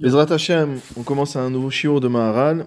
Bezrat 0.00 0.32
Hashem, 0.32 0.80
on 0.96 1.04
commence 1.04 1.36
un 1.36 1.50
nouveau 1.50 1.70
shiur 1.70 2.00
de 2.00 2.08
Maharal, 2.08 2.66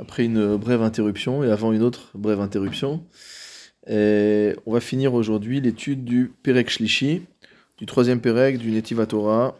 après 0.00 0.24
une 0.24 0.56
brève 0.56 0.82
interruption 0.82 1.44
et 1.44 1.50
avant 1.52 1.72
une 1.72 1.82
autre 1.82 2.10
brève 2.14 2.40
interruption. 2.40 3.04
On 3.86 4.72
va 4.72 4.80
finir 4.80 5.14
aujourd'hui 5.14 5.60
l'étude 5.60 6.04
du 6.04 6.32
Perek 6.42 6.68
Shlishi, 6.68 7.22
du 7.78 7.86
troisième 7.86 8.20
Perek 8.20 8.58
du 8.58 8.72
Netiva 8.72 9.06
Torah. 9.06 9.56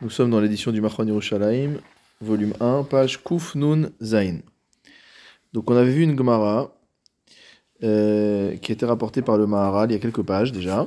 Nous 0.00 0.08
sommes 0.08 0.30
dans 0.30 0.40
l'édition 0.40 0.72
du 0.72 0.80
Machon 0.80 1.06
Yerushalayim, 1.06 1.80
volume 2.22 2.54
1, 2.60 2.84
page 2.84 3.22
Kuf 3.22 3.54
Nun 3.54 3.90
Zain. 4.02 4.38
Donc 5.52 5.70
on 5.70 5.76
avait 5.76 5.92
vu 5.92 6.02
une 6.02 6.16
Gemara 6.16 6.74
euh, 7.84 8.56
qui 8.56 8.72
été 8.72 8.86
rapportée 8.86 9.20
par 9.20 9.36
le 9.36 9.46
Maharal 9.46 9.90
il 9.90 9.94
y 9.94 9.96
a 9.96 10.00
quelques 10.00 10.22
pages 10.22 10.50
déjà. 10.50 10.86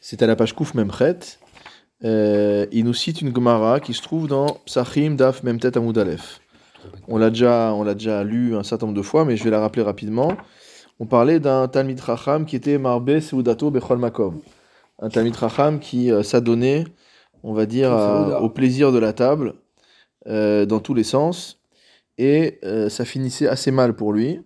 C'est 0.00 0.22
à 0.22 0.26
la 0.26 0.34
page 0.34 0.54
Kuf 0.54 0.72
Memchet. 0.72 1.38
Euh, 2.04 2.66
il 2.72 2.84
nous 2.84 2.94
cite 2.94 3.22
une 3.22 3.34
Gemara 3.34 3.80
qui 3.80 3.94
se 3.94 4.02
trouve 4.02 4.28
dans 4.28 4.58
Psachim 4.66 5.14
Daf 5.16 5.42
Memtet 5.42 5.76
Amud 5.78 5.96
Aleph. 5.96 6.40
On 7.08 7.16
l'a 7.16 7.30
déjà, 7.30 7.72
on 7.74 7.82
l'a 7.82 7.94
déjà 7.94 8.22
lu 8.24 8.54
un 8.56 8.62
certain 8.62 8.86
nombre 8.86 8.98
de 8.98 9.02
fois, 9.02 9.24
mais 9.24 9.36
je 9.36 9.44
vais 9.44 9.50
la 9.50 9.60
rappeler 9.60 9.82
rapidement. 9.82 10.36
On 11.00 11.06
parlait 11.06 11.40
d'un 11.40 11.66
Talmid 11.66 11.98
Racham 12.00 12.44
qui 12.44 12.56
était 12.56 12.76
Marbe 12.78 13.20
Seudato 13.20 13.70
Bechol 13.70 13.98
Makom. 13.98 14.40
Un 15.00 15.08
Talmid 15.08 15.34
Racham 15.34 15.80
qui 15.80 16.12
euh, 16.12 16.22
s'adonnait, 16.22 16.84
on 17.42 17.54
va 17.54 17.64
dire, 17.66 17.90
à- 17.92 18.42
au 18.42 18.50
plaisir 18.50 18.92
de 18.92 18.98
la 18.98 19.12
table, 19.12 19.54
euh, 20.26 20.66
dans 20.66 20.80
tous 20.80 20.94
les 20.94 21.04
sens. 21.04 21.58
Et 22.16 22.60
ça 22.90 23.04
finissait 23.04 23.48
assez 23.48 23.72
mal 23.72 23.96
pour 23.96 24.12
lui, 24.12 24.40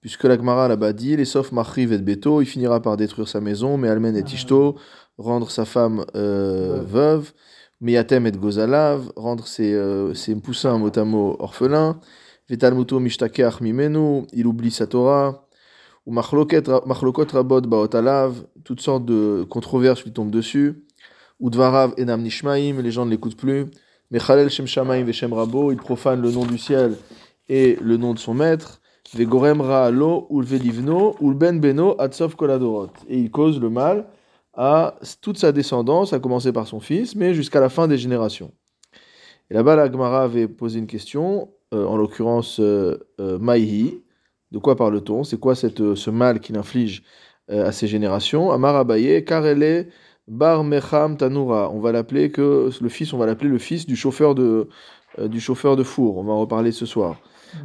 puisque 0.00 0.24
la 0.24 0.36
Gemara 0.36 0.66
là-bas 0.66 0.92
dit 0.92 1.16
Les 1.16 1.24
sauf 1.24 1.52
Machriv 1.52 1.92
et 1.92 1.98
Beto, 1.98 2.40
il 2.42 2.46
finira 2.46 2.82
par 2.82 2.96
détruire 2.96 3.28
sa 3.28 3.40
maison, 3.40 3.76
mais 3.76 3.88
Almen 3.88 4.16
et 4.16 4.24
Tishto, 4.24 4.74
rendre 5.18 5.50
sa 5.50 5.64
femme 5.64 6.04
euh, 6.16 6.82
veuve, 6.84 7.32
Meyatem 7.80 8.26
et 8.26 8.32
Gozalav, 8.32 9.12
rendre 9.16 9.46
ses, 9.46 9.74
euh, 9.74 10.14
ses 10.14 10.34
poussins 10.36 10.78
motamo 10.78 11.36
orphelins, 11.38 12.00
Vetalmuto 12.48 13.00
Mishtakeach 13.00 13.60
Mimenu, 13.60 14.26
il 14.32 14.46
oublie 14.46 14.70
sa 14.70 14.86
Torah, 14.86 15.46
ou 16.06 16.12
Machlokot 16.12 17.26
Rabot 17.32 17.62
Baotalav, 17.62 18.44
toutes 18.64 18.80
sortes 18.80 19.04
de 19.04 19.46
controverses 19.48 20.04
lui 20.04 20.12
tombent 20.12 20.30
dessus, 20.30 20.84
ou 21.40 21.50
Dvarav 21.50 21.94
Enam 21.98 22.22
Nishmaim, 22.22 22.80
les 22.80 22.90
gens 22.90 23.06
ne 23.06 23.10
l'écoutent 23.10 23.36
plus, 23.36 23.66
Mechalel 24.10 24.50
Shem 24.50 24.66
Shamaim 24.66 25.04
Veshem 25.04 25.32
Rabo, 25.32 25.72
il 25.72 25.78
profane 25.78 26.20
le 26.20 26.30
nom 26.30 26.44
du 26.44 26.58
ciel 26.58 26.96
et 27.48 27.76
le 27.80 27.96
nom 27.96 28.14
de 28.14 28.18
son 28.18 28.34
maître, 28.34 28.80
Vegorem 29.14 29.60
Raalo, 29.60 30.26
Ulvelivno, 30.30 31.16
Ulben 31.20 31.60
Beno, 31.60 31.94
Atsov 31.98 32.36
Koladorot, 32.36 32.90
et 33.08 33.18
il 33.18 33.30
cause 33.30 33.60
le 33.60 33.70
mal 33.70 34.06
à 34.56 34.96
toute 35.20 35.38
sa 35.38 35.52
descendance, 35.52 36.12
à 36.12 36.18
commencer 36.18 36.52
par 36.52 36.66
son 36.66 36.80
fils, 36.80 37.14
mais 37.16 37.34
jusqu'à 37.34 37.60
la 37.60 37.68
fin 37.68 37.88
des 37.88 37.98
générations. 37.98 38.52
Et 39.50 39.54
là-bas, 39.54 39.76
la 39.76 39.90
Gemara 39.90 40.22
avait 40.22 40.48
posé 40.48 40.78
une 40.78 40.86
question, 40.86 41.50
euh, 41.72 41.86
en 41.86 41.96
l'occurrence 41.96 42.60
euh, 42.60 42.98
euh, 43.20 43.38
Maïhi. 43.38 44.02
De 44.52 44.58
quoi 44.58 44.76
parle-t-on? 44.76 45.24
C'est 45.24 45.38
quoi 45.38 45.54
cette, 45.54 45.80
euh, 45.80 45.96
ce 45.96 46.10
mal 46.10 46.40
qu'il 46.40 46.56
inflige 46.56 47.02
à 47.48 47.72
ses 47.72 47.86
générations? 47.88 48.50
Amar 48.52 48.74
Abaye, 48.76 49.22
Karele 49.24 49.88
Bar 50.28 50.64
Mecham 50.64 51.18
Tanura. 51.18 51.70
On 51.70 51.80
va 51.80 51.92
l'appeler 51.92 52.30
que 52.30 52.70
le 52.80 52.88
fils, 52.88 53.12
on 53.12 53.18
va 53.18 53.26
l'appeler 53.26 53.50
le 53.50 53.58
fils 53.58 53.84
du 53.84 53.96
chauffeur 53.96 54.34
de, 54.34 54.68
du 55.18 55.40
chauffeur 55.40 55.76
de 55.76 55.82
four. 55.82 56.16
On 56.16 56.24
va 56.24 56.32
en 56.32 56.40
reparler 56.40 56.72
ce 56.72 56.86
soir. 56.86 57.20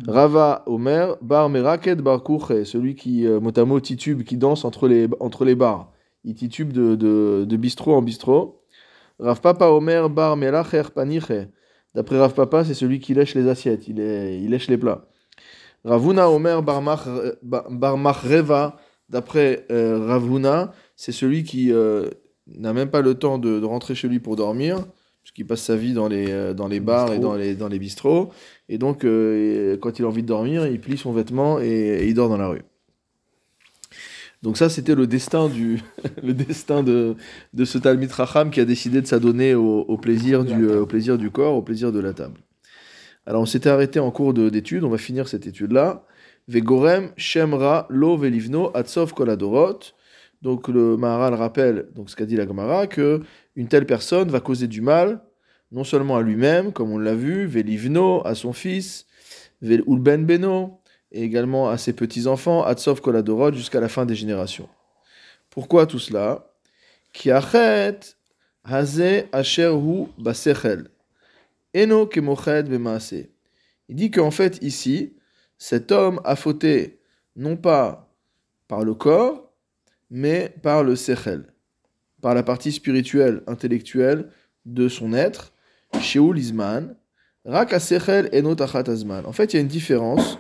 Rava 0.08 0.64
Omer 0.66 1.16
Bar 1.22 1.50
Meraket 1.50 2.02
Bar 2.02 2.24
Kouche, 2.24 2.64
celui 2.64 2.96
qui, 2.96 3.26
euh, 3.26 3.40
mot 3.40 3.58
à 3.58 3.64
mot, 3.64 3.80
titube, 3.80 4.24
qui 4.24 4.36
danse 4.36 4.66
entre 4.66 4.88
les, 4.88 5.08
entre 5.22 5.46
les 5.46 5.56
bars. 5.56 5.92
Il 6.24 6.36
titube 6.36 6.74
de, 6.74 6.96
de, 6.96 7.46
de 7.48 7.58
bistrot 7.58 7.96
en 7.96 8.02
bistrot. 8.02 8.62
Rav 9.20 9.42
Papa 9.42 9.68
Omer 9.68 10.10
Bar 10.10 10.38
Melacher 10.38 10.84
Paniche. 10.94 11.48
D'après 11.96 12.20
Rav 12.20 12.34
Papa, 12.34 12.64
c'est 12.64 12.74
celui 12.74 13.00
qui 13.00 13.14
lèche 13.14 13.36
les 13.36 13.48
assiettes, 13.48 13.88
il, 13.88 14.00
est, 14.00 14.40
il 14.42 14.50
lèche 14.52 14.68
les 14.68 14.78
plats. 14.78 15.08
Ravuna 15.84 16.30
Omer 16.30 16.62
Bar 16.62 17.98
Machreva. 17.98 18.78
D'après 19.10 19.66
euh, 19.72 20.06
Ravuna, 20.06 20.72
c'est 20.96 21.12
celui 21.12 21.44
qui 21.44 21.74
euh, 21.74 22.10
n'a 22.46 22.74
même 22.74 22.92
pas 22.92 23.02
le 23.02 23.16
temps 23.16 23.40
de, 23.40 23.60
de 23.60 23.66
rentrer 23.66 23.96
chez 23.96 24.08
lui 24.08 24.20
pour 24.20 24.36
dormir, 24.36 24.86
puisqu'il 25.24 25.48
passe 25.48 25.64
sa 25.64 25.76
vie 25.76 25.94
dans 25.94 26.08
les, 26.08 26.30
euh, 26.30 26.54
dans 26.54 26.68
les 26.68 26.80
bars 26.80 27.12
et 27.12 27.18
dans 27.18 27.34
les, 27.36 27.56
dans 27.56 27.70
les 27.70 27.80
bistrots. 27.80 28.30
Et 28.68 28.78
donc, 28.78 29.04
euh, 29.04 29.78
quand 29.78 29.98
il 29.98 30.06
a 30.06 30.08
envie 30.08 30.22
de 30.22 30.28
dormir, 30.28 30.68
il 30.68 30.80
plie 30.80 30.96
son 30.96 31.12
vêtement 31.12 31.60
et, 31.60 31.66
et 31.66 32.08
il 32.08 32.14
dort 32.14 32.30
dans 32.30 32.38
la 32.38 32.50
rue. 32.50 32.62
Donc 34.42 34.58
ça, 34.58 34.70
c'était 34.70 34.96
le 34.96 35.06
destin 35.08 35.50
du, 35.50 35.82
le 36.24 36.34
destin 36.34 36.82
de, 36.84 37.16
de 37.54 37.66
ce 37.66 37.78
Talmid 37.78 38.12
Racham 38.12 38.52
qui 38.52 38.60
a 38.62 38.66
décidé 38.66 39.02
de 39.02 39.08
s'adonner 39.08 39.54
au, 39.56 39.82
au 39.82 39.98
plaisir 39.98 40.44
du, 40.46 40.52
table. 40.52 40.78
au 40.78 40.86
plaisir 40.86 41.18
du 41.18 41.30
corps, 41.30 41.56
au 41.56 41.62
plaisir 41.62 41.92
de 41.92 42.00
la 42.00 42.14
table. 42.14 42.40
Alors, 43.26 43.42
on 43.42 43.46
s'était 43.46 43.70
arrêté 43.70 44.00
en 44.00 44.12
cours 44.12 44.34
de- 44.34 44.50
d'étude. 44.50 44.84
On 44.84 44.90
va 44.90 44.98
finir 44.98 45.28
cette 45.28 45.46
étude-là. 45.46 46.04
Vegorem 46.48 47.12
Shemra 47.18 47.86
Lo 47.90 48.18
Velivno 48.18 48.72
Atsov 48.76 49.14
Koladorot. 49.14 49.80
Donc 50.42 50.70
le 50.70 50.96
Maharal 50.96 51.34
rappelle 51.34 51.88
donc 51.94 52.10
ce 52.10 52.16
qu'a 52.16 52.26
dit 52.26 52.38
la 52.38 52.48
Gemara 52.48 52.88
que 52.88 53.22
une 53.58 53.68
telle 53.68 53.86
personne 53.86 54.30
va 54.30 54.40
causer 54.40 54.68
du 54.68 54.80
mal 54.80 55.22
non 55.72 55.84
seulement 55.84 56.16
à 56.16 56.22
lui-même, 56.24 56.72
comme 56.72 56.92
on 56.92 56.98
l'a 56.98 57.14
vu, 57.14 57.46
Velivno 57.46 58.26
à 58.26 58.34
son 58.36 58.54
fils, 58.54 59.06
Vel 59.62 59.84
Ulben 59.86 60.26
Beno, 60.26 60.79
et 61.12 61.24
également 61.24 61.70
à 61.70 61.78
ses 61.78 61.94
petits-enfants, 61.94 62.64
Atsov 62.64 63.02
Koladorot, 63.02 63.54
jusqu'à 63.54 63.80
la 63.80 63.90
fin 63.90 64.06
des 64.06 64.16
générations. 64.16 64.70
Pourquoi 65.50 65.88
tout 65.88 66.00
cela? 66.00 66.52
Kiachet 67.14 68.00
Asher. 68.64 69.76
Eno. 71.76 72.10
Il 73.90 73.96
dit 73.96 74.12
qu'en 74.12 74.32
fait, 74.32 74.62
ici, 74.62 75.14
cet 75.58 75.92
homme 75.92 76.22
a 76.24 76.36
fauté 76.36 77.00
non 77.36 77.58
pas 77.58 78.12
par 78.68 78.84
le 78.84 78.94
corps, 78.94 79.52
mais 80.10 80.54
par 80.62 80.84
le 80.84 80.96
Sechel, 80.96 81.54
par 82.22 82.34
la 82.34 82.44
partie 82.44 82.72
spirituelle, 82.72 83.44
intellectuelle 83.48 84.30
de 84.66 84.88
son 84.90 85.14
être, 85.14 85.54
Izman, 85.94 86.96
Rak 87.46 87.80
Sechel 87.80 88.30
Eno 88.34 88.56
Tachat. 88.56 88.84
En 89.26 89.32
fait, 89.32 89.54
il 89.54 89.56
y 89.56 89.60
a 89.60 89.62
une 89.62 89.68
différence 89.68 90.38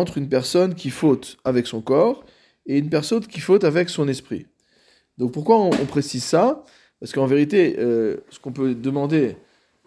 entre 0.00 0.18
une 0.18 0.28
personne 0.28 0.74
qui 0.74 0.90
faute 0.90 1.26
avec 1.44 1.66
son 1.66 1.80
corps 1.80 2.24
et 2.66 2.78
une 2.78 2.90
personne 2.90 3.24
qui 3.32 3.40
faute 3.40 3.64
avec 3.64 3.88
son 3.88 4.06
esprit. 4.08 4.46
Donc 5.18 5.32
pourquoi 5.32 5.56
on, 5.56 5.70
on 5.82 5.86
précise 5.86 6.24
ça? 6.24 6.64
Parce 7.00 7.12
qu'en 7.12 7.26
vérité, 7.26 7.76
euh, 7.78 8.16
ce 8.30 8.38
qu'on 8.40 8.52
peut 8.52 8.74
demander 8.74 9.36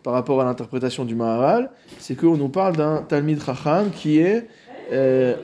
par 0.03 0.13
rapport 0.13 0.39
à 0.41 0.45
l'interprétation 0.45 1.03
du 1.05 1.15
Maharal, 1.15 1.71
c'est 1.99 2.15
qu'on 2.15 2.37
nous 2.37 2.49
parle 2.49 2.75
d'un 2.75 3.01
Talmid 3.09 3.39
Chacham 3.43 3.89
qui 3.91 4.19
est... 4.19 4.47
euh, 4.91 5.35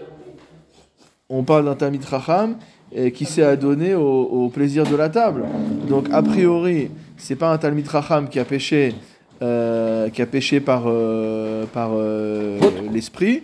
on 1.29 1.43
parle 1.43 1.65
d'un 1.65 1.75
Talmid 1.75 2.05
Chacham 2.07 2.57
euh, 2.95 3.09
qui 3.09 3.25
s'est 3.25 3.43
adonné 3.43 3.95
au, 3.95 4.21
au 4.23 4.49
plaisir 4.49 4.83
de 4.85 4.95
la 4.95 5.09
table. 5.09 5.43
Donc 5.89 6.07
a 6.11 6.21
priori, 6.21 6.91
c'est 7.17 7.35
pas 7.35 7.51
un 7.51 7.57
Talmid 7.57 7.89
Chacham 7.89 8.29
qui 8.29 8.39
a 8.39 8.45
péché, 8.45 8.93
euh, 9.41 10.09
qui 10.09 10.21
a 10.21 10.27
péché 10.27 10.59
par, 10.59 10.83
euh, 10.85 11.65
par 11.73 11.91
euh, 11.93 12.59
l'esprit, 12.93 13.43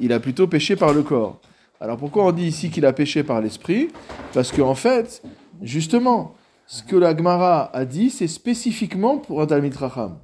il 0.00 0.12
a 0.12 0.20
plutôt 0.20 0.46
péché 0.46 0.76
par 0.76 0.92
le 0.92 1.02
corps. 1.02 1.40
Alors 1.80 1.96
pourquoi 1.96 2.24
on 2.24 2.32
dit 2.32 2.46
ici 2.46 2.70
qu'il 2.70 2.86
a 2.86 2.92
péché 2.92 3.22
par 3.22 3.40
l'esprit? 3.40 3.88
Parce 4.32 4.50
qu'en 4.52 4.74
fait, 4.74 5.22
justement, 5.62 6.34
ce 6.66 6.82
que 6.82 6.96
la 6.96 7.16
Gemara 7.16 7.70
a 7.76 7.84
dit, 7.84 8.10
c'est 8.10 8.28
spécifiquement 8.28 9.18
pour 9.18 9.40
un 9.40 9.46
Talmid 9.46 9.78
Chacham. 9.78 10.18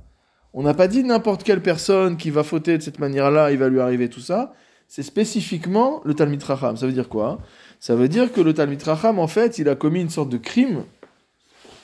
On 0.55 0.63
n'a 0.63 0.75
pas 0.75 0.89
dit 0.89 1.05
n'importe 1.05 1.45
quelle 1.45 1.63
personne 1.63 2.17
qui 2.17 2.31
va 2.31 2.43
fauter 2.43 2.77
de 2.77 2.83
cette 2.83 2.99
manière-là, 2.99 3.53
il 3.53 3.59
va 3.59 3.69
lui 3.69 3.81
arriver 3.81 4.09
tout 4.09 4.21
ça. 4.21 4.53
C'est 4.89 5.03
spécifiquement 5.03 6.03
le 6.05 6.15
Talmid 6.15 6.45
Chacham. 6.45 6.77
Ça 6.77 6.87
veut 6.87 6.93
dire 6.93 7.09
quoi? 7.09 7.39
Ça 7.81 7.95
veut 7.95 8.09
dire 8.09 8.33
que 8.33 8.41
le 8.41 8.53
Talmid 8.53 8.83
Chacham, 8.83 9.19
en 9.19 9.27
fait, 9.27 9.59
il 9.59 9.69
a 9.69 9.75
commis 9.75 10.01
une 10.01 10.11
sorte 10.11 10.29
de 10.29 10.37
crime 10.37 10.85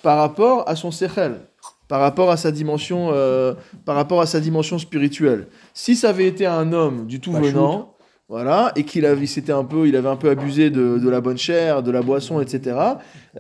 par 0.03 0.19
rapport 0.19 0.69
à 0.69 0.77
son 0.77 0.91
sechel, 0.91 1.41
par 1.89 2.01
rapport 2.01 2.31
à 2.31 2.37
sa 2.37 2.51
dimension, 2.51 3.09
euh, 3.13 3.55
par 3.85 3.97
rapport 3.97 4.21
à 4.21 4.27
sa 4.27 4.41
dimension 4.41 4.79
spirituelle. 4.79 5.47
Si 5.75 5.97
ça 5.97 6.11
avait 6.11 6.27
été 6.27 6.47
un 6.47 6.73
homme 6.73 7.07
du 7.07 7.19
tout 7.19 7.33
Pas 7.33 7.41
venant, 7.41 7.95
voilà, 8.29 8.73
et 8.77 8.85
qu'il 8.85 9.07
avait, 9.07 9.25
c'était 9.25 9.53
un 9.53 9.65
peu, 9.65 9.89
il 9.89 9.97
avait 9.97 10.09
un 10.09 10.17
peu 10.17 10.29
abusé 10.29 10.69
de, 10.69 10.99
de 10.99 11.09
la 11.09 11.23
bonne 11.23 11.39
chair, 11.39 11.83
de 11.83 11.91
la 11.91 12.03
boisson, 12.03 12.43
etc. 12.43 12.77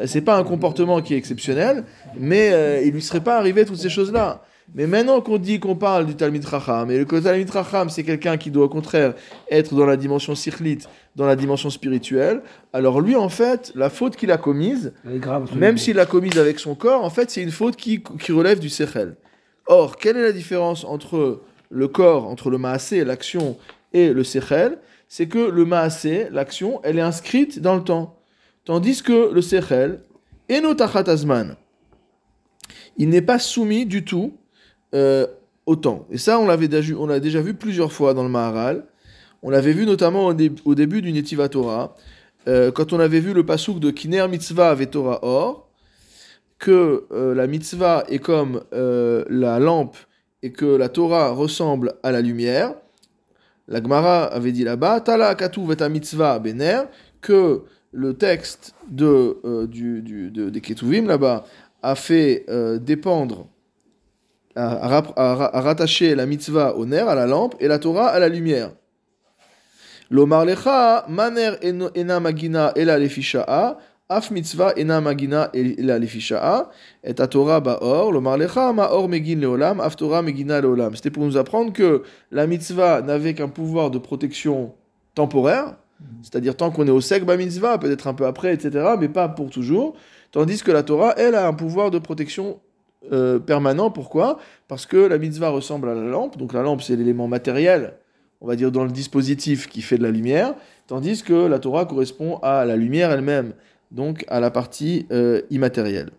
euh, 0.00 0.05
C'est 0.06 0.23
pas 0.23 0.37
un 0.37 0.45
comportement 0.45 1.03
qui 1.03 1.12
est 1.12 1.19
exceptionnel, 1.19 1.85
mais 2.19 2.50
euh, 2.53 2.81
il 2.83 2.93
lui 2.93 3.03
serait 3.03 3.21
pas 3.21 3.37
arrivé 3.37 3.67
toutes 3.67 3.77
ces 3.77 3.91
choses-là. 3.91 4.43
Mais 4.75 4.87
maintenant 4.87 5.20
qu'on 5.20 5.38
dit 5.38 5.61
qu'on 5.61 5.76
parle 5.76 6.06
du 6.06 6.15
Talmid 6.15 6.44
Racham, 6.44 6.91
et 6.91 7.05
que 7.05 7.17
le 7.17 7.23
Talmid 7.23 7.49
Racham, 7.49 7.88
c'est 7.88 8.05
quelqu'un 8.05 8.37
qui 8.37 8.50
doit 8.50 8.67
au 8.67 8.69
contraire 8.69 9.15
être 9.50 9.75
dans 9.75 9.87
la 9.87 9.97
dimension 9.97 10.35
sirlite, 10.35 10.88
dans 11.17 11.26
la 11.26 11.37
dimension 11.37 11.70
spirituelle, 11.70 12.43
alors 12.73 13.00
lui, 13.00 13.17
en 13.17 13.29
fait, 13.29 13.73
la 13.75 13.91
faute 13.91 14.17
qu'il 14.17 14.31
a 14.31 14.37
commise, 14.37 14.93
grave. 15.05 15.56
même 15.56 15.79
s'il 15.79 15.97
l'a 15.97 16.06
commise 16.06 16.38
avec 16.38 16.59
son 16.59 16.75
corps, 16.75 17.03
en 17.03 17.11
fait, 17.11 17.31
c'est 17.31 17.43
une 17.43 17.50
faute 17.50 17.76
qui, 17.76 18.03
qui 18.03 18.32
relève 18.32 18.59
du 18.59 18.69
Sechel. 18.69 19.17
Or, 19.67 19.97
quelle 19.97 20.17
est 20.17 20.23
la 20.23 20.32
différence 20.32 20.85
entre 20.85 21.43
le 21.71 21.88
corps, 21.88 22.26
entre 22.26 22.50
le 22.50 22.59
Maasé, 22.59 23.05
l'action, 23.05 23.56
et 23.93 24.12
le 24.12 24.23
Sechel? 24.23 24.79
C'est 25.09 25.29
que 25.29 25.38
le 25.38 25.64
Maasé, 25.64 26.29
l'action, 26.31 26.81
elle 26.85 26.99
est 26.99 27.03
inscrite 27.03 27.61
dans 27.61 27.75
le 27.75 27.82
temps. 27.82 28.19
Tandis 28.64 29.03
que 29.03 29.32
le 29.32 29.41
Sechel, 29.41 30.03
et 30.50 30.62
Azman, 31.06 31.56
il 32.97 33.09
n'est 33.09 33.23
pas 33.23 33.38
soumis 33.38 33.87
du 33.87 34.05
tout 34.05 34.35
euh, 34.94 35.26
autant. 35.67 36.06
Et 36.11 36.19
ça, 36.19 36.38
on 36.38 36.46
l'avait 36.46 36.69
on 36.94 37.06
l'a 37.06 37.20
déjà 37.20 37.40
vu 37.40 37.55
plusieurs 37.55 37.93
fois 37.93 38.14
dans 38.14 38.23
le 38.23 38.31
Maharal. 38.31 38.85
On 39.43 39.50
l'avait 39.50 39.73
vu 39.73 39.87
notamment 39.87 40.26
au, 40.26 40.35
dé- 40.35 40.52
au 40.64 40.75
début 40.75 41.02
du 41.02 41.12
Netiva 41.12 41.49
Torah, 41.49 41.94
euh, 42.49 42.73
quand 42.73 42.93
on 42.93 43.00
avait 43.00 43.20
vu 43.20 43.32
le 43.35 43.44
pasuk 43.44 43.79
de 43.79 43.90
Kiner 43.90 44.26
Mitzvah 44.29 44.70
avec 44.70 44.90
Torah 44.90 45.20
Or, 45.23 45.69
que 46.58 47.05
euh, 47.12 47.35
la 47.35 47.46
mitzvah 47.46 48.05
est 48.08 48.19
comme 48.19 48.62
euh, 48.73 49.25
la 49.31 49.61
lampe 49.61 49.96
et 50.43 50.50
que 50.50 50.64
la 50.64 50.88
Torah 50.88 51.31
ressemble 51.31 51.94
à 52.02 52.11
la 52.11 52.20
lumière. 52.20 52.75
La 53.69 53.81
Gemara 53.81 54.25
avait 54.25 54.50
dit 54.52 54.64
là-bas, 54.64 55.00
Tala 55.00 55.35
katuv 55.35 55.76
mitzvah 55.90 56.38
bener, 56.38 56.82
que 57.20 57.62
le 57.93 58.14
texte 58.14 58.75
de, 58.88 59.67
du, 59.67 60.02
du- 60.02 60.31
de- 60.31 60.50
des 60.50 60.61
Ketuvim 60.61 61.06
là-bas 61.06 61.44
a 61.82 61.94
fait 61.94 62.46
dépendre, 62.81 63.46
a, 64.59 64.85
a 64.85 64.89
rap- 64.89 65.13
a 65.17 65.35
ra- 65.35 65.51
a 65.57 65.61
rattaché 65.61 66.15
la 66.15 66.27
mitzvah 66.27 66.75
au 66.77 66.85
ner, 66.85 67.09
à 67.09 67.15
la 67.15 67.27
lampe, 67.27 67.55
et 67.61 67.69
la 67.69 67.79
Torah 67.79 68.09
à 68.09 68.19
la 68.19 68.29
lumière. 68.29 68.73
Lomar 70.11 70.45
lecha, 70.45 71.05
maner 71.09 71.53
ena 71.63 72.21
magina 72.21 72.73
ela 72.75 72.99
af 74.11 74.31
mitzvah 74.31 74.73
ena 74.77 75.01
magina 75.01 75.51
ela 75.53 75.99
et 77.05 77.15
Torah 77.15 77.61
ba'or, 77.61 78.11
lomar 78.11 78.39
lecha, 78.39 78.73
ma'or 78.73 79.09
megin 79.09 79.39
leolam, 79.39 79.81
af 79.81 79.97
Torah 79.97 80.23
leolam. 80.23 80.97
C'était 80.97 81.11
pour 81.11 81.25
nous 81.25 81.37
apprendre 81.37 81.73
que 81.73 82.03
la 82.33 82.47
mitzvah 82.47 83.03
n'avait 83.03 83.35
qu'un 83.35 83.49
pouvoir 83.49 83.91
de 83.91 83.99
protection 83.99 84.75
temporaire, 85.15 85.77
c'est-à-dire 86.23 86.57
tant 86.57 86.71
qu'on 86.71 86.87
est 86.87 86.91
au 86.91 87.01
sec, 87.01 87.25
bah 87.25 87.37
mitzvah, 87.37 87.79
peut-être 87.79 88.07
un 88.07 88.15
peu 88.15 88.27
après, 88.27 88.55
etc., 88.55 88.95
mais 88.99 89.09
pas 89.09 89.29
pour 89.29 89.51
toujours. 89.51 89.95
Tandis 90.31 90.63
que 90.63 90.71
la 90.71 90.83
Torah, 90.83 91.15
elle, 91.17 91.35
a 91.35 91.47
un 91.47 91.55
pouvoir 91.55 91.91
de 91.91 91.99
protection 91.99 92.61
euh, 93.12 93.39
permanent. 93.39 93.91
Pourquoi? 93.91 94.39
Parce 94.67 94.85
que 94.85 94.97
la 94.97 95.19
mitzvah 95.19 95.50
ressemble 95.50 95.89
à 95.89 95.95
la 95.95 96.03
lampe, 96.03 96.37
donc 96.37 96.53
la 96.53 96.62
lampe 96.62 96.83
c'est 96.83 96.97
l'élément 96.97 97.29
matériel, 97.29 97.95
on 98.41 98.47
va 98.47 98.56
dire 98.56 98.73
dans 98.73 98.85
le 98.85 98.91
dispositif 98.91 99.69
qui 99.69 99.83
fait 99.83 99.99
de 99.99 100.03
la 100.03 100.11
lumière, 100.11 100.55
tandis 100.87 101.23
que 101.23 101.47
la 101.47 101.59
Torah 101.59 101.85
correspond 101.85 102.39
à 102.43 102.65
la 102.65 102.77
lumière 102.77 103.12
elle-même, 103.12 103.53
donc 103.91 104.25
à 104.29 104.41
la 104.41 104.50
partie 104.50 105.06
euh, 105.12 105.43
immatérielle. 105.50 106.11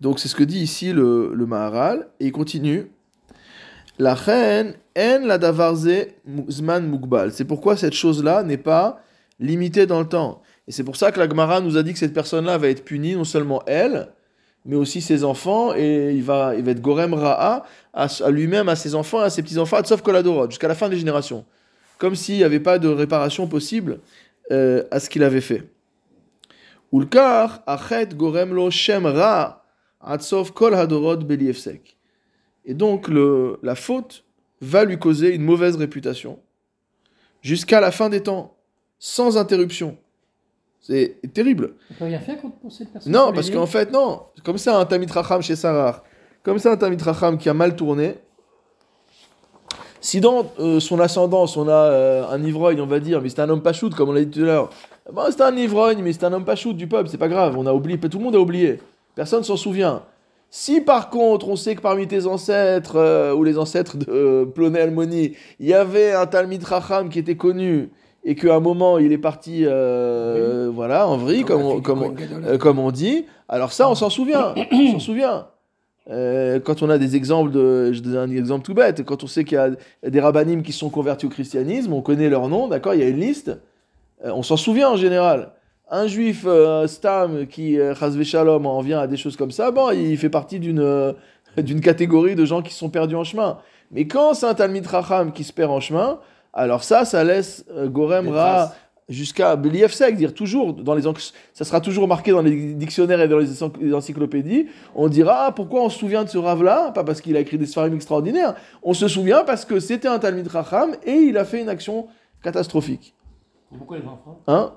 Donc 0.00 0.18
c'est 0.18 0.28
ce 0.28 0.34
que 0.34 0.44
dit 0.44 0.60
ici 0.60 0.92
le, 0.92 1.32
Maharal, 1.34 2.08
et 2.20 2.26
il 2.26 2.32
continue. 2.32 2.90
La 3.98 4.14
reine 4.14 4.74
en 4.96 5.20
la 5.24 5.38
davarze 5.38 6.06
zman 6.48 6.86
mugbal. 6.88 7.32
C'est 7.32 7.44
pourquoi 7.44 7.76
cette 7.76 7.94
chose-là 7.94 8.42
n'est 8.44 8.58
pas 8.58 9.00
limitée 9.40 9.86
dans 9.86 10.00
le 10.00 10.08
temps. 10.08 10.42
Et 10.68 10.72
c'est 10.72 10.84
pour 10.84 10.96
ça 10.96 11.10
que 11.10 11.18
la 11.18 11.28
Gemara 11.28 11.60
nous 11.60 11.76
a 11.76 11.82
dit 11.82 11.92
que 11.92 11.98
cette 11.98 12.12
personne-là 12.12 12.58
va 12.58 12.68
être 12.68 12.84
punie, 12.84 13.16
non 13.16 13.24
seulement 13.24 13.62
elle, 13.66 14.08
mais 14.68 14.76
aussi 14.76 15.00
ses 15.00 15.24
enfants, 15.24 15.74
et 15.74 16.12
il 16.14 16.22
va, 16.22 16.54
être 16.54 16.82
gorem 16.82 17.14
ra'a 17.14 17.64
à, 17.94 18.30
lui-même, 18.30 18.68
à 18.68 18.76
ses 18.76 18.94
enfants, 18.94 19.20
à 19.20 19.30
ses 19.30 19.42
petits-enfants, 19.42 19.82
sauf 19.82 20.02
koladorot, 20.02 20.50
jusqu'à 20.50 20.68
la 20.68 20.74
fin 20.74 20.90
des 20.90 20.98
générations. 20.98 21.46
Comme 21.96 22.14
s'il 22.14 22.36
n'y 22.36 22.44
avait 22.44 22.60
pas 22.60 22.78
de 22.78 22.86
réparation 22.86 23.48
possible 23.48 24.00
euh, 24.52 24.84
à 24.90 25.00
ce 25.00 25.08
qu'il 25.08 25.24
avait 25.24 25.40
fait. 25.40 25.64
Ulkar, 26.92 27.62
achet 27.66 28.08
gorem 28.14 28.54
lo 28.54 28.70
shem 28.70 29.06
ra. 29.06 29.64
Et 32.64 32.74
donc 32.74 33.08
la 33.62 33.74
faute 33.74 34.24
va 34.60 34.84
lui 34.84 34.98
causer 34.98 35.34
une 35.34 35.42
mauvaise 35.42 35.76
réputation 35.76 36.38
jusqu'à 37.42 37.80
la 37.80 37.90
fin 37.90 38.08
des 38.08 38.22
temps, 38.22 38.56
sans 38.98 39.38
interruption. 39.38 39.96
C'est 40.88 41.20
terrible. 41.34 41.74
On 41.90 41.94
peut 41.94 42.04
rien 42.06 42.18
faire 42.18 42.40
contre 42.40 42.56
pour 42.56 42.72
cette 42.72 42.90
personne 42.90 43.12
Non, 43.12 43.30
parce 43.34 43.50
qu'en 43.50 43.66
fait, 43.66 43.92
non. 43.92 44.22
Comme 44.42 44.56
ça, 44.56 44.78
un 44.78 44.86
Tamit 44.86 45.06
Racham 45.10 45.42
chez 45.42 45.54
Sarah, 45.54 46.02
comme 46.42 46.58
ça, 46.58 46.72
un 46.72 46.76
Tamit 46.78 47.02
Racham 47.02 47.36
qui 47.36 47.50
a 47.50 47.54
mal 47.54 47.76
tourné, 47.76 48.14
si 50.00 50.20
dans 50.20 50.50
euh, 50.60 50.80
son 50.80 50.98
ascendance, 51.00 51.58
on 51.58 51.68
a 51.68 51.72
euh, 51.72 52.28
un 52.30 52.42
ivrogne, 52.42 52.80
on 52.80 52.86
va 52.86 53.00
dire, 53.00 53.20
mais 53.20 53.28
c'est 53.28 53.40
un 53.40 53.50
homme 53.50 53.60
pas 53.60 53.74
shoot, 53.74 53.94
comme 53.94 54.08
on 54.08 54.12
l'a 54.12 54.24
dit 54.24 54.30
tout 54.30 54.44
à 54.44 54.46
l'heure, 54.46 54.70
bon, 55.12 55.22
c'est 55.28 55.42
un 55.42 55.54
ivrogne, 55.56 56.00
mais 56.02 56.14
c'est 56.14 56.24
un 56.24 56.32
homme 56.32 56.46
pas 56.46 56.56
shoot 56.56 56.74
du 56.74 56.86
peuple, 56.86 57.10
c'est 57.10 57.18
pas 57.18 57.28
grave, 57.28 57.58
on 57.58 57.66
a 57.66 57.72
oublié, 57.74 57.98
tout 57.98 58.18
le 58.18 58.24
monde 58.24 58.36
a 58.36 58.40
oublié, 58.40 58.80
personne 59.14 59.44
s'en 59.44 59.56
souvient. 59.56 60.04
Si 60.50 60.80
par 60.80 61.10
contre, 61.10 61.48
on 61.48 61.56
sait 61.56 61.74
que 61.74 61.82
parmi 61.82 62.06
tes 62.06 62.26
ancêtres, 62.26 62.96
euh, 62.96 63.34
ou 63.34 63.44
les 63.44 63.58
ancêtres 63.58 63.98
de 63.98 64.44
Ploné 64.54 64.80
Almoni, 64.80 65.34
il 65.60 65.66
y 65.66 65.74
avait 65.74 66.12
un 66.12 66.26
Talmid 66.26 66.64
Racham 66.64 67.10
qui 67.10 67.18
était 67.18 67.36
connu, 67.36 67.90
et 68.30 68.34
qu'à 68.34 68.54
un 68.56 68.60
moment, 68.60 68.98
il 68.98 69.12
est 69.12 69.18
parti, 69.18 69.62
euh, 69.64 70.70
voilà, 70.72 71.08
en 71.08 71.16
vrille, 71.16 71.44
comme, 71.44 71.62
on- 71.62 71.80
comme, 71.80 72.02
on- 72.02 72.14
euh, 72.46 72.58
comme 72.58 72.78
on 72.78 72.90
dit, 72.90 73.24
alors 73.48 73.72
ça, 73.72 73.88
on 73.88 73.94
s'en 73.94 74.10
souvient. 74.10 74.54
on 74.72 74.92
s'en 74.92 74.98
souvient. 74.98 75.46
Euh, 76.10 76.58
quand 76.60 76.82
on 76.82 76.88
a 76.90 76.98
des 76.98 77.16
exemples 77.16 77.50
de. 77.50 77.92
Je 77.92 78.00
donne 78.00 78.16
un 78.16 78.30
exemple 78.30 78.64
tout 78.64 78.74
bête. 78.74 79.04
Quand 79.04 79.24
on 79.24 79.26
sait 79.26 79.44
qu'il 79.44 79.56
y 79.56 79.60
a 79.60 79.70
des 80.10 80.20
rabbinim 80.20 80.62
qui 80.62 80.72
sont 80.72 80.88
convertis 80.90 81.26
au 81.26 81.28
christianisme, 81.28 81.92
on 81.92 82.00
connaît 82.02 82.28
leur 82.30 82.48
nom, 82.48 82.66
d'accord 82.68 82.94
Il 82.94 83.00
y 83.00 83.04
a 83.04 83.08
une 83.08 83.20
liste. 83.20 83.50
On 84.24 84.42
s'en 84.42 84.56
souvient 84.56 84.88
en 84.90 84.96
général. 84.96 85.50
Un 85.90 86.06
juif 86.06 86.46
Stam 86.86 87.46
qui, 87.46 87.78
Chazvé 87.98 88.24
Shalom, 88.24 88.66
en 88.66 88.80
vient 88.80 89.00
à 89.00 89.06
des 89.06 89.16
choses 89.16 89.36
comme 89.36 89.50
ça, 89.50 89.70
bon, 89.70 89.90
il 89.90 90.16
fait 90.18 90.28
partie 90.30 90.58
d'une 90.60 91.14
d'une 91.58 91.80
catégorie 91.80 92.34
de 92.34 92.44
gens 92.44 92.62
qui 92.62 92.72
sont 92.74 92.88
perdus 92.90 93.16
en 93.16 93.24
chemin. 93.24 93.58
Mais 93.90 94.06
quand 94.06 94.34
c'est 94.34 94.46
un 94.46 94.54
Talmid 94.54 94.86
Racham 94.86 95.32
qui 95.32 95.44
se 95.44 95.52
perd 95.52 95.70
en 95.70 95.80
chemin, 95.80 96.18
alors 96.52 96.82
ça, 96.84 97.04
ça 97.04 97.22
laisse 97.24 97.64
euh, 97.70 97.88
Gorem 97.88 98.28
Ra 98.28 98.74
jusqu'à 99.08 99.56
Beliefsek, 99.56 100.16
dire 100.16 100.34
toujours, 100.34 100.74
dans 100.74 100.94
les 100.94 101.02
ça 101.54 101.64
sera 101.64 101.80
toujours 101.80 102.06
marqué 102.06 102.30
dans 102.30 102.42
les 102.42 102.74
dictionnaires 102.74 103.20
et 103.22 103.28
dans 103.28 103.38
les 103.38 103.50
encycl- 103.50 103.80
les 103.80 103.94
encyclopédies, 103.94 104.66
on 104.94 105.08
dira 105.08 105.46
ah, 105.46 105.52
pourquoi 105.52 105.82
on 105.82 105.88
se 105.88 105.98
souvient 105.98 106.24
de 106.24 106.28
ce 106.28 106.36
rave-là, 106.36 106.90
pas 106.92 107.04
parce 107.04 107.22
qu'il 107.22 107.34
a 107.36 107.40
écrit 107.40 107.56
des 107.56 107.64
sfarim 107.66 107.94
extraordinaires, 107.94 108.54
on 108.82 108.92
se 108.92 109.08
souvient 109.08 109.44
parce 109.44 109.64
que 109.64 109.80
c'était 109.80 110.08
un 110.08 110.18
Talmid 110.18 110.46
Racham 110.48 110.94
et 111.06 111.12
il 111.14 111.38
a 111.38 111.44
fait 111.46 111.62
une 111.62 111.70
action 111.70 112.06
catastrophique. 112.42 113.14
Pourquoi 113.76 113.96
les 113.98 114.04
enfants? 114.04 114.40
Hein? 114.46 114.72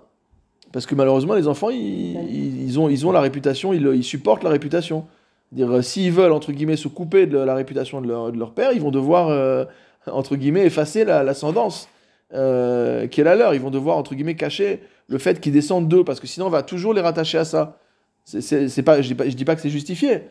Parce 0.72 0.86
que 0.86 0.96
malheureusement, 0.96 1.34
les 1.34 1.48
enfants, 1.50 1.70
ils, 1.70 1.78
ils- 2.32 2.64
ils 2.64 2.80
ont, 2.80 2.88
ils 2.88 3.06
ont 3.06 3.12
la 3.12 3.20
réputation, 3.22 3.74
ils, 3.74 3.86
ils 3.94 4.04
supportent 4.04 4.44
la 4.44 4.50
réputation. 4.50 5.06
Dire, 5.52 5.70
euh, 5.70 5.82
s'ils 5.82 6.14
veulent, 6.14 6.32
entre 6.32 6.54
guillemets, 6.54 6.78
se 6.78 6.88
couper 6.88 7.26
de 7.28 7.38
la 7.38 7.54
réputation 7.56 8.00
de 8.00 8.08
leur, 8.08 8.32
de 8.32 8.40
leur 8.40 8.54
père, 8.54 8.72
ils 8.72 8.80
vont 8.82 8.92
devoir, 8.92 9.28
euh, 9.28 9.66
entre 10.08 10.36
guillemets, 10.36 10.66
effacer 10.66 11.06
la- 11.06 11.24
l'ascendance 11.24 11.88
euh, 12.34 13.08
qui 13.08 13.22
est 13.22 13.24
la 13.24 13.36
leur. 13.36 13.54
Ils 13.54 13.62
vont 13.62 13.72
devoir, 13.72 13.98
entre 13.98 14.16
guillemets, 14.16 14.36
cacher 14.36 14.80
le 15.08 15.18
fait 15.18 15.40
qu'ils 15.42 15.52
descendent 15.54 15.88
d'eux, 15.90 16.04
parce 16.04 16.20
que 16.20 16.28
sinon, 16.28 16.46
on 16.48 16.50
va 16.50 16.64
toujours 16.64 16.94
les 16.94 17.02
rattacher 17.02 17.38
à 17.38 17.46
ça. 17.46 17.78
C'est- 18.24 18.82
pas, 18.84 19.02
je 19.02 19.14
dis 19.14 19.30
je 19.32 19.36
dis 19.36 19.46
pas 19.46 19.56
que 19.56 19.62
c'est 19.62 19.70
justifié. 19.70 20.22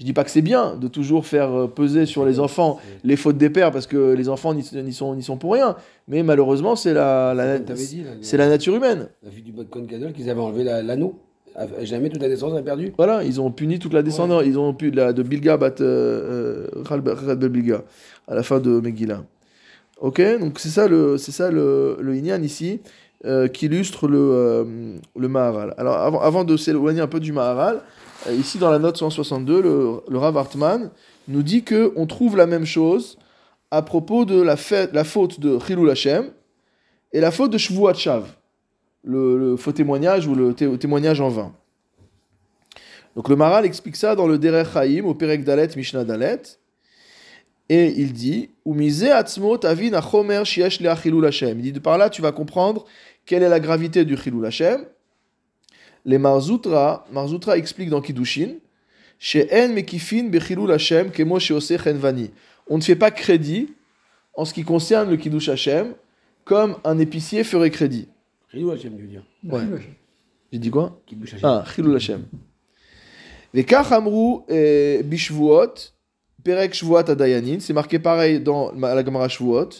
Je 0.00 0.04
dis 0.04 0.12
pas 0.12 0.24
que 0.24 0.30
c'est 0.30 0.42
bien 0.42 0.74
de 0.74 0.88
toujours 0.88 1.24
faire 1.24 1.52
euh, 1.56 1.66
peser 1.68 2.04
sur 2.04 2.24
les 2.26 2.40
enfants 2.40 2.80
les 3.04 3.14
fautes 3.14 3.38
des 3.38 3.48
pères, 3.50 3.70
parce 3.70 3.86
que 3.86 4.12
les 4.14 4.28
enfants 4.28 4.52
n'y 4.52 4.92
sont, 4.92 5.20
sont 5.20 5.36
pour 5.36 5.52
rien. 5.52 5.76
Mais 6.08 6.24
malheureusement, 6.24 6.74
c'est 6.74 6.92
la, 6.92 7.32
la, 7.32 7.58
c'est 8.22 8.36
la 8.36 8.48
nature 8.48 8.74
humaine. 8.74 9.06
La 9.22 9.30
fille 9.30 9.44
du 9.44 9.52
Botcon 9.52 9.82
Gadol 9.82 10.12
qu'ils 10.12 10.28
avaient 10.28 10.40
enlevé 10.40 10.64
la- 10.64 10.82
l'anneau. 10.82 11.20
Jamais 11.82 12.08
toute 12.08 12.20
la 12.20 12.28
descendance 12.28 12.58
a 12.58 12.62
perdu. 12.62 12.92
Voilà, 12.96 13.22
ils 13.22 13.40
ont 13.40 13.52
puni 13.52 13.78
toute 13.78 13.92
la 13.92 14.02
descendance. 14.02 14.42
Ils 14.44 14.58
ont 14.58 14.74
pu 14.74 14.90
la, 14.90 15.12
de 15.12 15.22
Bilga 15.22 15.56
bat 15.56 15.70
euh, 15.80 16.66
euh, 16.82 17.48
Bilga 17.48 17.82
à 18.28 18.34
la 18.34 18.42
fin 18.42 18.60
de 18.60 18.80
Megillah. 18.80 19.24
Ok, 20.00 20.20
donc 20.40 20.58
c'est 20.58 20.68
ça 20.70 20.88
le 20.88 21.16
c'est 21.18 21.32
ça 21.32 21.50
le, 21.50 21.96
le 22.00 22.14
Inyan 22.16 22.42
ici 22.42 22.80
euh, 23.24 23.48
qui 23.48 23.66
illustre 23.66 24.08
le, 24.08 24.18
euh, 24.18 24.64
le 25.16 25.28
Maharal. 25.28 25.74
Alors 25.78 25.96
avant, 25.96 26.20
avant 26.20 26.44
de 26.44 26.56
s'éloigner 26.56 27.00
un 27.00 27.06
peu 27.06 27.20
du 27.20 27.32
Maharal, 27.32 27.80
euh, 28.26 28.34
ici 28.34 28.58
dans 28.58 28.70
la 28.70 28.78
note 28.78 28.96
162, 28.96 29.62
le, 29.62 30.00
le 30.08 30.18
Rav 30.18 30.36
Hartman 30.36 30.90
nous 31.28 31.42
dit 31.42 31.62
que 31.62 31.92
on 31.96 32.06
trouve 32.06 32.36
la 32.36 32.46
même 32.46 32.66
chose 32.66 33.18
à 33.70 33.82
propos 33.82 34.24
de 34.24 34.40
la, 34.42 34.56
faute 34.56 35.40
de 35.40 35.58
Chilul 35.58 35.90
Hashem 35.90 36.26
et 37.12 37.20
la 37.20 37.30
faute 37.30 37.50
de 37.52 37.58
Shvuat 37.58 37.94
Shav, 37.94 38.24
le, 39.04 39.56
faux 39.56 39.72
témoignage 39.72 40.26
ou 40.26 40.34
le 40.34 40.52
té- 40.54 40.76
témoignage 40.78 41.20
en 41.20 41.28
vain. 41.28 41.52
Donc 43.16 43.28
le 43.28 43.36
Maral 43.36 43.64
explique 43.64 43.96
ça 43.96 44.16
dans 44.16 44.26
le 44.26 44.38
Derech 44.38 44.68
Chaim, 44.72 45.04
au 45.04 45.14
Perek 45.14 45.44
Dalet, 45.44 45.68
Mishnah 45.76 46.04
Dalet. 46.04 46.42
Et 47.68 47.94
il 47.96 48.12
dit 48.12 48.50
Hashem. 48.66 49.48
Il 51.58 51.62
dit 51.62 51.72
de 51.72 51.78
par 51.78 51.98
là, 51.98 52.10
tu 52.10 52.22
vas 52.22 52.32
comprendre 52.32 52.84
quelle 53.24 53.42
est 53.42 53.48
la 53.48 53.60
gravité 53.60 54.04
du 54.04 54.16
chilul 54.16 54.46
Hashem. 54.46 54.84
Les 56.04 56.18
Marzoutra, 56.18 57.06
Marzoutra 57.10 57.56
explique 57.56 57.88
dans 57.88 58.02
Kiddushin 58.02 58.56
She'en 59.18 59.72
mekifin 59.72 60.28
bechilul 60.28 60.72
Hashem 60.72 61.10
kemo 61.10 61.38
sheose 61.38 61.78
chenvani. 61.78 62.30
On 62.66 62.76
ne 62.76 62.82
fait 62.82 62.96
pas 62.96 63.10
crédit 63.10 63.72
en 64.34 64.44
ce 64.44 64.52
qui 64.52 64.64
concerne 64.64 65.10
le 65.10 65.16
Kiddush 65.16 65.48
Hashem 65.48 65.94
comme 66.44 66.76
un 66.84 66.98
épicier 66.98 67.44
ferait 67.44 67.70
crédit. 67.70 68.08
Rilou 68.50 68.70
Hachem, 68.70 68.94
je 68.96 69.02
veux 69.02 69.08
dire. 69.08 69.24
Ouais. 69.44 69.62
J'ai 70.52 70.58
dit 70.58 70.70
quoi? 70.70 71.00
Qui 71.06 71.16
bouge 71.16 71.34
Hachem. 71.34 71.48
Ah, 71.48 71.64
Chilul 71.74 71.96
Hashem. 71.96 72.24
Vekach 73.54 73.92
amru 73.92 74.40
eh, 74.48 75.02
bishvuot, 75.04 75.92
perek 76.44 76.74
shvuot 76.74 77.10
adayanin, 77.10 77.58
c'est 77.60 77.72
marqué 77.72 77.98
pareil 77.98 78.40
dans 78.40 78.72
la 78.72 79.04
Gemara 79.04 79.28
Shvuot. 79.28 79.70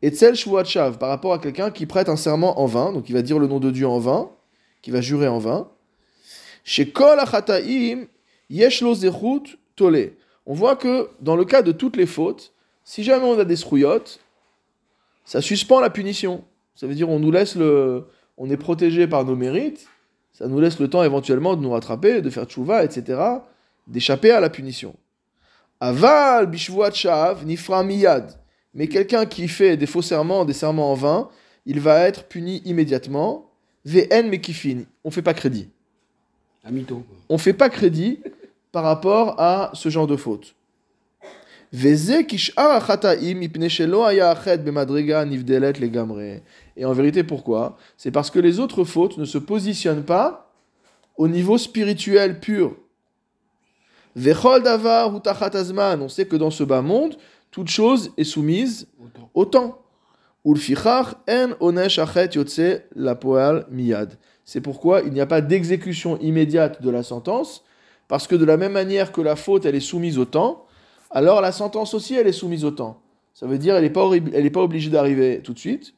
Et 0.00 0.10
tsel 0.10 0.34
shvuot 0.34 0.64
shav, 0.64 0.98
par 0.98 1.10
rapport 1.10 1.32
à 1.32 1.38
quelqu'un 1.38 1.70
qui 1.70 1.86
prête 1.86 2.08
un 2.08 2.16
serment 2.16 2.60
en 2.60 2.66
vain, 2.66 2.92
donc 2.92 3.08
il 3.08 3.12
va 3.12 3.22
dire 3.22 3.38
le 3.38 3.46
nom 3.46 3.60
de 3.60 3.70
Dieu 3.70 3.86
en 3.86 3.98
vain, 3.98 4.30
qui 4.80 4.90
va 4.90 5.00
jurer 5.00 5.28
en 5.28 5.38
vain. 5.38 5.68
Chez 6.64 6.88
kol 6.88 7.20
achataim, 7.20 8.06
yesh 8.50 8.80
lo 8.80 8.94
zechut 8.94 9.58
tole. 9.76 10.12
on 10.46 10.54
voit 10.54 10.76
que 10.76 11.08
dans 11.20 11.36
le 11.36 11.44
cas 11.44 11.62
de 11.62 11.72
toutes 11.72 11.96
les 11.96 12.06
fautes, 12.06 12.52
si 12.84 13.04
jamais 13.04 13.24
on 13.24 13.38
a 13.38 13.44
des 13.44 13.56
srouillottes, 13.56 14.20
ça 15.24 15.40
suspend 15.40 15.80
la 15.80 15.90
punition. 15.90 16.44
Ça 16.74 16.86
veut 16.86 16.94
dire 16.94 17.08
on 17.08 17.18
nous 17.18 17.30
laisse 17.30 17.54
le, 17.54 18.06
on 18.38 18.50
est 18.50 18.56
protégé 18.56 19.06
par 19.06 19.24
nos 19.24 19.36
mérites, 19.36 19.86
ça 20.32 20.48
nous 20.48 20.58
laisse 20.58 20.80
le 20.80 20.88
temps 20.88 21.04
éventuellement 21.04 21.54
de 21.54 21.62
nous 21.62 21.70
rattraper, 21.70 22.22
de 22.22 22.30
faire 22.30 22.46
tchouva, 22.46 22.82
etc., 22.82 23.20
d'échapper 23.86 24.30
à 24.30 24.40
la 24.40 24.50
punition. 24.50 24.96
Aval 25.82 26.46
bishvuat 26.46 26.92
shav 26.94 27.44
nifra 27.44 27.82
miyad. 27.82 28.38
Mais 28.72 28.86
quelqu'un 28.86 29.26
qui 29.26 29.48
fait 29.48 29.76
des 29.76 29.86
faux 29.86 30.00
serments, 30.00 30.44
des 30.44 30.52
serments 30.52 30.92
en 30.92 30.94
vain, 30.94 31.28
il 31.66 31.80
va 31.80 32.06
être 32.06 32.28
puni 32.28 32.62
immédiatement. 32.64 33.50
Vn 33.84 34.28
mekifin. 34.28 34.84
On 35.02 35.10
fait 35.10 35.22
pas 35.22 35.34
crédit. 35.34 35.68
Mytho. 36.70 37.02
On 37.28 37.36
fait 37.36 37.52
pas 37.52 37.68
crédit 37.68 38.20
par 38.70 38.84
rapport 38.84 39.40
à 39.40 39.72
ce 39.74 39.88
genre 39.88 40.06
de 40.06 40.14
faute. 40.14 40.54
Et 41.72 41.96
en 46.84 46.92
vérité, 46.92 47.24
pourquoi? 47.24 47.76
C'est 47.96 48.12
parce 48.12 48.30
que 48.30 48.38
les 48.38 48.60
autres 48.60 48.84
fautes 48.84 49.18
ne 49.18 49.24
se 49.24 49.38
positionnent 49.38 50.04
pas 50.04 50.52
au 51.16 51.26
niveau 51.26 51.58
spirituel 51.58 52.38
pur. 52.38 52.76
Vechol 54.14 54.62
davar 54.62 55.14
utachat 55.14 55.54
azman. 55.54 56.02
On 56.02 56.08
sait 56.08 56.26
que 56.26 56.36
dans 56.36 56.50
ce 56.50 56.64
bas 56.64 56.82
monde, 56.82 57.16
toute 57.50 57.68
chose 57.68 58.12
est 58.16 58.24
soumise 58.24 58.88
au 59.34 59.44
temps. 59.44 59.78
Ulfichach 60.44 61.14
en 61.28 61.50
onesh 61.60 61.98
achet 61.98 62.88
la 62.96 63.14
poal 63.14 63.66
miyad. 63.70 64.18
C'est 64.44 64.60
pourquoi 64.60 65.02
il 65.02 65.12
n'y 65.12 65.20
a 65.20 65.26
pas 65.26 65.40
d'exécution 65.40 66.18
immédiate 66.18 66.82
de 66.82 66.90
la 66.90 67.04
sentence, 67.04 67.64
parce 68.08 68.26
que 68.26 68.34
de 68.34 68.44
la 68.44 68.56
même 68.56 68.72
manière 68.72 69.12
que 69.12 69.20
la 69.20 69.36
faute 69.36 69.66
elle 69.66 69.76
est 69.76 69.80
soumise 69.80 70.18
au 70.18 70.24
temps, 70.24 70.66
alors 71.10 71.40
la 71.40 71.52
sentence 71.52 71.94
aussi 71.94 72.16
elle 72.16 72.26
est 72.26 72.32
soumise 72.32 72.64
au 72.64 72.72
temps. 72.72 73.00
Ça 73.34 73.46
veut 73.46 73.58
dire 73.58 73.76
elle 73.76 73.84
n'est 73.84 73.90
pas, 73.90 74.04
horri- 74.04 74.30
elle 74.34 74.44
est 74.44 74.50
pas 74.50 74.62
obligée 74.62 74.90
d'arriver 74.90 75.40
tout 75.42 75.52
de 75.52 75.58
suite. 75.58 75.94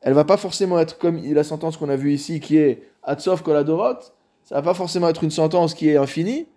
Elle 0.00 0.14
va 0.14 0.24
pas 0.24 0.36
forcément 0.36 0.80
être 0.80 0.98
comme 0.98 1.22
la 1.22 1.44
sentence 1.44 1.76
qu'on 1.76 1.88
a 1.88 1.96
vue 1.96 2.12
ici 2.12 2.40
qui 2.40 2.56
est 2.56 2.88
Atsov 3.04 3.44
Koladorot. 3.44 4.00
Ça 4.42 4.56
va 4.56 4.62
pas 4.62 4.74
forcément 4.74 5.08
être 5.08 5.22
une 5.22 5.30
sentence 5.30 5.74
qui 5.74 5.88
est 5.88 5.96
infinie. 5.96 6.48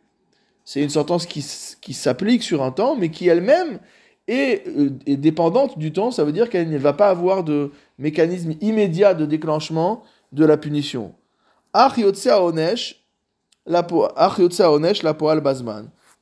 C'est 0.65 0.81
une 0.81 0.89
sentence 0.89 1.25
qui, 1.25 1.45
qui 1.79 1.93
s'applique 1.93 2.43
sur 2.43 2.63
un 2.63 2.71
temps, 2.71 2.95
mais 2.95 3.09
qui 3.09 3.27
elle-même 3.27 3.79
est, 4.27 4.67
euh, 4.67 4.89
est 5.05 5.17
dépendante 5.17 5.77
du 5.77 5.93
temps. 5.93 6.09
Ça 6.11 6.23
veut 6.23 6.31
dire 6.31 6.49
qu'elle 6.49 6.69
ne 6.69 6.77
va 6.77 6.93
pas 6.93 7.09
avoir 7.09 7.43
de 7.43 7.71
mécanisme 7.99 8.55
immédiat 8.61 9.13
de 9.13 9.25
déclenchement 9.25 10.03
de 10.31 10.43
la 10.43 10.57
punition. 10.57 11.13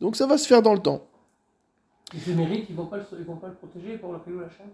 Donc 0.02 0.16
ça 0.16 0.28
va 0.28 0.38
se 0.38 0.48
faire 0.48 0.62
dans 0.62 0.74
le 0.74 0.80
temps. 0.80 1.08
Et 2.16 2.20
ses 2.20 2.34
mérites, 2.34 2.66
ils 2.70 2.76
vont 2.76 2.86
pas 2.86 2.98
le, 2.98 3.04
ils 3.18 3.26
vont 3.26 3.38
pas 3.38 3.48
le 3.48 3.56
protéger 3.56 3.98
pour 3.98 4.12
le 4.12 4.20
Payou 4.20 4.40
Hachem 4.40 4.68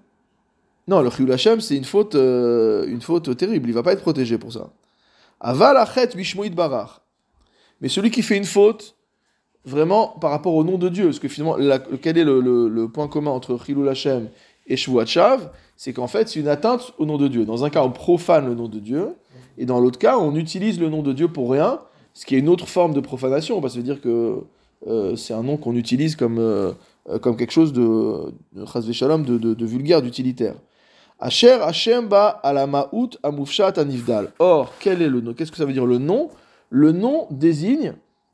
Non, 0.87 1.01
le 1.01 1.09
Chiyul 1.09 1.31
Hashem, 1.31 1.61
c'est 1.61 1.77
une 1.77 1.85
faute, 1.85 2.15
euh, 2.15 2.85
une 2.87 3.01
faute 3.01 3.37
terrible. 3.37 3.69
Il 3.69 3.73
va 3.73 3.83
pas 3.83 3.93
être 3.93 4.01
protégé 4.01 4.37
pour 4.37 4.51
ça. 4.51 4.69
Aval 5.39 5.77
achet 5.77 6.07
bishmoïd 6.15 6.53
barach. 6.53 6.99
Mais 7.81 7.87
celui 7.87 8.11
qui 8.11 8.23
fait 8.23 8.35
une 8.35 8.45
faute, 8.45 8.97
vraiment 9.65 10.07
par 10.07 10.31
rapport 10.31 10.55
au 10.55 10.63
nom 10.63 10.77
de 10.77 10.89
Dieu, 10.89 11.05
parce 11.05 11.19
que 11.19 11.27
finalement, 11.27 11.57
quel 12.01 12.17
est 12.17 12.23
le, 12.23 12.87
point 12.87 13.07
commun 13.07 13.31
entre 13.31 13.57
Chilul 13.63 13.87
Hashem 13.89 14.29
et 14.67 14.77
Shavuot 14.77 15.05
Shav? 15.05 15.51
C'est 15.75 15.93
qu'en 15.93 16.07
fait, 16.07 16.27
c'est 16.27 16.39
une 16.39 16.49
atteinte 16.49 16.93
au 16.97 17.05
nom 17.05 17.17
de 17.17 17.27
Dieu. 17.27 17.45
Dans 17.45 17.63
un 17.63 17.69
cas, 17.69 17.83
on 17.83 17.91
profane 17.91 18.47
le 18.47 18.55
nom 18.55 18.67
de 18.67 18.79
Dieu, 18.79 19.15
et 19.57 19.65
dans 19.65 19.79
l'autre 19.79 19.99
cas, 19.99 20.17
on 20.17 20.35
utilise 20.35 20.79
le 20.79 20.89
nom 20.89 21.01
de 21.01 21.13
Dieu 21.13 21.27
pour 21.27 21.51
rien, 21.51 21.79
ce 22.13 22.25
qui 22.25 22.35
est 22.35 22.39
une 22.39 22.49
autre 22.49 22.67
forme 22.67 22.93
de 22.93 22.99
profanation, 22.99 23.61
que 23.61 23.69
ça 23.69 23.77
veut 23.77 23.83
dire 23.83 24.01
que 24.01 24.41
euh, 24.87 25.15
c'est 25.15 25.33
un 25.33 25.43
nom 25.43 25.57
qu'on 25.57 25.75
utilise 25.75 26.15
comme, 26.15 26.39
euh, 26.39 26.73
comme 27.21 27.35
quelque 27.35 27.51
chose 27.51 27.73
de, 27.73 28.33
de, 28.53 29.53
de, 29.53 29.65
vulgaire, 29.65 30.01
d'utilitaire. 30.01 30.55
Asher 31.19 31.57
Hashem 31.61 32.07
ba 32.07 32.27
alamaout 32.43 33.11
amufshat 33.23 33.73
anivdal. 33.77 34.31
Or, 34.39 34.73
quel 34.79 35.01
est 35.01 35.09
le 35.09 35.21
Qu'est-ce 35.33 35.51
que 35.51 35.57
ça 35.57 35.65
veut 35.65 35.73
dire 35.73 35.85
le 35.85 35.97
nom? 35.97 36.29
Le 36.69 36.91
nom 36.93 37.27
désigne 37.29 37.93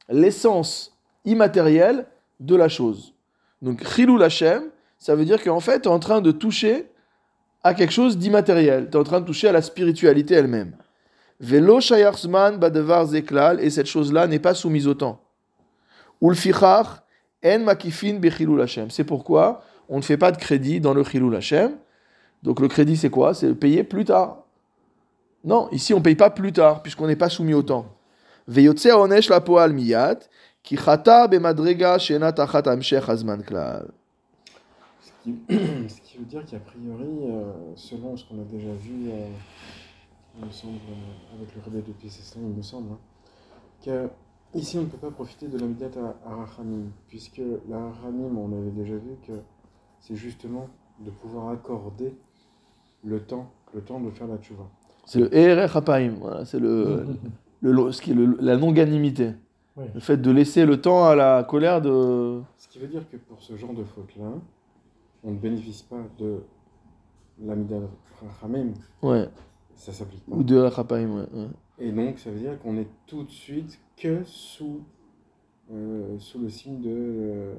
l'essence 0.09 0.94
immatérielle 1.25 2.05
de 2.39 2.55
la 2.55 2.69
chose. 2.69 3.13
Donc, 3.61 3.85
chilul 3.87 4.21
Hashem, 4.23 4.63
ça 4.99 5.15
veut 5.15 5.25
dire 5.25 5.43
qu'en 5.43 5.59
fait, 5.59 5.81
tu 5.81 5.89
es 5.89 5.91
en 5.91 5.99
train 5.99 6.21
de 6.21 6.31
toucher 6.31 6.87
à 7.63 7.73
quelque 7.73 7.93
chose 7.93 8.17
d'immatériel. 8.17 8.89
Tu 8.89 8.97
es 8.97 8.99
en 8.99 9.03
train 9.03 9.21
de 9.21 9.25
toucher 9.25 9.47
à 9.47 9.51
la 9.51 9.61
spiritualité 9.61 10.35
elle-même. 10.35 10.75
Velo 11.39 11.81
shayarsman 11.81 12.59
zeklal, 13.05 13.59
et 13.59 13.69
cette 13.69 13.87
chose-là 13.87 14.27
n'est 14.27 14.39
pas 14.39 14.53
soumise 14.53 14.87
au 14.87 14.93
temps. 14.93 15.21
Ulfichach 16.21 17.03
en 17.43 17.59
makifin 17.59 18.15
bechilul 18.15 18.61
Hashem. 18.61 18.89
C'est 18.89 19.03
pourquoi 19.03 19.63
on 19.89 19.97
ne 19.97 20.01
fait 20.01 20.17
pas 20.17 20.31
de 20.31 20.37
crédit 20.37 20.79
dans 20.79 20.93
le 20.93 21.03
chilul 21.03 21.35
Hashem. 21.35 21.71
Donc 22.41 22.59
le 22.59 22.67
crédit, 22.67 22.97
c'est 22.97 23.09
quoi? 23.09 23.33
C'est 23.33 23.53
payer 23.53 23.83
plus 23.83 24.05
tard. 24.05 24.43
Non, 25.43 25.69
ici, 25.71 25.93
on 25.93 25.97
ne 25.97 26.03
paye 26.03 26.15
pas 26.15 26.29
plus 26.29 26.53
tard, 26.53 26.81
puisqu'on 26.81 27.07
n'est 27.07 27.15
pas 27.15 27.29
soumis 27.29 27.53
au 27.53 27.61
temps. 27.61 27.85
Veyotze 28.47 28.87
onesh 28.87 29.29
la 29.29 29.41
poal 29.41 29.73
ki 30.65 30.75
chata 30.77 31.27
bemadrega 31.27 31.97
shena 31.99 32.31
tachat 32.33 32.67
amshech 32.67 33.07
azman 33.09 33.41
klal. 33.43 33.85
Ce 35.25 36.01
qui, 36.03 36.17
veut 36.19 36.25
dire 36.25 36.45
qu'a 36.45 36.59
priori, 36.59 37.07
euh, 37.29 37.51
selon 37.75 38.15
ce 38.15 38.25
qu'on 38.25 38.39
a 38.41 38.43
déjà 38.43 38.73
vu, 38.73 39.09
euh, 39.09 39.27
il 40.39 40.45
me 40.45 40.51
semble, 40.51 40.75
euh, 40.75 41.35
avec 41.35 41.55
le 41.55 41.61
rebelle 41.65 41.83
de 41.83 41.93
Piesestan, 41.93 42.41
il 42.43 42.55
me 42.55 42.61
semble, 42.61 42.91
hein, 42.93 42.99
que 43.83 44.09
ici 44.53 44.77
on 44.77 44.81
ne 44.81 44.87
peut 44.87 44.97
pas 44.97 45.09
profiter 45.09 45.47
de 45.47 45.57
la 45.57 45.65
Midat 45.65 45.89
à 46.25 46.31
Arachamim, 46.31 46.91
puisque 47.07 47.41
la 47.69 47.77
Arachamim, 47.77 48.35
on 48.37 48.51
avait 48.55 48.71
déjà 48.71 48.95
vu 48.95 49.15
que 49.25 49.33
c'est 49.99 50.15
justement 50.15 50.67
de 50.99 51.09
pouvoir 51.09 51.49
accorder 51.49 52.15
le 53.03 53.19
temps, 53.19 53.51
le 53.73 53.81
temps 53.81 53.99
de 53.99 54.11
faire 54.11 54.27
la 54.27 54.37
tchouva. 54.37 54.69
C'est 55.05 55.19
le 55.19 55.61
Hapaim, 55.75 56.15
voilà, 56.19 56.45
c'est 56.45 56.59
le, 56.67 57.05
le, 57.61 57.91
ce 57.91 58.01
qui 58.01 58.11
est 58.11 58.15
le- 58.15 58.37
la 58.39 58.55
longanimité. 58.55 59.31
Oui. 59.77 59.85
Le 59.93 59.99
fait 59.99 60.17
de 60.17 60.31
laisser 60.31 60.65
le 60.65 60.79
temps 60.79 61.05
à 61.05 61.15
la 61.15 61.43
colère 61.43 61.81
de. 61.81 62.41
Ce 62.57 62.67
qui 62.69 62.79
veut 62.79 62.87
dire 62.87 63.07
que 63.09 63.17
pour 63.17 63.41
ce 63.41 63.55
genre 63.57 63.73
de 63.73 63.83
faute-là, 63.83 64.31
on 65.23 65.31
ne 65.31 65.37
bénéficie 65.37 65.83
pas 65.89 66.01
de 66.17 66.39
la 67.43 67.55
Midat 67.55 67.79
Rachamim, 68.21 68.71
Ouais, 69.01 69.27
ça 69.75 69.91
s'applique 69.91 70.25
pas. 70.25 70.35
ou 70.35 70.43
de 70.43 70.57
Hapaim, 70.77 71.09
ouais, 71.17 71.27
ouais. 71.33 71.47
Et 71.79 71.91
donc, 71.91 72.17
ça 72.19 72.31
veut 72.31 72.39
dire 72.39 72.57
qu'on 72.59 72.77
est 72.77 72.87
tout 73.05 73.23
de 73.23 73.29
suite 73.31 73.77
que 73.97 74.23
sous, 74.23 74.81
euh, 75.73 76.17
sous 76.19 76.39
le 76.39 76.47
signe 76.47 76.79
de, 76.79 76.89
euh, 76.95 77.55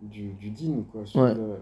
du, 0.00 0.32
du 0.32 0.48
din, 0.50 0.82
quoi. 0.90 1.02
Ouais. 1.22 1.34
le- 1.34 1.58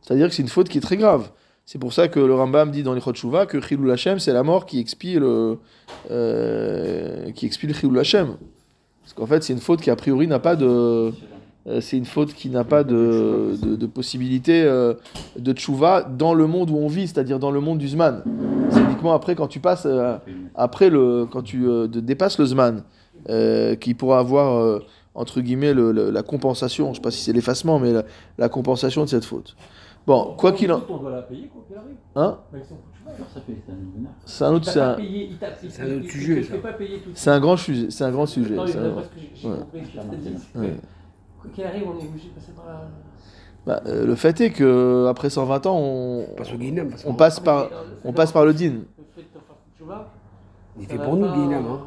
C'est-à-dire 0.00 0.28
que 0.28 0.34
c'est 0.34 0.42
une 0.42 0.48
faute 0.48 0.68
qui 0.70 0.78
est 0.78 0.82
très 0.82 0.96
grave. 0.96 1.30
C'est 1.68 1.78
pour 1.80 1.92
ça 1.92 2.06
que 2.06 2.20
le 2.20 2.32
Rambam 2.32 2.70
dit 2.70 2.84
dans 2.84 2.94
les 2.94 3.00
Chotchouva 3.00 3.44
que 3.44 3.60
Chilul 3.60 3.90
Hashem, 3.90 4.20
c'est 4.20 4.32
la 4.32 4.44
mort 4.44 4.66
qui 4.66 4.78
expie 4.78 5.14
le, 5.14 5.58
euh, 6.12 7.32
qui 7.32 7.44
expie 7.44 7.66
le 7.66 7.74
Chilul 7.74 7.98
Hashem. 7.98 8.36
Parce 9.02 9.14
qu'en 9.14 9.26
fait, 9.26 9.42
c'est 9.42 9.52
une 9.52 9.58
faute 9.58 9.80
qui, 9.80 9.90
a 9.90 9.96
priori, 9.96 10.28
n'a 10.28 10.38
pas 10.38 10.54
de. 10.54 10.64
euh, 11.66 11.80
C'est 11.80 11.96
une 11.96 12.04
faute 12.04 12.34
qui 12.34 12.50
n'a 12.50 12.62
pas 12.62 12.84
de, 12.84 13.56
de, 13.60 13.86
possibilité 13.86 14.62
euh, 14.62 14.94
de 15.36 15.52
tchouva 15.52 16.02
dans 16.02 16.34
le 16.34 16.46
monde 16.46 16.70
où 16.70 16.76
on 16.76 16.86
vit, 16.86 17.08
c'est-à-dire 17.08 17.40
dans 17.40 17.50
le 17.50 17.58
monde 17.60 17.78
du 17.78 17.88
Zman. 17.88 18.22
C'est 18.70 18.80
uniquement 18.82 19.12
après, 19.14 19.34
quand 19.34 19.48
tu 19.48 19.58
passes, 19.58 19.86
euh, 19.86 20.16
après 20.54 20.88
le, 20.88 21.26
quand 21.28 21.42
tu 21.42 21.66
dépasses 21.88 22.38
le 22.38 22.46
Zman, 22.46 22.84
qui 23.80 23.94
pourra 23.94 24.20
avoir, 24.20 24.80
entre 25.16 25.40
guillemets, 25.40 25.74
le- 25.74 25.90
la 26.10 26.22
compensation, 26.22 26.86
je 26.86 26.90
ne 26.90 26.94
sais 26.94 27.00
pas 27.00 27.10
si 27.10 27.24
c'est 27.24 27.32
l'effacement, 27.32 27.80
mais 27.80 27.92
la 28.38 28.48
compensation 28.48 29.02
de 29.02 29.08
cette 29.08 29.24
faute. 29.24 29.56
Bon, 30.06 30.34
quoi 30.36 30.52
qu'il 30.52 30.70
en. 30.72 30.82
On 30.88 30.98
doit 30.98 31.10
la 31.10 31.22
payer 31.22 31.48
quoi 31.48 31.64
qu'il 31.66 31.76
arrive. 31.76 31.96
Hein 32.14 32.38
fait, 32.52 32.62
c'est 34.24 34.44
un 34.44 34.52
autre, 34.54 34.70
c'est 34.70 34.80
un, 34.80 34.96
C'est 35.68 35.82
un 35.82 35.96
autre 35.96 36.08
sujet, 36.10 36.48
c'est 37.14 37.30
un 37.30 37.40
grand 37.40 37.56
sujet. 37.56 37.90
C'est 37.90 38.04
un 38.04 38.10
grand 38.12 38.26
sujet. 38.26 38.54
Quoi 38.54 38.66
qu'il 41.52 41.64
arrive, 41.64 41.82
on 41.86 41.98
est 41.98 42.06
obligé 42.08 42.28
de 42.28 42.34
passer 42.34 42.52
par 42.52 42.66
la. 42.66 42.88
Bah, 43.66 43.82
euh, 43.86 44.06
le 44.06 44.14
fait 44.14 44.40
est 44.40 44.52
que 44.52 45.06
après 45.08 45.28
120 45.28 45.66
ans, 45.66 45.76
on, 45.76 46.26
On 46.30 46.34
passe 46.36 46.52
au 46.52 46.56
Guinam. 46.56 46.90
on 47.04 47.14
passe 47.14 47.40
par, 47.40 47.64
euh, 47.64 47.68
on 48.04 48.12
passe 48.12 48.30
par 48.30 48.44
le 48.44 48.54
din. 48.54 48.66
Le 48.66 48.70
fait 49.14 49.22
de 49.22 49.26
te 49.26 49.32
faire 49.44 49.56
tchouva, 49.76 50.12
Il 50.78 50.86
fait 50.86 50.98
pour 50.98 51.16
nous, 51.16 51.26
Guinam. 51.32 51.66
euh, 51.66 51.70
Hein. 51.70 51.80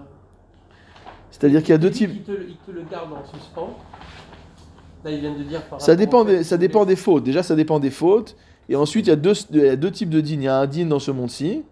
C'est-à-dire 1.32 1.62
qu'il 1.62 1.70
y 1.70 1.74
a 1.74 1.78
deux 1.78 1.92
types. 1.92 2.12
Il 2.14 2.24
te, 2.24 2.32
le- 2.32 2.50
il 2.50 2.58
te 2.58 2.72
le 2.72 2.82
garde 2.92 3.14
en 3.14 3.24
suspens. 3.26 3.70
Là, 5.04 5.12
il 5.12 5.20
vient 5.20 5.34
de 5.34 5.44
dire 5.44 5.62
par 5.64 5.82
Ça 5.82 5.96
dépend 5.96 6.26
des, 6.26 6.44
ça 6.44 6.58
dépend 6.58 6.86
des 6.86 6.96
fautes. 6.96 7.24
Déjà, 7.24 7.42
ça 7.44 7.56
dépend 7.56 7.80
des 7.80 7.90
fautes. 7.92 8.36
Et 8.68 8.76
ensuite, 8.76 9.08
il 9.08 9.10
y 9.10 9.14
a 9.14 9.16
deux, 9.16 9.34
il 9.52 9.62
y 9.64 9.70
a 9.70 9.76
deux 9.76 9.92
types 9.92 10.10
de 10.10 10.22
din. 10.22 10.34
Il 10.36 10.44
y 10.44 10.48
a 10.48 10.58
un 10.58 10.68
din 10.68 10.86
dans 10.86 11.00
ce 11.00 11.12
monde-ci, 11.12 11.64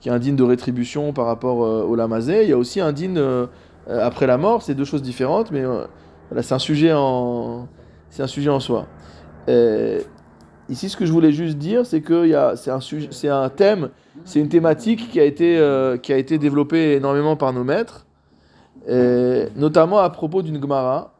qui 0.00 0.08
est 0.08 0.12
un 0.12 0.18
din 0.18 0.32
de 0.32 0.42
rétribution 0.42 1.12
par 1.12 1.26
rapport 1.26 1.64
euh, 1.64 1.82
au 1.84 1.94
lamazé. 1.94 2.42
Il 2.44 2.48
y 2.48 2.52
a 2.52 2.58
aussi 2.58 2.80
un 2.80 2.92
din 2.92 3.16
euh, 3.16 3.46
après 3.88 4.26
la 4.26 4.38
mort. 4.38 4.62
C'est 4.62 4.74
deux 4.74 4.84
choses 4.84 5.02
différentes, 5.02 5.50
mais 5.50 5.60
euh, 5.64 5.84
voilà, 6.30 6.42
c'est 6.42 6.54
un 6.54 6.58
sujet 6.58 6.92
en, 6.94 7.68
c'est 8.10 8.22
un 8.22 8.26
sujet 8.26 8.50
en 8.50 8.60
soi. 8.60 8.86
Ici, 10.70 10.88
ce 10.88 10.96
que 10.96 11.04
je 11.04 11.12
voulais 11.12 11.32
juste 11.32 11.58
dire, 11.58 11.84
c'est 11.84 12.00
que 12.00 12.26
y 12.26 12.34
a- 12.34 12.56
c'est 12.56 12.70
un 12.70 12.80
sujet, 12.80 13.08
c'est 13.10 13.28
un 13.28 13.50
thème, 13.50 13.90
c'est 14.24 14.40
une 14.40 14.48
thématique 14.48 15.10
qui 15.10 15.20
a 15.20 15.24
été, 15.24 15.60
qui 16.02 16.10
a 16.10 16.16
été 16.16 16.38
développée 16.38 16.94
énormément 16.94 17.36
par 17.36 17.52
nos 17.52 17.64
maîtres, 17.64 18.06
notamment 19.56 19.98
à 19.98 20.08
propos 20.08 20.40
d'une 20.40 20.58
Gemara 20.60 21.13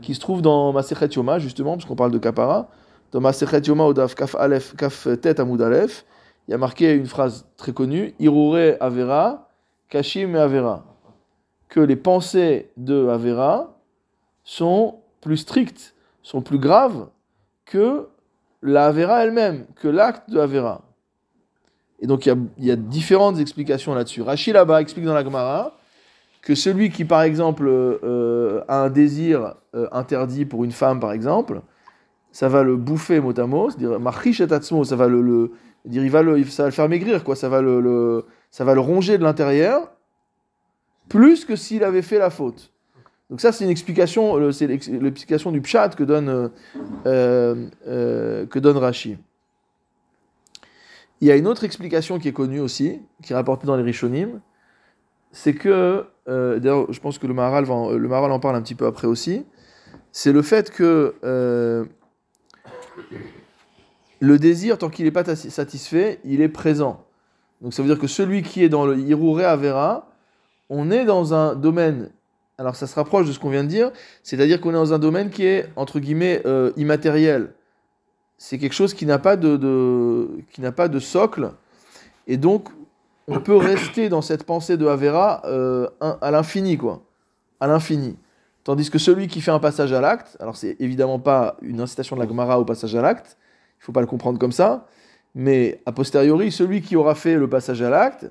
qui 0.00 0.14
se 0.14 0.20
trouve 0.20 0.42
dans 0.42 0.72
Masechet 0.72 1.08
Yoma, 1.08 1.38
justement, 1.38 1.76
parce 1.76 1.84
qu'on 1.84 1.96
parle 1.96 2.10
de 2.10 2.18
Kapara. 2.18 2.68
Dans 3.12 3.20
Masechet 3.20 3.60
Yoma, 3.62 3.84
au 3.84 3.94
Daf 3.94 4.14
Kaf 4.14 4.34
Aleph, 4.36 4.74
Kaf 4.76 5.08
Tet 5.20 5.40
Amud 5.40 5.60
Aleph, 5.60 6.04
il 6.48 6.52
y 6.52 6.54
a 6.54 6.58
marqué 6.58 6.94
une 6.94 7.06
phrase 7.06 7.46
très 7.56 7.72
connue 7.72 8.14
Irure 8.18 8.76
Avera, 8.80 9.48
Kashim 9.88 10.34
Avera. 10.34 10.84
Que 11.68 11.80
les 11.80 11.96
pensées 11.96 12.70
de 12.76 13.06
Avera 13.08 13.78
sont 14.42 14.96
plus 15.20 15.36
strictes, 15.36 15.94
sont 16.22 16.42
plus 16.42 16.58
graves 16.58 17.08
que 17.66 18.08
la 18.62 18.86
Avera 18.86 19.22
elle-même, 19.24 19.66
que 19.76 19.88
l'acte 19.88 20.28
de 20.30 20.40
Avera. 20.40 20.82
Et 22.00 22.06
donc 22.06 22.26
il 22.26 22.30
y 22.30 22.32
a, 22.32 22.36
il 22.58 22.64
y 22.64 22.70
a 22.70 22.76
différentes 22.76 23.38
explications 23.38 23.94
là-dessus. 23.94 24.22
Rachid 24.22 24.54
là-bas 24.54 24.80
explique 24.80 25.04
dans 25.04 25.14
la 25.14 25.22
Gemara 25.22 25.76
que 26.42 26.54
celui 26.54 26.90
qui, 26.90 27.04
par 27.04 27.22
exemple, 27.22 27.66
euh, 27.68 28.62
a 28.66 28.82
un 28.82 28.90
désir 28.90 29.54
euh, 29.74 29.88
interdit 29.92 30.44
pour 30.44 30.64
une 30.64 30.72
femme, 30.72 31.00
par 31.00 31.12
exemple, 31.12 31.62
ça 32.32 32.48
va 32.48 32.62
le 32.62 32.76
bouffer 32.76 33.20
mot 33.20 33.38
à 33.38 33.46
mot, 33.46 33.70
c'est-à-dire 33.70 33.98
ça 34.84 34.96
va 34.96 35.08
le, 35.08 35.20
le 35.20 35.52
dire, 35.84 36.04
il 36.04 36.10
va 36.10 36.22
le, 36.22 36.44
ça 36.44 36.64
va 36.64 36.68
le 36.68 36.74
faire 36.74 36.88
maigrir, 36.88 37.24
quoi, 37.24 37.34
ça 37.36 37.48
va 37.48 37.60
le, 37.60 38.24
ça 38.50 38.64
va 38.64 38.74
le 38.74 38.80
ronger 38.80 39.18
de 39.18 39.24
l'intérieur, 39.24 39.90
plus 41.08 41.44
que 41.44 41.56
s'il 41.56 41.82
avait 41.82 42.02
fait 42.02 42.18
la 42.18 42.30
faute. 42.30 42.72
Donc 43.30 43.40
ça, 43.40 43.52
c'est 43.52 43.64
une 43.64 43.70
explication, 43.70 44.52
c'est 44.52 44.66
l'ex- 44.66 44.88
l'explication 44.88 45.52
du 45.52 45.60
pshat 45.60 45.90
que 45.90 46.02
donne, 46.04 46.50
euh, 47.06 47.66
euh, 47.86 48.46
que 48.46 48.58
donne 48.58 48.76
Rashi. 48.76 49.18
Il 51.20 51.28
y 51.28 51.30
a 51.30 51.36
une 51.36 51.46
autre 51.46 51.64
explication 51.64 52.18
qui 52.18 52.28
est 52.28 52.32
connue 52.32 52.60
aussi, 52.60 53.00
qui 53.22 53.32
est 53.32 53.36
rapportée 53.36 53.66
dans 53.66 53.76
les 53.76 53.82
Rishonim, 53.82 54.40
c'est 55.32 55.54
que, 55.54 56.06
d'ailleurs, 56.26 56.92
je 56.92 56.98
pense 56.98 57.18
que 57.18 57.26
le 57.26 57.34
Maharal, 57.34 57.64
va 57.64 57.74
en, 57.74 57.90
le 57.90 58.08
Maharal 58.08 58.32
en 58.32 58.40
parle 58.40 58.56
un 58.56 58.62
petit 58.62 58.74
peu 58.74 58.86
après 58.86 59.06
aussi, 59.06 59.44
c'est 60.12 60.32
le 60.32 60.42
fait 60.42 60.70
que 60.70 61.14
euh, 61.24 61.84
le 64.20 64.38
désir, 64.38 64.78
tant 64.78 64.90
qu'il 64.90 65.04
n'est 65.04 65.10
pas 65.10 65.34
satisfait, 65.34 66.20
il 66.24 66.40
est 66.40 66.48
présent. 66.48 67.04
Donc 67.60 67.74
ça 67.74 67.82
veut 67.82 67.88
dire 67.88 67.98
que 67.98 68.06
celui 68.06 68.42
qui 68.42 68.64
est 68.64 68.68
dans 68.68 68.86
le 68.86 68.98
Hirure 68.98 69.46
Avera, 69.46 70.10
on 70.68 70.90
est 70.90 71.04
dans 71.04 71.34
un 71.34 71.54
domaine, 71.54 72.10
alors 72.58 72.76
ça 72.76 72.86
se 72.86 72.94
rapproche 72.94 73.26
de 73.26 73.32
ce 73.32 73.38
qu'on 73.38 73.50
vient 73.50 73.64
de 73.64 73.68
dire, 73.68 73.92
c'est-à-dire 74.22 74.60
qu'on 74.60 74.70
est 74.70 74.74
dans 74.74 74.92
un 74.92 74.98
domaine 74.98 75.30
qui 75.30 75.44
est, 75.44 75.68
entre 75.76 76.00
guillemets, 76.00 76.42
euh, 76.46 76.72
immatériel. 76.76 77.52
C'est 78.38 78.58
quelque 78.58 78.74
chose 78.74 78.94
qui 78.94 79.04
n'a 79.04 79.18
pas 79.18 79.36
de, 79.36 80.28
qui 80.50 80.60
n'a 80.60 80.72
pas 80.72 80.88
de 80.88 80.98
socle, 80.98 81.52
et 82.26 82.36
donc 82.36 82.68
on 83.26 83.40
peut 83.40 83.56
rester 83.56 84.08
dans 84.08 84.22
cette 84.22 84.44
pensée 84.44 84.76
de 84.76 84.86
Avera 84.86 85.42
euh, 85.44 85.88
à 86.00 86.30
l'infini, 86.30 86.76
quoi. 86.76 87.02
À 87.60 87.66
l'infini. 87.66 88.16
Tandis 88.64 88.90
que 88.90 88.98
celui 88.98 89.26
qui 89.26 89.40
fait 89.40 89.50
un 89.50 89.58
passage 89.58 89.92
à 89.92 90.00
l'acte, 90.00 90.36
alors 90.40 90.56
c'est 90.56 90.76
évidemment 90.80 91.18
pas 91.18 91.56
une 91.62 91.80
incitation 91.80 92.16
de 92.16 92.20
la 92.20 92.28
Gemara 92.28 92.60
au 92.60 92.64
passage 92.64 92.94
à 92.94 93.00
l'acte, 93.00 93.36
il 93.80 93.84
faut 93.84 93.92
pas 93.92 94.02
le 94.02 94.06
comprendre 94.06 94.38
comme 94.38 94.52
ça, 94.52 94.86
mais 95.34 95.80
a 95.86 95.92
posteriori, 95.92 96.52
celui 96.52 96.82
qui 96.82 96.96
aura 96.96 97.14
fait 97.14 97.36
le 97.36 97.48
passage 97.48 97.80
à 97.82 97.88
l'acte, 97.88 98.30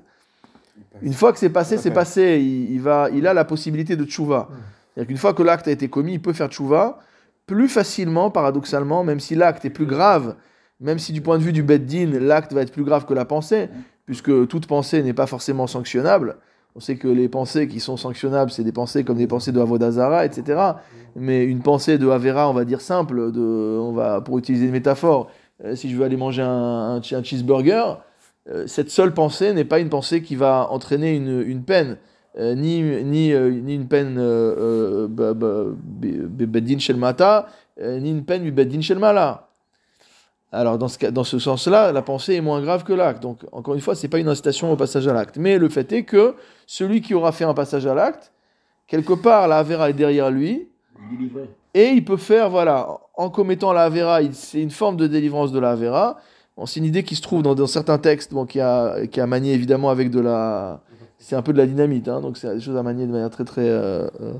une 1.02 1.12
fois 1.12 1.32
que 1.32 1.38
c'est 1.38 1.50
passé, 1.50 1.78
c'est 1.78 1.90
passé, 1.90 2.38
il, 2.40 2.72
il 2.72 2.80
va, 2.80 3.08
il 3.12 3.26
a 3.26 3.34
la 3.34 3.44
possibilité 3.44 3.96
de 3.96 4.04
tchouva. 4.04 4.48
C'est-à-dire 4.94 5.08
qu'une 5.08 5.16
fois 5.18 5.34
que 5.34 5.42
l'acte 5.42 5.68
a 5.68 5.70
été 5.70 5.88
commis, 5.88 6.14
il 6.14 6.22
peut 6.22 6.32
faire 6.32 6.48
tchouva 6.48 7.00
plus 7.46 7.68
facilement, 7.68 8.30
paradoxalement, 8.30 9.02
même 9.02 9.18
si 9.18 9.34
l'acte 9.34 9.64
est 9.64 9.70
plus 9.70 9.86
grave, 9.86 10.36
même 10.78 10.98
si 11.00 11.12
du 11.12 11.20
point 11.20 11.36
de 11.36 11.42
vue 11.42 11.52
du 11.52 11.64
Beddin, 11.64 12.18
l'acte 12.20 12.52
va 12.52 12.62
être 12.62 12.72
plus 12.72 12.84
grave 12.84 13.06
que 13.06 13.14
la 13.14 13.24
pensée, 13.24 13.68
puisque 14.06 14.46
toute 14.48 14.66
pensée 14.66 15.02
n'est 15.02 15.12
pas 15.12 15.26
forcément 15.26 15.66
sanctionnable. 15.66 16.36
On 16.76 16.80
sait 16.80 16.96
que 16.96 17.08
les 17.08 17.28
pensées 17.28 17.66
qui 17.68 17.80
sont 17.80 17.96
sanctionnables, 17.96 18.50
c'est 18.50 18.62
des 18.64 18.72
pensées 18.72 19.02
comme 19.04 19.18
des 19.18 19.26
pensées 19.26 19.52
de 19.52 19.60
Avodazara, 19.60 20.24
etc. 20.24 20.60
Mais 21.16 21.44
une 21.44 21.60
pensée 21.62 21.98
de 21.98 22.08
Avera, 22.08 22.48
on 22.48 22.52
va 22.52 22.64
dire 22.64 22.80
simple, 22.80 23.32
de, 23.32 23.40
on 23.40 23.92
va, 23.92 24.20
pour 24.20 24.38
utiliser 24.38 24.66
une 24.66 24.72
métaphore, 24.72 25.28
euh, 25.64 25.74
si 25.74 25.90
je 25.90 25.96
veux 25.96 26.04
aller 26.04 26.16
manger 26.16 26.42
un, 26.42 26.48
un 26.96 27.00
che- 27.00 27.14
un 27.14 27.22
cheeseburger, 27.24 27.98
euh, 28.48 28.66
cette 28.66 28.90
seule 28.90 29.12
pensée 29.12 29.52
n'est 29.52 29.64
pas 29.64 29.80
une 29.80 29.88
pensée 29.90 30.22
qui 30.22 30.36
va 30.36 30.68
entraîner 30.70 31.14
une, 31.16 31.42
une 31.44 31.62
peine, 31.64 31.96
euh, 32.38 32.54
ni, 32.54 32.82
ni, 32.82 33.34
ni 33.34 33.74
une 33.74 33.88
peine 33.88 34.16
euh, 34.18 34.54
euh, 35.04 35.08
ba- 35.08 35.34
ba- 35.34 35.64
be- 36.00 36.28
be- 36.28 36.46
Beddin 36.46 36.78
Shel 36.78 36.96
Mata, 36.96 37.48
euh, 37.80 37.98
ni 37.98 38.10
une 38.10 38.24
peine 38.24 38.44
du 38.44 38.52
Beddin 38.52 38.80
Shel 38.80 38.98
Mala. 39.00 39.48
Alors, 40.52 40.78
dans 40.78 40.88
ce, 40.88 41.06
dans 41.06 41.24
ce 41.24 41.38
sens-là, 41.38 41.92
la 41.92 42.02
pensée 42.02 42.34
est 42.34 42.40
moins 42.40 42.60
grave 42.60 42.82
que 42.82 42.92
l'acte. 42.92 43.22
Donc, 43.22 43.38
encore 43.52 43.74
une 43.74 43.80
fois, 43.80 43.94
ce 43.94 44.02
n'est 44.02 44.08
pas 44.08 44.18
une 44.18 44.28
incitation 44.28 44.72
au 44.72 44.76
passage 44.76 45.06
à 45.06 45.12
l'acte. 45.12 45.36
Mais 45.36 45.58
le 45.58 45.68
fait 45.68 45.92
est 45.92 46.02
que 46.02 46.34
celui 46.66 47.00
qui 47.00 47.14
aura 47.14 47.30
fait 47.32 47.44
un 47.44 47.54
passage 47.54 47.86
à 47.86 47.94
l'acte, 47.94 48.32
quelque 48.88 49.12
part, 49.12 49.46
la 49.46 49.58
Avera 49.58 49.90
est 49.90 49.94
derrière 49.94 50.30
lui, 50.30 50.68
Délivré. 51.10 51.48
et 51.74 51.88
il 51.90 52.04
peut 52.04 52.16
faire, 52.16 52.50
voilà, 52.50 52.98
en 53.14 53.30
commettant 53.30 53.72
la 53.72 53.82
Avera, 53.82 54.20
c'est 54.32 54.60
une 54.60 54.70
forme 54.70 54.96
de 54.96 55.06
délivrance 55.06 55.52
de 55.52 55.60
la 55.60 55.70
Avera. 55.70 56.18
Bon, 56.56 56.66
c'est 56.66 56.80
une 56.80 56.86
idée 56.86 57.04
qui 57.04 57.14
se 57.14 57.22
trouve 57.22 57.42
dans, 57.42 57.54
dans 57.54 57.68
certains 57.68 57.98
textes, 57.98 58.34
bon, 58.34 58.44
qui, 58.44 58.60
a, 58.60 59.06
qui 59.06 59.20
a 59.20 59.26
manié 59.26 59.54
évidemment 59.54 59.90
avec 59.90 60.10
de 60.10 60.20
la. 60.20 60.80
C'est 61.18 61.36
un 61.36 61.42
peu 61.42 61.52
de 61.52 61.58
la 61.58 61.66
dynamite, 61.66 62.08
hein, 62.08 62.20
donc 62.20 62.38
c'est 62.38 62.54
des 62.54 62.60
choses 62.60 62.76
à 62.76 62.82
manier 62.82 63.06
de 63.06 63.12
manière 63.12 63.30
très 63.30 63.44
très 63.44 63.68
euh, 63.68 64.08
euh, 64.22 64.32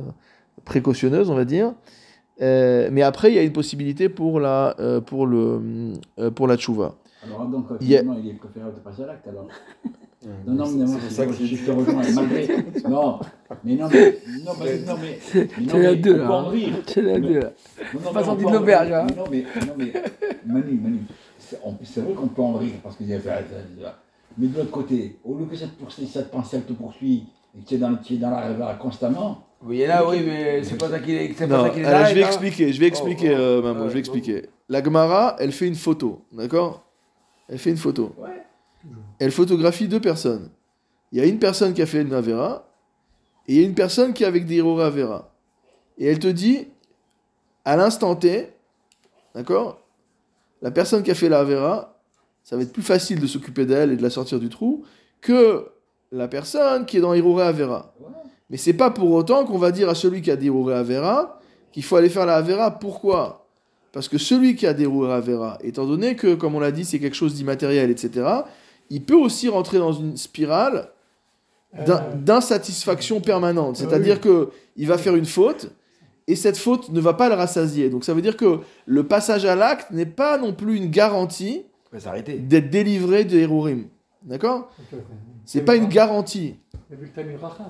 précautionneuse, 0.65 1.31
on 1.31 1.35
va 1.35 1.45
dire. 1.45 1.73
Euh, 2.43 2.89
mais 2.91 3.03
après, 3.03 3.31
il 3.31 3.35
y 3.35 3.39
a 3.39 3.43
une 3.43 3.53
possibilité 3.53 4.09
pour 4.09 4.41
la, 4.41 4.75
euh, 4.81 5.01
pour 5.01 5.27
le, 5.27 5.61
euh, 6.19 6.31
pour 6.31 6.47
la 6.47 6.57
tchouva. 6.57 6.95
Alors 7.25 7.47
donc, 7.47 7.67
Il 7.81 7.89
y 7.89 7.97
a- 7.99 8.03
il 8.03 8.31
est 8.31 8.35
préférable 8.35 8.75
de 8.75 8.81
passer 8.81 9.03
à 9.03 9.07
l'acte 9.09 9.29
alors. 9.29 9.47
Non, 10.47 10.53
non, 10.53 10.67
c'est- 10.67 10.75
mais 10.77 10.85
moi, 10.85 10.97
c'est 11.09 11.15
ça 11.15 11.25
que 11.27 11.33
je, 11.33 11.47
je 11.47 11.65
te 11.65 11.71
rejoins, 11.71 12.03
malgré. 12.15 12.47
Non, 12.91 13.21
mais 13.65 13.75
non, 13.75 13.89
mais. 13.91 14.19
Non, 14.45 14.53
mais. 14.61 14.79
Non, 14.87 14.95
mais, 15.01 15.19
mais 15.35 15.65
non, 15.65 15.79
mais 15.79 15.97
deux, 15.97 16.15
on 16.15 16.19
là, 16.19 16.27
peut 16.27 16.33
en 16.35 16.39
hein. 16.45 16.49
rire. 16.51 16.75
C'est 16.87 17.01
la 17.03 17.19
deux, 17.21 17.41
là. 17.41 17.51
Non, 17.95 18.01
non, 18.05 18.13
Pas 18.13 18.21
mais 18.21 18.25
sorti 18.27 18.45
de 18.45 18.51
l'auberge, 18.51 18.93
hein. 18.93 19.07
Non, 19.17 19.25
mais, 19.31 19.45
non, 19.67 19.73
mais 19.79 19.93
Manu, 20.45 20.75
Manu, 20.83 20.99
c'est 21.39 21.59
on- 21.65 21.75
c'est 21.83 22.03
vrai 22.03 22.13
qu'on 22.13 22.27
peut 22.29 22.43
en 22.43 22.53
rire 22.55 22.75
parce 22.83 22.97
que 22.97 23.05
j'ai 23.07 23.19
fait. 23.19 23.31
Mais 24.37 24.47
de 24.49 24.59
l'autre 24.59 24.71
côté, 24.71 25.19
au 25.25 25.37
lieu 25.39 25.47
que 25.47 25.57
cette, 25.57 25.71
cette 26.07 26.31
pensée 26.31 26.59
elle 26.59 26.65
te 26.65 26.75
poursuit 26.75 27.25
et 27.57 27.63
que 27.63 27.69
tu 27.69 27.75
es 27.75 27.79
dans, 28.19 28.31
la 28.31 28.41
rêve 28.41 28.79
constamment, 28.79 29.47
Oui, 29.63 29.79
là, 29.87 30.07
oui, 30.09 30.23
mais 30.25 30.63
c'est 30.63 30.77
pas 30.77 30.89
ça 30.89 31.01
qu'il 31.01 31.15
est. 31.15 31.35
C'est 31.37 31.47
Non, 31.47 31.57
pas 31.57 31.63
ça 31.65 31.71
qu'il 31.71 31.83
est 31.83 31.87
alors, 31.87 32.07
je 32.07 32.15
vais 32.15 32.23
expliquer, 32.23 32.73
je 32.73 32.81
vais 32.81 32.87
expliquer, 32.87 33.31
Oh, 33.31 33.37
oh. 33.37 33.41
euh, 33.41 33.75
Ouais, 33.75 33.89
je 33.89 33.95
vais 33.95 33.99
expliquer. 33.99 34.49
La 34.69 34.83
Gemara, 34.83 35.37
elle 35.39 35.53
fait 35.53 35.67
une 35.67 35.75
photo, 35.75 36.25
d'accord? 36.33 36.85
Elle 37.49 37.59
fait 37.59 37.71
une 37.71 37.77
photo. 37.77 38.15
Ouais. 38.19 38.45
Elle 39.19 39.33
photographie 39.33 39.89
deux 39.89 40.01
personnes. 40.01 40.51
Il 41.13 41.19
y 41.19 41.23
a 41.23 41.27
une 41.27 41.39
personne 41.39 41.75
qui 41.75 41.83
a 41.83 41.87
fait 41.87 42.03
une 42.03 42.13
Avera, 42.15 42.69
et 43.47 43.55
il 43.55 43.61
y 43.61 43.65
a 43.65 43.67
une 43.67 43.75
personne 43.75 44.13
qui 44.13 44.23
est 44.23 44.27
avec 44.27 44.47
des 44.47 44.57
Hirora 44.57 44.87
Avera. 44.87 45.35
Et 45.99 46.07
elle 46.07 46.21
te 46.21 46.29
dit, 46.29 46.69
à 47.65 47.77
l'instant 47.77 48.15
T, 48.15 48.51
d'accord? 49.35 49.81
La 50.63 50.71
personne 50.71 51.03
qui 51.03 51.11
a 51.11 51.15
fait 51.15 51.29
la 51.29 51.41
Avera, 51.41 52.01
ça 52.45 52.57
va 52.57 52.63
être 52.63 52.73
plus 52.73 52.83
facile 52.83 53.21
de 53.21 53.27
s'occuper 53.27 53.67
d'elle 53.67 53.93
et 53.93 53.97
de 53.97 54.03
la 54.03 54.11
sortir 54.11 54.39
du 54.39 54.49
trou 54.49 54.85
que 55.21 55.67
la 56.13 56.29
personne 56.29 56.87
qui 56.87 56.97
est 56.97 57.01
dans 57.01 57.15
Hirora 57.15 57.47
Avera. 57.47 57.93
Mais 58.51 58.57
c'est 58.57 58.73
pas 58.73 58.91
pour 58.91 59.13
autant 59.13 59.45
qu'on 59.45 59.59
va 59.59 59.71
dire 59.71 59.89
à 59.89 59.95
celui 59.95 60.23
qui 60.23 60.31
a 60.31 60.37
déroulé 60.37 60.75
Avera 60.75 61.39
qu'il 61.73 61.85
faut 61.85 61.97
aller 61.97 62.09
faire 62.09 62.27
la 62.27 62.37
Avera. 62.37 62.73
Pourquoi? 62.79 63.47
Parce 63.93 64.09
que 64.09 64.19
celui 64.19 64.57
qui 64.57 64.67
a 64.67 64.75
déroulé 64.75 65.13
Avera, 65.13 65.59
étant 65.63 65.87
donné 65.87 66.17
que, 66.17 66.35
comme 66.35 66.55
on 66.55 66.61
l'a 66.61 66.73
dit, 66.73 66.85
c'est 66.85 66.99
quelque 66.99 67.15
chose 67.17 67.35
d'immatériel, 67.35 67.91
etc., 67.91 68.27
il 68.91 69.05
peut 69.05 69.15
aussi 69.15 69.49
rentrer 69.49 69.79
dans 69.79 69.93
une 69.93 70.17
spirale 70.17 70.89
d'in- 71.87 72.05
d'insatisfaction 72.17 73.21
permanente. 73.21 73.77
C'est-à-dire 73.77 74.21
que 74.21 74.51
il 74.77 74.89
va 74.89 74.99
faire 74.99 75.15
une 75.15 75.27
faute 75.27 75.71
et 76.27 76.35
cette 76.35 76.57
faute 76.57 76.89
ne 76.91 77.01
va 77.01 77.15
pas 77.15 77.29
le 77.29 77.37
rassasier. 77.37 77.89
Donc 77.89 78.05
ça 78.05 78.15
veut 78.15 78.23
dire 78.23 78.37
que 78.37 78.59
le 78.87 79.05
passage 79.07 79.45
à 79.45 79.55
l'acte 79.55 79.93
n'est 79.93 80.07
pas 80.07 80.39
non 80.39 80.53
plus 80.53 80.77
une 80.77 80.91
garantie 80.91 81.63
d'être 82.49 82.71
délivré 82.71 83.25
de 83.25 83.39
Hérorim. 83.39 83.85
D'accord? 84.25 84.73
C'est 85.53 85.63
pas 85.63 85.75
une 85.75 85.87
garantie. 85.89 86.55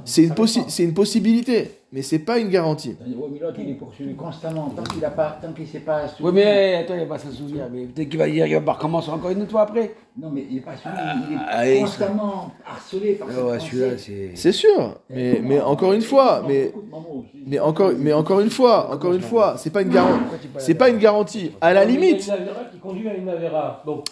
C'est 0.05 0.23
une, 0.23 0.33
possi- 0.35 0.65
c'est 0.69 0.83
une 0.85 0.93
possibilité, 0.93 1.71
mais 1.93 2.03
c'est 2.03 2.19
pas 2.19 2.39
une 2.39 2.49
garantie. 2.49 2.97
Ouais, 3.01 3.27
mais 3.33 3.39
l'autre, 3.39 3.57
il 3.59 3.71
est 3.71 3.75
poursuivi 3.75 4.15
constamment. 4.15 4.69
Tant 4.71 4.83
qu'il 4.83 5.03
a 5.05 5.11
pas, 5.11 5.39
tant 5.41 5.53
qu'il 5.53 5.67
sait 5.67 5.81
pas. 5.81 6.03
Oui, 6.21 6.31
mais 6.35 6.75
attends, 6.77 6.95
il 6.95 7.01
va 7.01 7.07
pas 7.17 7.19
s'en 7.19 7.31
souvenir. 7.31 7.69
Mais 7.73 7.85
peut-être 7.87 8.09
qu'il 8.11 8.19
va 8.19 8.29
dire 8.29 8.47
qu'il 8.47 8.59
va 8.59 8.73
recommencer 8.73 9.11
encore 9.11 9.31
une 9.31 9.47
fois 9.49 9.63
après. 9.63 9.95
Non, 10.19 10.31
mais 10.31 10.45
il 10.51 10.59
est 10.59 10.61
pas 10.61 10.77
suivi, 10.77 10.95
il 11.31 11.35
est 11.35 11.39
Ah, 11.49 11.81
constamment 11.81 12.51
harcelé 12.67 13.13
par 13.13 13.29
cette 13.31 13.73
Ouais, 13.73 13.97
c'est. 13.97 14.31
C'est 14.35 14.53
sûr, 14.53 14.99
mais, 15.09 15.41
mais 15.43 15.61
encore 15.61 15.93
une 15.93 16.03
fois, 16.03 16.43
mais, 16.47 16.73
mais 17.47 17.59
encore, 17.61 17.93
mais 17.97 18.13
encore 18.13 18.41
une 18.41 18.51
fois, 18.51 18.93
encore 18.93 19.13
une 19.15 19.23
fois, 19.23 19.55
c'est 19.57 19.71
pas 19.71 19.83
une 19.83 19.91
garantie. 19.91 20.25
C'est 20.59 20.75
pas 20.75 20.89
une 20.91 20.99
garantie. 20.99 21.53
À 21.61 21.73
la 21.73 21.85
limite, 21.85 22.31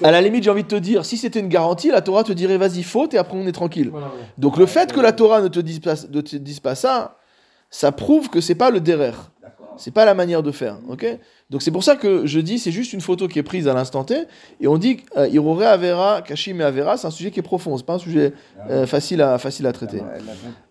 à 0.02 0.10
la 0.10 0.20
limite, 0.20 0.44
j'ai 0.44 0.50
envie 0.50 0.62
de 0.62 0.68
te 0.68 0.76
dire, 0.76 1.04
si 1.04 1.16
c'était 1.16 1.40
une 1.40 1.48
garantie, 1.48 1.90
la 1.90 2.00
Torah 2.00 2.22
te 2.24 2.32
dirait 2.32 2.56
vas-y 2.58 2.82
faute 2.82 3.14
et 3.14 3.18
après 3.18 3.36
on 3.36 3.46
est 3.46 3.52
tranquille. 3.60 3.90
voilà, 3.90 4.08
voilà. 4.08 4.24
Donc 4.44 4.56
le 4.62 4.66
fait 4.66 4.88
que 4.94 5.00
la 5.08 5.12
Torah 5.12 5.40
ne 5.46 5.48
te 5.56 5.60
dise 5.70 5.80
pas, 5.80 5.94
ne 6.16 6.20
te 6.20 6.36
dise 6.36 6.60
pas 6.60 6.74
ça, 6.84 6.94
ça 7.70 7.90
prouve 7.92 8.26
que 8.32 8.40
c'est 8.46 8.54
pas 8.64 8.70
le 8.76 8.80
derer. 8.80 9.12
C'est 9.80 9.94
pas 9.98 10.04
la 10.12 10.14
manière 10.22 10.42
de 10.42 10.50
faire, 10.62 10.76
ok? 10.88 11.04
Donc 11.50 11.62
c'est 11.62 11.70
pour 11.76 11.84
ça 11.88 11.94
que 12.02 12.26
je 12.26 12.40
dis, 12.48 12.58
c'est 12.58 12.72
juste 12.80 12.92
une 12.92 13.00
photo 13.00 13.28
qui 13.28 13.38
est 13.38 13.44
prise 13.52 13.66
à 13.68 13.74
l'instant 13.78 14.02
T, 14.10 14.14
et 14.60 14.66
on 14.66 14.76
dit 14.76 14.94
euh, 15.16 15.28
Irore 15.36 15.62
Avera, 15.62 16.20
Kashim 16.28 16.56
et 16.60 16.64
Avera, 16.64 16.96
c'est 16.96 17.06
un 17.06 17.12
sujet 17.18 17.30
qui 17.30 17.38
est 17.38 17.48
profond, 17.54 17.76
c'est 17.78 17.86
pas 17.86 17.94
un 18.00 18.04
sujet 18.08 18.32
euh, 18.70 18.86
facile, 18.94 19.20
à, 19.22 19.38
facile 19.38 19.66
à 19.68 19.72
traiter. 19.72 20.02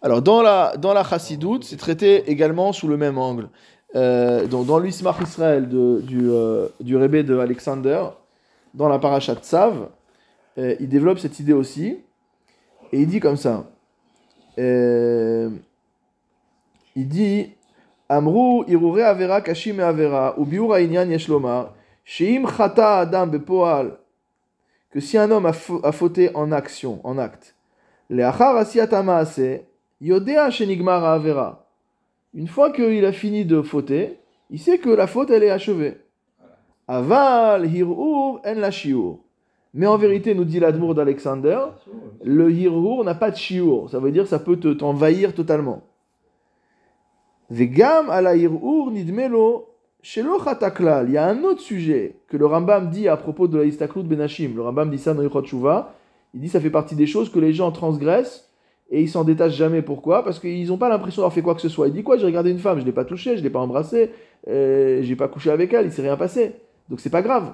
Alors 0.01 0.21
dans 0.21 0.41
la, 0.41 0.75
dans 0.85 0.93
la 0.99 1.05
chassidoute, 1.09 1.63
c'est 1.63 1.77
traité 1.87 2.09
également 2.29 2.73
sous 2.73 2.89
le 2.93 2.97
même 2.97 3.17
angle. 3.17 3.47
euh, 3.95 4.45
donc 4.53 4.65
dans 4.71 4.79
l'Ismach 4.83 5.19
Israël 5.21 5.63
de- 5.69 6.01
du, 6.11 6.21
euh, 6.29 6.67
du 6.81 6.97
Rebbe 6.97 7.21
de 7.31 7.35
Alexander, 7.39 8.01
dans 8.73 8.89
la 8.89 8.99
Sav, 9.41 9.73
euh, 10.57 10.75
il 10.81 10.89
développe 10.89 11.19
cette 11.19 11.39
idée 11.39 11.53
aussi. 11.53 11.85
Et 12.91 13.01
il 13.01 13.07
dit 13.07 13.19
comme 13.19 13.37
ça. 13.37 13.65
Euh, 14.59 15.49
il 16.95 17.07
dit 17.07 17.53
Amru 18.09 18.63
irure 18.67 19.05
avera 19.05 19.41
kashim 19.41 19.79
avera 19.79 20.33
ou 20.39 20.45
biur 20.45 20.77
inyan 20.77 21.09
yesh 21.09 21.27
lomar 21.27 21.73
sheim 22.05 22.47
chata 22.47 22.99
adam 22.99 23.27
bepoal 23.27 23.97
que 24.89 24.99
si 25.01 25.17
un 25.17 25.29
homme 25.29 25.45
a, 25.45 25.53
a 25.83 25.91
fauté 25.91 26.31
en 26.33 26.51
action, 26.51 27.01
en 27.03 27.17
acte, 27.17 27.55
leachar 28.09 28.55
asiyat 28.55 28.93
ha'maaseh, 28.93 29.65
yodea 29.99 30.49
shenigmar 30.49 31.03
avera. 31.03 31.67
Une 32.33 32.47
fois 32.47 32.71
qu'il 32.71 33.05
a 33.05 33.11
fini 33.11 33.45
de 33.45 33.61
fauter, 33.61 34.17
il 34.49 34.59
sait 34.59 34.77
que 34.77 34.89
la 34.89 35.07
faute 35.07 35.29
elle 35.29 35.43
est 35.43 35.49
achevée. 35.49 35.97
Aval 36.87 37.65
hirur 37.65 38.39
en 38.45 38.53
la 38.55 38.71
shiur. 38.71 39.19
Mais 39.73 39.85
en 39.85 39.97
vérité, 39.97 40.33
nous 40.33 40.45
dit 40.45 40.59
l'admour 40.59 40.95
d'Alexander, 40.95 41.59
le 42.23 42.51
hirur 42.51 43.03
n'a 43.03 43.15
pas 43.15 43.31
de 43.31 43.35
shiur. 43.35 43.89
Ça 43.89 43.99
veut 43.99 44.11
dire 44.11 44.23
que 44.23 44.29
ça 44.29 44.39
peut 44.39 44.57
te- 44.57 44.73
t'envahir 44.73 45.33
totalement. 45.35 45.83
Vegam 47.49 48.09
ala 48.09 48.35
hirur 48.35 48.91
nidmelo 48.91 49.67
shelo. 50.01 50.37
Il 51.05 51.11
y 51.11 51.17
a 51.17 51.27
un 51.27 51.43
autre 51.43 51.61
sujet 51.61 52.15
que 52.27 52.37
le 52.37 52.45
Rambam 52.45 52.89
dit 52.89 53.07
à 53.07 53.17
propos 53.17 53.47
de 53.47 53.57
la 53.57 53.65
istaklut 53.65 54.03
benashim. 54.03 54.53
Le 54.55 54.61
Rambam 54.61 54.89
dit 54.89 54.97
ça 54.97 55.13
dans 55.13 55.21
Yichot 55.21 55.43
Shuvah. 55.43 55.93
Il 56.33 56.41
dit 56.41 56.49
ça 56.49 56.59
fait 56.59 56.69
partie 56.69 56.95
des 56.95 57.07
choses 57.07 57.29
que 57.31 57.39
les 57.39 57.53
gens 57.53 57.71
transgressent 57.71 58.49
et 58.89 59.01
ils 59.01 59.09
s'en 59.09 59.23
détachent 59.23 59.55
jamais. 59.55 59.81
Pourquoi? 59.81 60.23
Parce 60.23 60.39
qu'ils 60.39 60.67
n'ont 60.67 60.77
pas 60.77 60.89
l'impression 60.89 61.21
d'avoir 61.21 61.33
fait 61.33 61.41
quoi 61.41 61.55
que 61.55 61.61
ce 61.61 61.69
soit. 61.69 61.87
Il 61.87 61.93
dit 61.93 62.03
quoi? 62.03 62.17
J'ai 62.17 62.25
regardé 62.25 62.51
une 62.51 62.59
femme, 62.59 62.79
je 62.79 62.85
l'ai 62.85 62.91
pas 62.91 63.05
touchée, 63.05 63.37
je 63.37 63.43
l'ai 63.43 63.49
pas 63.49 63.59
embrassée, 63.59 64.11
euh, 64.47 65.01
j'ai 65.01 65.15
pas 65.15 65.27
couché 65.27 65.51
avec 65.51 65.73
elle, 65.73 65.85
il 65.85 65.91
s'est 65.91 66.01
rien 66.01 66.17
passé. 66.17 66.55
Donc 66.89 66.99
c'est 66.99 67.09
pas 67.09 67.21
grave. 67.21 67.53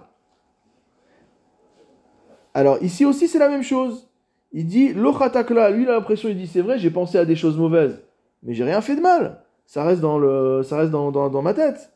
Alors 2.54 2.82
ici 2.84 3.06
aussi 3.06 3.28
c'est 3.28 3.39
la 3.39 3.50
même 3.50 3.63
chose. 3.63 4.08
Il 4.52 4.68
dit 4.68 4.94
l'ochatakla, 4.94 5.72
lui 5.72 5.84
il 5.84 5.89
a 5.89 5.94
l'impression, 5.94 6.30
il 6.30 6.38
dit 6.38 6.48
c'est 6.48 6.62
vrai, 6.62 6.78
j'ai 6.78 6.92
pensé 6.92 7.18
à 7.18 7.26
des 7.26 7.36
choses 7.36 7.58
mauvaises, 7.58 8.02
mais 8.44 8.54
j'ai 8.54 8.63
rien 8.63 8.82
fait 8.82 8.96
de 8.96 9.02
mal. 9.02 9.42
Ça 9.66 9.84
reste 9.84 10.02
dans 10.02 10.20
le, 10.20 10.62
ça 10.63 10.78
reste 10.78 10.92
dans, 10.92 11.12
dans, 11.12 11.30
dans 11.30 11.42
ma 11.42 11.54
tête. 11.54 11.92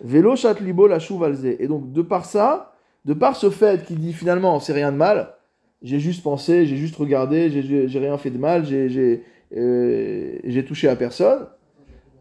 Vélo 0.00 0.34
libo 0.60 0.86
la 0.86 1.00
chouvalze. 1.00 1.44
Et 1.44 1.66
donc 1.66 1.92
de 1.92 2.02
par 2.02 2.24
ça, 2.24 2.72
de 3.04 3.14
par 3.14 3.34
ce 3.34 3.50
fait 3.50 3.84
qu'il 3.84 3.98
dit 3.98 4.12
finalement 4.12 4.60
c'est 4.60 4.72
rien 4.72 4.92
de 4.92 4.96
mal, 4.96 5.34
j'ai 5.82 5.98
juste 5.98 6.22
pensé, 6.22 6.66
j'ai 6.66 6.76
juste 6.76 6.94
regardé, 6.96 7.50
j'ai- 7.50 7.98
rien 7.98 8.16
fait 8.18 8.30
de 8.30 8.38
mal, 8.38 8.64
euh, 8.70 10.38
j'ai 10.44 10.64
touché 10.64 10.88
à 10.88 10.94
personne. 10.94 11.46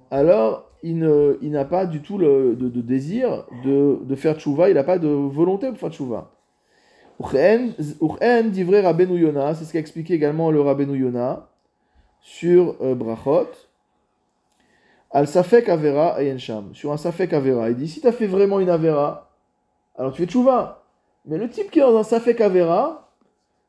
Alors 0.09 0.69
il 0.83 0.97
ne- 0.97 1.37
il 1.43 1.51
n'a 1.51 1.65
pas 1.65 1.85
du 1.85 2.01
tout 2.01 2.17
le, 2.17 2.55
de, 2.55 2.81
désir 2.81 3.45
de, 3.63 3.99
de 4.03 4.15
faire 4.15 4.39
tchouva, 4.39 4.69
il 4.69 4.73
n'a 4.73 4.83
pas 4.83 4.97
de 4.97 5.07
volonté 5.07 5.67
pour 5.69 5.77
faire 5.77 5.91
tchouva. 5.91 6.31
Uchen 7.21 8.49
divrei 8.49 8.81
Rabbeinu 8.81 9.19
Yona, 9.19 9.53
c'est 9.53 9.65
ce 9.65 9.73
qu'a 9.73 9.79
expliqué 9.79 10.13
également 10.13 10.51
le 10.51 10.61
Rabbeinu 10.61 10.97
Yona 10.97 11.49
sur 12.21 12.75
euh, 12.81 12.95
Brachot. 12.95 13.49
Al 15.11 15.27
Safek 15.27 15.67
Avera 15.67 16.17
Sham, 16.37 16.73
sur 16.73 16.91
un 16.91 16.97
Safek 16.97 17.33
Avera. 17.33 17.69
Il 17.69 17.75
dit 17.75 17.87
si 17.87 18.01
tu 18.01 18.07
as 18.07 18.11
fait 18.11 18.27
vraiment 18.27 18.59
une 18.59 18.69
Avera, 18.69 19.29
alors 19.95 20.13
tu 20.13 20.21
fais 20.21 20.27
tchouva. 20.27 20.83
Mais 21.25 21.37
le 21.37 21.49
type 21.49 21.69
qui 21.69 21.79
est 21.79 21.83
dans 21.83 21.97
un 21.97 22.03
Safek 22.03 22.39
Avera, 22.39 23.11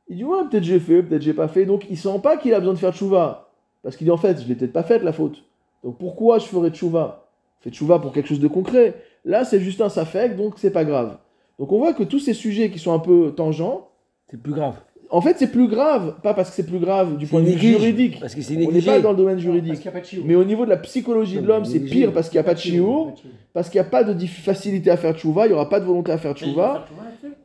il 0.09 0.17
dit 0.19 0.25
ouais, 0.25 0.45
peut-être 0.49 0.65
j'ai 0.65 0.79
fait, 0.79 1.03
peut-être 1.03 1.23
j'ai 1.23 1.35
pas 1.35 1.49
fait. 1.49 1.65
Donc 1.65 1.87
il 1.91 1.99
sent 1.99 2.21
pas 2.23 2.37
qu'il 2.37 2.55
a 2.55 2.61
besoin 2.61 2.75
de 2.75 2.79
faire 2.79 2.95
tchouva. 2.95 3.51
Parce 3.83 3.97
qu'il 3.97 4.05
dit 4.05 4.11
en 4.13 4.17
fait, 4.17 4.41
je 4.41 4.47
l'ai 4.47 4.55
peut-être 4.55 4.73
pas 4.73 4.85
faite 4.85 5.03
la 5.03 5.13
faute. 5.13 5.43
Donc 5.83 5.99
pourquoi 5.99 6.39
je 6.39 6.47
ferais 6.47 6.71
tchouva 6.71 7.27
Fais 7.61 7.71
tchouva 7.71 7.99
pour 7.99 8.13
quelque 8.13 8.29
chose 8.29 8.41
de 8.41 8.49
concret. 8.49 8.95
Là, 9.25 9.45
c'est 9.45 9.61
juste 9.61 9.81
un 9.81 9.89
Safek, 9.89 10.37
donc 10.37 10.55
c'est 10.57 10.71
pas 10.71 10.85
grave. 10.85 11.17
Donc 11.59 11.71
on 11.73 11.79
voit 11.79 11.93
que 11.93 12.03
tous 12.03 12.19
ces 12.19 12.35
sujets 12.35 12.71
qui 12.71 12.79
sont 12.79 12.93
un 12.93 12.99
peu 12.99 13.33
tangents, 13.37 13.89
C'est 14.31 14.41
plus 14.43 14.53
grave. 14.53 14.77
en 15.11 15.21
fait 15.21 15.37
c'est 15.39 15.51
plus 15.53 15.69
grave, 15.69 16.17
pas 16.23 16.35
parce 16.35 16.51
que 16.51 16.57
c'est 16.57 16.67
plus 16.67 16.79
grave 16.79 17.17
du 17.19 17.27
point 17.27 17.41
de 17.41 17.47
vue 17.47 17.59
juridique. 17.59 18.19
Parce 18.21 18.35
que 18.35 18.43
c'est 18.43 18.57
On 18.67 18.71
n'est 18.73 18.81
pas 18.83 19.01
dans 19.01 19.11
le 19.11 19.17
domaine 19.17 19.35
Parce 19.37 19.43
juridique. 19.45 19.75
qu'il 19.75 19.83
n'y 19.83 19.89
a 19.89 19.93
pas 19.93 20.01
de 20.01 20.07
chiour. 20.07 20.25
Mais 20.27 20.35
au 20.35 20.45
niveau 20.45 20.65
de 20.65 20.71
la 20.71 20.79
psychologie 20.79 21.41
de 21.41 21.47
l'homme, 21.47 21.65
c'est 21.65 21.81
pire 21.81 22.13
parce 22.13 22.29
qu'il 22.29 22.37
n'y 22.39 22.41
a 22.41 22.45
pas 22.45 22.55
de 22.55 22.59
chiour, 22.61 23.13
parce 23.53 23.69
qu'il 23.69 23.81
n'y 23.81 23.87
a 23.87 23.91
pas 23.91 24.03
de 24.05 24.27
facilité 24.27 24.91
à 24.91 24.97
faire 24.97 25.15
tchouva, 25.15 25.47
il 25.47 25.51
n'y 25.51 25.55
aura 25.55 25.69
pas 25.69 25.81
de 25.81 25.85
volonté 25.85 26.11
à 26.13 26.19
faire 26.19 26.35
Mais 26.41 26.47
Il 26.49 26.55
doit 26.55 26.65
tchouva. 26.65 26.75
faire 26.75 26.87
tchouva 26.89 27.05
là-dessus. 27.05 27.37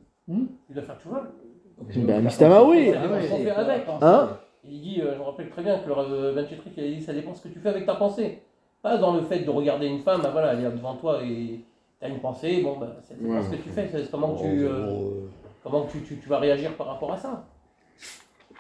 Il 0.70 0.74
doit 0.76 0.84
faire 0.84 1.00
tchouva. 1.02 1.24
Ben, 2.08 2.22
Mistama, 2.24 2.64
oui. 2.64 2.92
Hein 4.02 4.30
Il 4.70 4.82
dit, 4.82 5.02
euh, 5.02 5.14
je 5.14 5.20
me 5.20 5.24
rappelle 5.24 5.50
très 5.50 5.62
bien 5.64 5.78
que 5.80 5.88
le 5.88 5.96
euh, 5.96 6.34
Ben 6.34 6.46
Chetrik, 6.48 6.74
il 6.76 6.84
a 6.84 6.88
dit, 6.88 7.02
ça 7.02 7.14
dépend 7.14 7.34
ce 7.36 7.44
que 7.44 7.50
tu 7.50 7.60
fais 7.60 7.70
avec 7.70 7.86
ta 7.86 7.96
pensée. 7.96 8.40
Pas 8.82 8.98
dans 8.98 9.14
le 9.16 9.22
fait 9.22 9.40
de 9.40 9.50
regarder 9.50 9.88
une 9.88 10.00
femme, 10.00 10.22
bah 10.22 10.30
voilà, 10.32 10.54
elle 10.54 10.60
est 10.66 10.70
devant 10.72 10.96
toi 10.96 11.20
et 11.24 11.60
as 12.02 12.08
une 12.10 12.20
pensée, 12.20 12.62
bon, 12.62 12.78
bah, 12.80 12.96
dépend 13.20 13.34
Ouais. 13.36 13.42
ce 13.44 13.50
que 13.58 13.62
tu 13.64 13.70
fais, 13.70 13.88
c'est 13.92 14.10
comment 14.12 14.36
que 14.36 14.42
tu, 14.42 14.64
euh, 14.66 14.88
oh, 14.92 15.14
comment 15.64 15.84
que 15.84 15.92
tu, 15.94 16.02
tu, 16.02 16.18
tu 16.18 16.30
vas 16.30 16.40
réagir 16.40 16.74
par 16.76 16.88
rapport 16.88 17.12
à 17.14 17.18
ça. 17.18 17.46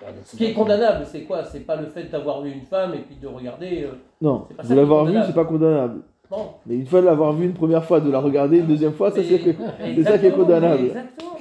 oh. 0.01 0.05
Ce 0.23 0.35
qui 0.35 0.45
est 0.45 0.53
condamnable, 0.53 1.05
c'est 1.05 1.21
quoi? 1.23 1.43
C'est 1.43 1.61
pas 1.61 1.75
le 1.75 1.87
fait 1.87 2.03
d'avoir 2.05 2.41
vu 2.41 2.51
une 2.51 2.61
femme 2.61 2.93
et 2.93 2.99
puis 2.99 3.15
de 3.15 3.27
regarder. 3.27 3.83
euh, 3.83 3.91
Non, 4.21 4.45
C'est 4.49 4.55
pas 4.57 4.63
de 4.63 4.75
l'avoir 4.75 5.05
qui 5.07 5.13
est 5.15 5.19
vu, 5.19 5.23
c'est 5.27 5.35
pas 5.35 5.45
condamnable. 5.45 6.01
non. 6.31 6.49
Mais 6.65 6.75
une 6.75 6.85
fois 6.87 7.01
de 7.01 7.05
l'avoir 7.05 7.33
vu 7.33 7.45
une 7.45 7.53
première 7.53 7.83
fois, 7.85 7.99
de 7.99 8.11
la 8.11 8.19
regarder 8.19 8.59
une 8.59 8.67
deuxième 8.67 8.93
fois, 8.93 9.11
ça 9.11 9.21
c'est 9.23 9.39
que- 9.39 9.51
c'est 9.95 10.03
ça 10.03 10.17
qui 10.17 10.25
est 10.27 10.31
condamnable. 10.31 10.85
Exactement. 10.85 11.37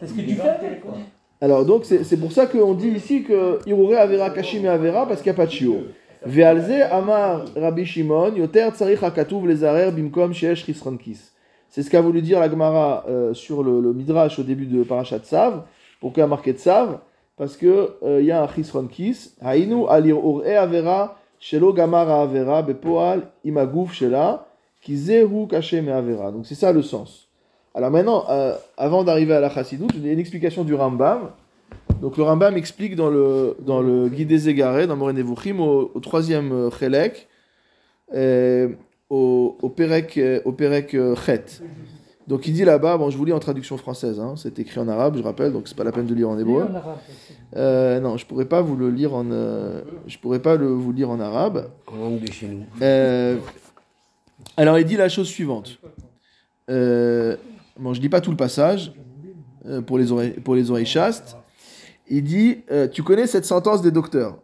C'est 0.00 0.06
ce 0.06 0.12
que 0.14 0.20
tu 0.22 0.34
fais 0.34 0.80
quoi. 0.82 0.94
Alors 1.40 1.66
donc 1.66 1.84
c'est 1.84 2.02
c'est 2.02 2.16
pour 2.16 2.32
ça 2.32 2.46
qu'on 2.46 2.72
dit 2.72 2.88
ici 2.88 3.22
que 3.22 3.58
Irure 3.68 3.98
Avera 3.98 4.30
Kashim 4.30 4.64
et 4.64 4.68
Avera 4.68 5.06
parce 5.06 5.20
qu'il 5.20 5.30
n'y 5.30 5.36
a 5.36 5.42
pas 5.42 5.46
de 5.46 5.50
Ve'alze 6.26 6.82
Amar 6.90 7.44
Rabbi 7.54 7.84
Shimon 7.84 8.34
Yoter 8.34 8.72
Tzarich 8.72 9.00
HaKatuv 9.00 9.46
Lezarer 9.46 9.92
Bimkom 9.92 10.32
Sheesh 10.32 10.64
Chisrankis. 10.64 11.30
C'est 11.68 11.84
ce 11.84 11.90
qu'a 11.90 12.00
voulu 12.00 12.20
dire 12.20 12.40
la 12.40 12.50
Gemara 12.50 13.04
euh, 13.08 13.32
sur 13.32 13.62
le, 13.62 13.80
le 13.80 13.92
Midrash 13.92 14.36
au 14.40 14.42
début 14.42 14.66
de 14.66 14.82
Parashat 14.82 15.20
Tzav. 15.20 15.62
Pourquoi 16.00 16.24
a 16.24 16.26
marqué 16.26 16.52
Tzav 16.52 16.98
Parce 17.36 17.56
que 17.56 17.94
euh, 18.02 18.20
y 18.20 18.32
a 18.32 18.42
un 18.42 18.48
Chisrankis. 18.48 19.36
Hainu 19.40 19.86
Alir 19.88 20.16
Ure 20.16 20.42
Avera 20.58 21.16
Shelo 21.38 21.72
Gamar 21.72 22.10
Avera 22.10 22.62
Bepoal 22.62 23.22
Imaguf 23.44 23.92
Shela 23.92 24.48
Kizehu 24.82 25.46
Kashem 25.46 25.88
Avera. 25.88 26.32
Donc 26.32 26.44
c'est 26.44 26.56
ça 26.56 26.72
le 26.72 26.82
sens. 26.82 27.28
Alors 27.72 27.92
maintenant, 27.92 28.24
euh, 28.30 28.56
avant 28.76 29.04
d'arriver 29.04 29.34
à 29.34 29.40
la 29.40 29.50
Chassidut, 29.50 29.86
une 29.94 30.18
explication 30.18 30.64
du 30.64 30.74
Rambam. 30.74 31.30
Donc 32.00 32.16
le 32.16 32.22
Rambam 32.22 32.56
explique 32.56 32.94
dans 32.96 33.10
le, 33.10 33.56
dans 33.64 33.80
le 33.80 34.08
Guide 34.08 34.28
des 34.28 34.48
Égarés, 34.48 34.86
dans 34.86 34.96
Nevuchim, 34.96 35.60
au, 35.60 35.90
au 35.94 36.00
troisième 36.00 36.52
euh, 36.52 36.70
Chelek, 36.70 37.28
euh, 38.14 38.68
au, 39.08 39.56
au 39.62 39.68
Perek, 39.68 40.18
euh, 40.18 40.40
au 40.44 40.52
Perek 40.52 40.94
euh, 40.94 41.14
Chet. 41.16 41.62
Donc 42.26 42.46
il 42.48 42.54
dit 42.54 42.64
là-bas, 42.64 42.98
bon 42.98 43.08
je 43.08 43.16
vous 43.16 43.24
lis 43.24 43.32
en 43.32 43.38
traduction 43.38 43.76
française, 43.76 44.18
hein, 44.18 44.34
c'est 44.36 44.58
écrit 44.58 44.80
en 44.80 44.88
arabe, 44.88 45.16
je 45.16 45.22
rappelle, 45.22 45.52
donc 45.52 45.68
c'est 45.68 45.76
pas 45.76 45.84
la 45.84 45.92
peine 45.92 46.06
de 46.06 46.14
lire 46.14 46.28
en 46.28 46.38
hébreu. 46.38 46.66
Euh, 47.54 48.00
non, 48.00 48.16
je 48.16 48.26
pourrais 48.26 48.46
pas 48.46 48.60
vous 48.62 48.76
le 48.76 48.90
lire 48.90 49.14
en, 49.14 49.30
euh, 49.30 49.80
je 50.08 50.18
pourrais 50.18 50.40
pas 50.40 50.56
le, 50.56 50.66
vous 50.66 50.92
lire 50.92 51.08
en 51.08 51.20
arabe. 51.20 51.70
En 51.86 51.96
langue 51.96 52.20
de 52.20 52.32
chez 52.32 52.48
nous. 52.48 52.64
Euh, 52.82 53.36
alors, 54.56 54.78
il 54.78 54.84
dit 54.84 54.96
la 54.96 55.08
chose 55.08 55.28
suivante. 55.28 55.78
Euh, 56.68 57.36
bon, 57.78 57.94
je 57.94 58.00
lis 58.00 58.08
pas 58.08 58.20
tout 58.20 58.30
le 58.30 58.36
passage 58.36 58.92
euh, 59.66 59.80
pour, 59.80 59.98
les 59.98 60.10
oreilles, 60.10 60.32
pour 60.32 60.54
les 60.54 60.70
oreilles 60.70 60.86
chastes. 60.86 61.36
Il 62.08 62.22
dit 62.22 62.58
euh, 62.70 62.88
Tu 62.88 63.02
connais 63.02 63.26
cette 63.26 63.44
sentence 63.44 63.82
des 63.82 63.90
docteurs 63.90 64.38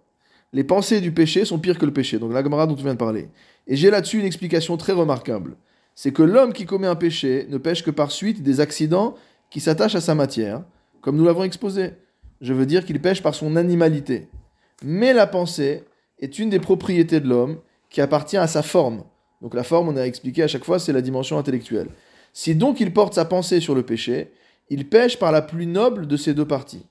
Les 0.53 0.64
pensées 0.64 1.01
du 1.01 1.12
péché 1.12 1.44
sont 1.44 1.59
pires 1.59 1.79
que 1.79 1.87
le 1.87 1.92
péché. 1.92 2.18
Donc, 2.18 2.33
la 2.33 2.42
Gemara 2.42 2.66
dont 2.66 2.75
tu 2.75 2.83
viens 2.83 2.94
de 2.94 2.98
parler. 2.98 3.29
Et 3.66 3.77
j'ai 3.77 3.90
là-dessus 3.90 4.18
une 4.18 4.27
explication 4.27 4.77
très 4.77 4.92
remarquable. 4.92 5.57
C'est 5.94 6.12
que 6.12 6.22
l'homme 6.22 6.53
qui 6.53 6.66
commet 6.66 6.87
un 6.87 6.96
péché 6.96 7.46
ne 7.51 7.59
pêche 7.59 7.85
que 7.85 7.90
par 7.90 8.11
suite 8.11 8.42
des 8.42 8.61
accidents 8.61 9.14
qui 9.51 9.61
s'attachent 9.61 9.94
à 9.94 10.01
sa 10.01 10.14
matière, 10.14 10.62
comme 11.01 11.16
nous 11.16 11.25
l'avons 11.25 11.44
exposé. 11.44 11.90
Je 12.40 12.53
veux 12.53 12.66
dire 12.66 12.85
qu'il 12.85 13.01
pêche 13.01 13.22
par 13.22 13.35
son 13.35 13.57
animalité. 13.57 14.29
Mais 14.83 15.12
la 15.12 15.27
pensée 15.27 15.85
est 16.18 16.38
une 16.38 16.51
des 16.51 16.59
propriétés 16.59 17.20
de 17.20 17.29
l'homme 17.29 17.59
qui 17.90 18.01
appartient 18.01 18.37
à 18.37 18.46
sa 18.46 18.62
forme. 18.62 19.05
Donc 19.42 19.55
la 19.55 19.64
forme, 19.64 19.88
on 19.88 19.96
a 19.96 20.03
expliqué 20.03 20.42
à 20.42 20.48
chaque 20.48 20.64
fois, 20.64 20.79
c'est 20.79 20.92
la 20.92 21.03
dimension 21.03 21.38
intellectuelle. 21.38 21.88
Si 22.33 22.55
donc 22.55 22.81
il 22.81 22.92
porte 22.92 23.14
sa 23.14 23.25
pensée 23.25 23.61
sur 23.61 23.75
le 23.75 23.83
péché, 23.83 24.33
il 24.70 24.88
pêche 24.88 25.18
par 25.18 25.33
la 25.33 25.42
plus 25.42 25.66
noble 25.66 26.07
de 26.07 26.16
ces 26.16 26.33
deux 26.33 26.46
parties. 26.46 26.87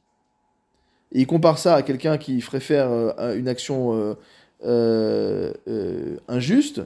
Et 1.14 1.22
il 1.22 1.28
compare 1.28 1.58
ça 1.58 1.76
à 1.76 1.82
quelqu'un 1.82 2.18
qui 2.18 2.40
ferait 2.42 2.60
faire 2.60 2.90
euh, 2.90 3.36
une 3.36 3.48
action 3.48 4.16
euh, 4.64 5.54
euh, 5.68 6.18
injuste. 6.28 6.82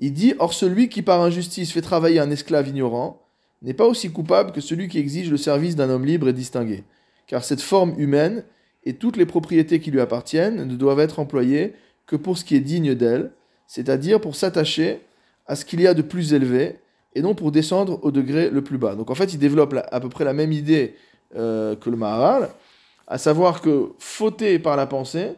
Il 0.00 0.12
dit 0.12 0.34
Or, 0.38 0.52
celui 0.52 0.88
qui 0.88 1.02
par 1.02 1.22
injustice 1.22 1.72
fait 1.72 1.80
travailler 1.80 2.20
un 2.20 2.30
esclave 2.30 2.68
ignorant 2.68 3.22
n'est 3.62 3.74
pas 3.74 3.86
aussi 3.86 4.10
coupable 4.10 4.52
que 4.52 4.60
celui 4.60 4.88
qui 4.88 4.98
exige 4.98 5.30
le 5.30 5.38
service 5.38 5.76
d'un 5.76 5.88
homme 5.88 6.04
libre 6.04 6.28
et 6.28 6.34
distingué. 6.34 6.84
Car 7.26 7.42
cette 7.42 7.62
forme 7.62 7.94
humaine 7.98 8.44
et 8.84 8.94
toutes 8.94 9.16
les 9.16 9.26
propriétés 9.26 9.80
qui 9.80 9.90
lui 9.90 10.00
appartiennent 10.00 10.64
ne 10.64 10.76
doivent 10.76 11.00
être 11.00 11.18
employées 11.18 11.74
que 12.06 12.14
pour 12.14 12.36
ce 12.36 12.44
qui 12.44 12.54
est 12.54 12.60
digne 12.60 12.94
d'elle, 12.94 13.32
c'est-à-dire 13.66 14.20
pour 14.20 14.36
s'attacher 14.36 15.00
à 15.46 15.56
ce 15.56 15.64
qu'il 15.64 15.80
y 15.80 15.86
a 15.86 15.94
de 15.94 16.02
plus 16.02 16.34
élevé 16.34 16.76
et 17.14 17.22
non 17.22 17.34
pour 17.34 17.50
descendre 17.50 17.98
au 18.02 18.10
degré 18.12 18.50
le 18.50 18.62
plus 18.62 18.78
bas. 18.78 18.94
Donc 18.94 19.10
en 19.10 19.14
fait, 19.14 19.32
il 19.32 19.38
développe 19.38 19.74
à 19.90 20.00
peu 20.00 20.10
près 20.10 20.24
la 20.24 20.34
même 20.34 20.52
idée 20.52 20.94
que 21.34 21.90
le 21.90 21.96
Maharal, 21.96 22.50
à 23.06 23.18
savoir 23.18 23.60
que 23.60 23.92
fauter 23.98 24.58
par 24.58 24.76
la 24.76 24.86
pensée, 24.86 25.34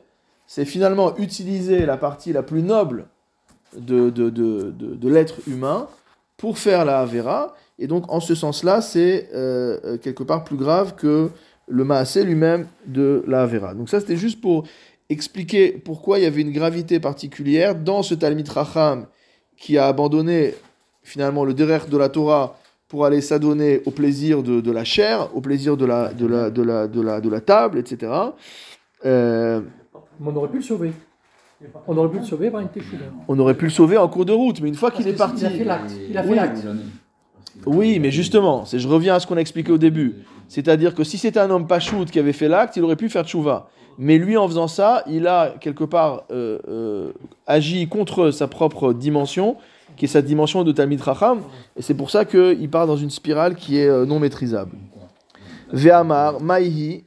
c'est 0.46 0.64
finalement 0.64 1.16
utiliser 1.18 1.84
la 1.84 1.96
partie 1.96 2.32
la 2.32 2.42
plus 2.42 2.62
noble 2.62 3.06
de, 3.76 5.08
l'être 5.08 5.40
humain 5.46 5.88
pour 6.36 6.58
faire 6.58 6.84
la 6.84 7.00
Avera. 7.00 7.54
Et 7.78 7.86
donc, 7.86 8.10
en 8.10 8.20
ce 8.20 8.34
sens-là, 8.34 8.80
c'est 8.80 9.28
euh, 9.34 9.78
euh, 9.84 9.98
quelque 9.98 10.22
part 10.22 10.44
plus 10.44 10.56
grave 10.56 10.94
que 10.94 11.30
le 11.68 11.84
Maasé 11.84 12.24
lui-même 12.24 12.66
de 12.86 13.22
la 13.26 13.42
Avera. 13.42 13.74
Donc, 13.74 13.90
ça, 13.90 14.00
c'était 14.00 14.16
juste 14.16 14.40
pour 14.40 14.64
expliquer 15.10 15.72
pourquoi 15.72 16.18
il 16.18 16.22
y 16.22 16.26
avait 16.26 16.40
une 16.40 16.52
gravité 16.52 16.98
particulière 16.98 17.74
dans 17.74 18.02
ce 18.02 18.14
Talmid 18.14 18.48
Racham 18.48 19.06
qui 19.56 19.76
a 19.76 19.86
abandonné 19.86 20.54
finalement 21.02 21.44
le 21.44 21.54
derer 21.54 21.80
de 21.88 21.96
la 21.96 22.08
Torah 22.08 22.58
pour 22.88 23.04
aller 23.04 23.20
s'adonner 23.20 23.82
au 23.86 23.90
plaisir 23.90 24.42
de, 24.42 24.60
de 24.60 24.70
la 24.72 24.84
chair, 24.84 25.28
au 25.34 25.40
plaisir 25.40 25.76
de 25.76 25.84
la, 25.84 26.12
de 26.12 26.26
la, 26.26 26.50
de 26.50 26.62
la, 26.62 26.88
de 26.88 27.00
la, 27.00 27.20
de 27.20 27.28
la 27.28 27.40
table, 27.40 27.78
etc. 27.78 28.10
Euh, 29.04 29.60
Mais 30.20 30.30
on 30.32 30.36
aurait 30.36 30.48
pu 30.48 30.56
le 30.56 30.62
sauver. 30.62 30.92
On 31.86 31.96
aurait 31.96 32.08
pu 32.10 32.18
le 32.18 32.24
sauver 32.24 32.50
par 32.50 32.60
une 32.60 32.68
teshuva. 32.68 33.04
on 33.26 33.38
aurait 33.38 33.54
pu 33.54 33.64
le 33.66 33.70
sauver 33.70 33.96
en 33.98 34.08
cours 34.08 34.24
de 34.24 34.32
route, 34.32 34.60
mais 34.60 34.68
une 34.68 34.74
fois 34.74 34.90
Parce 34.90 35.02
qu'il 35.02 35.12
est 35.12 35.16
parti... 35.16 35.40
Il 35.40 35.46
a 35.46 35.50
fait 35.50 35.64
l'acte. 35.64 35.92
Il 36.08 36.16
a 36.18 36.22
fait 36.22 36.28
Oui. 36.30 36.36
l'acte. 36.36 36.66
Oui, 37.66 37.98
mais 37.98 38.10
justement, 38.12 38.64
c'est, 38.64 38.78
je 38.78 38.86
reviens 38.88 39.16
à 39.16 39.20
ce 39.20 39.26
qu'on 39.26 39.36
a 39.36 39.40
expliqué 39.40 39.72
au 39.72 39.78
début. 39.78 40.14
C'est-à-dire 40.46 40.94
que 40.94 41.02
si 41.04 41.18
c'était 41.18 41.40
un 41.40 41.50
homme 41.50 41.66
pachout 41.66 42.04
qui 42.06 42.18
avait 42.20 42.32
fait 42.32 42.48
l'acte, 42.48 42.76
il 42.76 42.84
aurait 42.84 42.96
pu 42.96 43.08
faire 43.08 43.24
tchouva. 43.24 43.68
Mais 43.98 44.16
lui, 44.16 44.36
en 44.36 44.46
faisant 44.46 44.68
ça, 44.68 45.02
il 45.08 45.26
a 45.26 45.54
quelque 45.60 45.82
part 45.82 46.22
euh, 46.30 46.60
euh, 46.68 47.12
agi 47.48 47.88
contre 47.88 48.30
sa 48.30 48.46
propre 48.46 48.92
dimension, 48.92 49.56
qui 49.98 50.04
est 50.06 50.08
sa 50.08 50.22
dimension 50.22 50.64
de 50.64 50.72
Talmid 50.72 51.00
Racham. 51.00 51.40
Et 51.76 51.82
c'est 51.82 51.94
pour 51.94 52.10
ça 52.10 52.24
qu'il 52.24 52.70
part 52.70 52.86
dans 52.86 52.96
une 52.96 53.10
spirale 53.10 53.56
qui 53.56 53.78
est 53.78 53.88
euh, 53.88 54.06
non 54.06 54.18
maîtrisable. 54.18 54.72
Ve'amar, 55.72 56.40
Maïhi, 56.40 57.04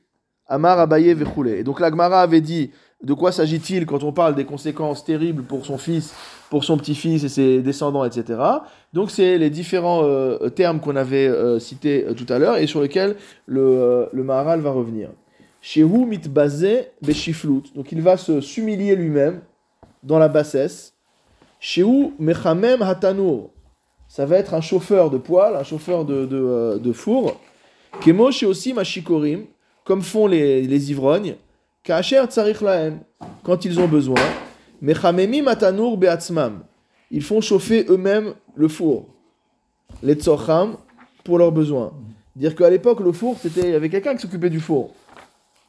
Amar 0.47 0.79
Abaye 0.79 1.13
Vechoule. 1.13 1.47
Et 1.47 1.63
donc 1.63 1.79
la 1.79 1.89
Gemara 1.89 2.21
avait 2.21 2.41
dit 2.41 2.71
de 3.01 3.13
quoi 3.13 3.31
s'agit-il 3.31 3.87
quand 3.87 4.03
on 4.03 4.11
parle 4.11 4.35
des 4.35 4.45
conséquences 4.45 5.03
terribles 5.03 5.43
pour 5.43 5.65
son 5.65 5.79
fils, 5.79 6.13
pour 6.51 6.63
son 6.63 6.77
petit-fils 6.77 7.23
et 7.23 7.29
ses 7.29 7.61
descendants, 7.61 8.05
etc. 8.05 8.39
Donc 8.93 9.09
c'est 9.09 9.39
les 9.39 9.49
différents 9.49 10.03
euh, 10.03 10.49
termes 10.49 10.79
qu'on 10.79 10.95
avait 10.95 11.27
euh, 11.27 11.57
cités 11.57 12.05
tout 12.15 12.31
à 12.31 12.37
l'heure 12.37 12.57
et 12.57 12.67
sur 12.67 12.81
lesquels 12.81 13.15
le, 13.47 14.07
le 14.11 14.23
Maharal 14.23 14.59
va 14.59 14.69
revenir. 14.69 15.09
Shehu 15.61 16.05
mitbazé 16.05 16.89
beshiflut. 17.01 17.73
Donc 17.75 17.91
il 17.91 18.01
va 18.01 18.17
se 18.17 18.41
s'humilier 18.41 18.95
lui-même 18.95 19.41
dans 20.03 20.19
la 20.19 20.27
bassesse. 20.27 20.93
Shehu 21.61 22.13
mechamem 22.17 22.81
hatanour. 22.81 23.51
Ça 24.07 24.25
va 24.25 24.37
être 24.37 24.55
un 24.55 24.61
chauffeur 24.61 25.11
de 25.11 25.19
poêle, 25.19 25.55
un 25.55 25.63
chauffeur 25.63 26.03
de, 26.05 26.27
euh, 26.33 26.93
four. 26.93 27.39
Kemo 28.01 28.29
aussi 28.29 28.73
machikorim, 28.73 29.45
comme 29.85 30.01
font 30.01 30.25
les, 30.25 30.91
ivrognes. 30.91 31.35
Kacher 31.83 32.23
tsarich 32.27 32.61
lahem, 32.61 32.99
quand 33.43 33.63
ils 33.63 33.79
ont 33.79 33.87
besoin. 33.87 34.19
Mechamemim 34.81 35.47
hatanour 35.47 35.97
beatzmam. 35.97 36.63
Ils 37.11 37.23
font 37.23 37.41
chauffer 37.41 37.85
eux-mêmes 37.89 38.33
le 38.55 38.67
four. 38.67 39.05
Les 40.01 40.15
tsocham, 40.15 40.77
pour 41.23 41.37
leurs 41.37 41.51
besoins. 41.51 41.93
Dire 42.35 42.55
qu'à 42.55 42.71
l'époque, 42.71 43.01
le 43.01 43.11
four, 43.11 43.37
c'était, 43.39 43.61
il 43.61 43.71
y 43.71 43.75
avait 43.75 43.89
quelqu'un 43.89 44.15
qui 44.15 44.21
s'occupait 44.21 44.49
du 44.49 44.59
four. 44.59 44.95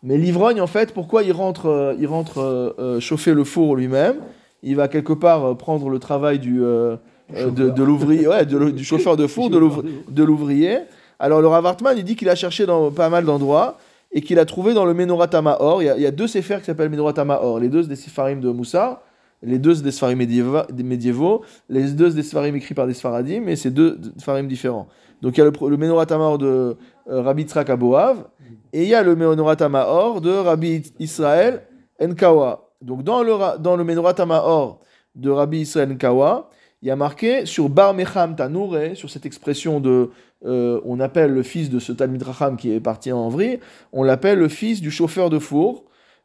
Mais 0.02 0.16
l'ivrogne, 0.16 0.60
en 0.60 0.66
fait, 0.66 0.94
pourquoi 0.94 1.22
il 1.22 1.32
rentre, 1.32 1.66
euh, 1.66 1.94
il 1.98 2.06
rentre 2.06 2.38
euh, 2.38 2.98
chauffer 2.98 3.34
le 3.34 3.44
four 3.44 3.76
lui-même? 3.76 4.16
Il 4.62 4.76
va 4.76 4.88
quelque 4.88 5.12
part 5.12 5.44
euh, 5.44 5.54
prendre 5.54 5.88
le 5.88 5.98
travail 5.98 6.38
du, 6.38 6.62
euh, 6.62 6.96
euh, 7.36 7.50
de, 7.50 7.70
de 7.70 7.82
l'ouvrier, 7.82 8.28
ouais, 8.28 8.46
de 8.46 8.70
du 8.70 8.84
chauffeur 8.90 9.16
de 9.16 9.26
four, 9.26 9.50
de 9.50 9.58
l'ouvri- 9.58 9.90
de 10.08 10.22
l'ouvrier. 10.24 10.78
Alors 11.18 11.40
le 11.40 11.46
Rav 11.48 11.64
Hartman, 11.66 11.96
il 11.96 12.04
dit 12.04 12.16
qu'il 12.16 12.28
a 12.28 12.34
cherché 12.34 12.66
dans 12.66 12.90
pas 12.90 13.08
mal 13.08 13.24
d'endroits 13.24 13.78
et 14.12 14.20
qu'il 14.20 14.38
a 14.38 14.44
trouvé 14.44 14.74
dans 14.74 14.84
le 14.84 14.94
Menorah 14.94 15.28
Tamahor. 15.28 15.82
Il 15.82 15.86
y 15.86 15.88
a, 15.88 15.96
il 15.96 16.02
y 16.02 16.06
a 16.06 16.10
deux 16.10 16.26
séphers 16.26 16.60
qui 16.60 16.66
s'appellent 16.66 16.90
Menorah 16.90 17.12
Tamahor. 17.12 17.58
Les 17.60 17.68
deux, 17.68 17.82
c'est 17.82 17.88
des 17.88 17.96
séfarim 17.96 18.40
de 18.40 18.50
Moussar. 18.50 19.00
Les 19.42 19.58
deux, 19.58 19.74
c'est 19.74 19.82
des 19.82 19.90
séfarim 19.90 20.16
médiévaux. 20.18 21.42
Les 21.68 21.90
deux, 21.92 22.10
c'est 22.10 22.16
des 22.16 22.22
séfarim 22.22 22.54
écrits 22.54 22.74
par 22.74 22.86
des 22.86 22.94
sfaradim, 22.94 23.40
mais 23.44 23.56
c'est 23.56 23.70
deux 23.70 23.98
séfarim 24.18 24.46
différents. 24.46 24.86
Donc 25.22 25.36
il 25.36 25.40
y 25.40 25.42
a 25.42 25.44
le, 25.46 25.52
le 25.68 25.76
Menorah 25.76 26.06
Tamahor 26.06 26.38
de 26.38 26.76
euh, 27.10 27.22
Rabbi 27.22 27.44
Tzrak 27.44 27.70
Aboav 27.70 28.24
et 28.72 28.82
il 28.82 28.88
y 28.88 28.94
a 28.94 29.02
le 29.02 29.14
Menorah 29.16 29.56
Tamahor 29.56 30.20
de 30.20 30.30
Rabbi 30.30 30.82
Israël 30.98 31.62
Enkawa. 32.00 32.68
Donc 32.82 33.04
dans 33.04 33.22
le, 33.22 33.58
dans 33.58 33.76
le 33.76 33.84
de 35.14 35.30
Rabbi 35.30 35.60
Israël 35.60 35.92
Enkawa, 35.92 36.48
il 36.82 36.88
y 36.88 36.90
a 36.90 36.96
marqué 36.96 37.46
sur 37.46 37.68
Bar 37.68 37.94
Mecham 37.94 38.34
Tanoure, 38.34 38.96
sur 38.96 39.08
cette 39.08 39.24
expression 39.24 39.78
de, 39.78 40.10
euh, 40.44 40.80
on 40.84 40.98
appelle 41.00 41.32
le 41.32 41.42
fils 41.42 41.70
de 41.70 41.78
ce 41.78 41.92
Talmid 41.92 42.22
Racham 42.22 42.56
qui 42.56 42.72
est 42.72 42.80
parti 42.80 43.12
en 43.12 43.28
vrille, 43.28 43.60
on 43.92 44.02
l'appelle 44.02 44.38
le 44.38 44.48
fils 44.48 44.80
du 44.80 44.90
chauffeur 44.90 45.30
de 45.30 45.38
four. 45.38 45.84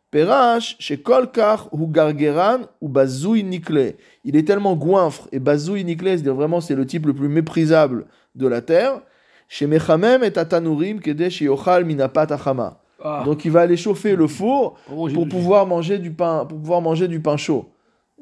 Perash, 0.09 0.77
chez 0.79 1.01
Kolkar 1.01 1.67
ou 1.73 1.85
Gargeran 1.85 2.61
ou 2.79 2.87
Bazoui 2.87 3.43
Nikle. 3.43 3.95
Il 4.23 4.37
est 4.37 4.47
tellement 4.47 4.77
goinfre 4.77 5.27
et 5.33 5.39
Bazoui 5.39 5.83
Nikle, 5.83 6.07
c'est-à-dire 6.07 6.33
vraiment 6.33 6.61
c'est 6.61 6.75
le 6.75 6.85
type 6.85 7.05
le 7.05 7.13
plus 7.13 7.27
méprisable 7.27 8.05
de 8.33 8.47
la 8.47 8.61
terre. 8.61 9.01
Chez 9.49 9.67
Mechamem 9.67 10.23
et 10.23 10.31
Tatanurim 10.31 11.01
Kede 11.01 11.29
chez 11.29 11.45
Yochal 11.45 11.83
Minapat 11.83 12.27
Achama. 12.29 12.81
Ah, 13.03 13.21
Donc 13.25 13.45
il 13.45 13.51
va 13.51 13.61
aller 13.61 13.77
chauffer 13.77 14.15
le 14.15 14.27
four 14.27 14.75
pour 14.87 14.95
manger 14.97 15.13
pour 15.13 15.23
du- 15.25 15.29
pouvoir 15.29 15.67
manger 15.67 15.99
du 15.99 16.11
pain, 16.11 16.45
pour 16.45 16.57
pouvoir 16.57 16.81
manger 16.81 17.07
du 17.07 17.19
pain 17.19 17.37
chaud. 17.37 17.65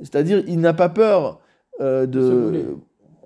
C'est-à-dire, 0.01 0.43
il 0.47 0.59
n'a 0.59 0.73
pas 0.73 0.89
peur 0.89 1.39
euh, 1.81 2.05
de. 2.05 2.75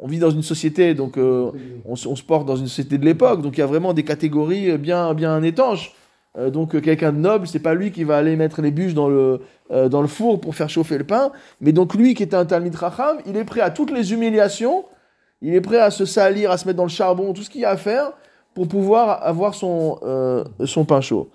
On 0.02 0.08
vit 0.08 0.20
dans 0.20 0.30
une 0.30 0.44
société, 0.44 0.94
donc 0.94 1.18
euh, 1.18 1.52
on, 1.86 1.96
se- 1.96 2.08
on 2.08 2.16
se 2.16 2.24
porte 2.24 2.46
dans 2.46 2.56
une 2.56 2.68
société 2.68 2.98
de 2.98 3.04
l'époque, 3.06 3.42
donc 3.42 3.58
il 3.58 3.60
y 3.60 3.64
a 3.64 3.68
vraiment 3.68 3.94
des 3.94 4.04
catégories 4.04 4.78
bien, 4.78 5.14
bien 5.14 5.42
étanches. 5.44 5.94
Euh, 6.38 6.50
donc 6.52 6.76
euh, 6.76 6.80
quelqu'un 6.80 7.12
de 7.12 7.18
noble, 7.18 7.48
c'est 7.48 7.60
pas 7.60 7.74
lui 7.74 7.92
qui 7.92 8.04
va 8.06 8.18
aller 8.18 8.36
mettre 8.36 8.62
les 8.62 8.72
bûches 8.72 8.94
dans 8.94 9.10
le, 9.10 9.42
euh, 9.72 9.90
dans 9.90 10.02
le 10.02 10.08
four 10.08 10.40
pour 10.40 10.56
faire 10.56 10.70
chauffer 10.70 10.98
le 11.00 11.04
pain, 11.04 11.32
mais 11.60 11.72
donc 11.74 11.96
lui 11.96 12.14
qui 12.14 12.22
est 12.24 12.34
un 12.36 12.46
Talmid 12.46 12.76
Racham, 12.76 13.18
il 13.26 13.36
est 13.36 13.44
prêt 13.44 13.62
à 13.62 13.72
toutes 13.72 13.92
les 13.92 14.14
humiliations, 14.14 14.86
il 15.42 15.54
est 15.56 15.62
prêt 15.62 15.80
à 15.80 15.90
se 15.92 16.06
salir, 16.06 16.52
à 16.52 16.58
se 16.58 16.66
mettre 16.68 16.78
dans 16.78 16.84
le 16.84 16.90
charbon, 16.90 17.34
tout 17.34 17.42
ce 17.42 17.50
qu'il 17.50 17.62
y 17.62 17.66
a 17.66 17.72
à 17.72 17.78
faire 17.78 18.12
pour 18.54 18.68
pouvoir 18.68 19.26
avoir 19.26 19.54
son, 19.56 19.98
euh, 20.04 20.44
son 20.66 20.86
pain 20.86 21.02
chaud. 21.02 21.30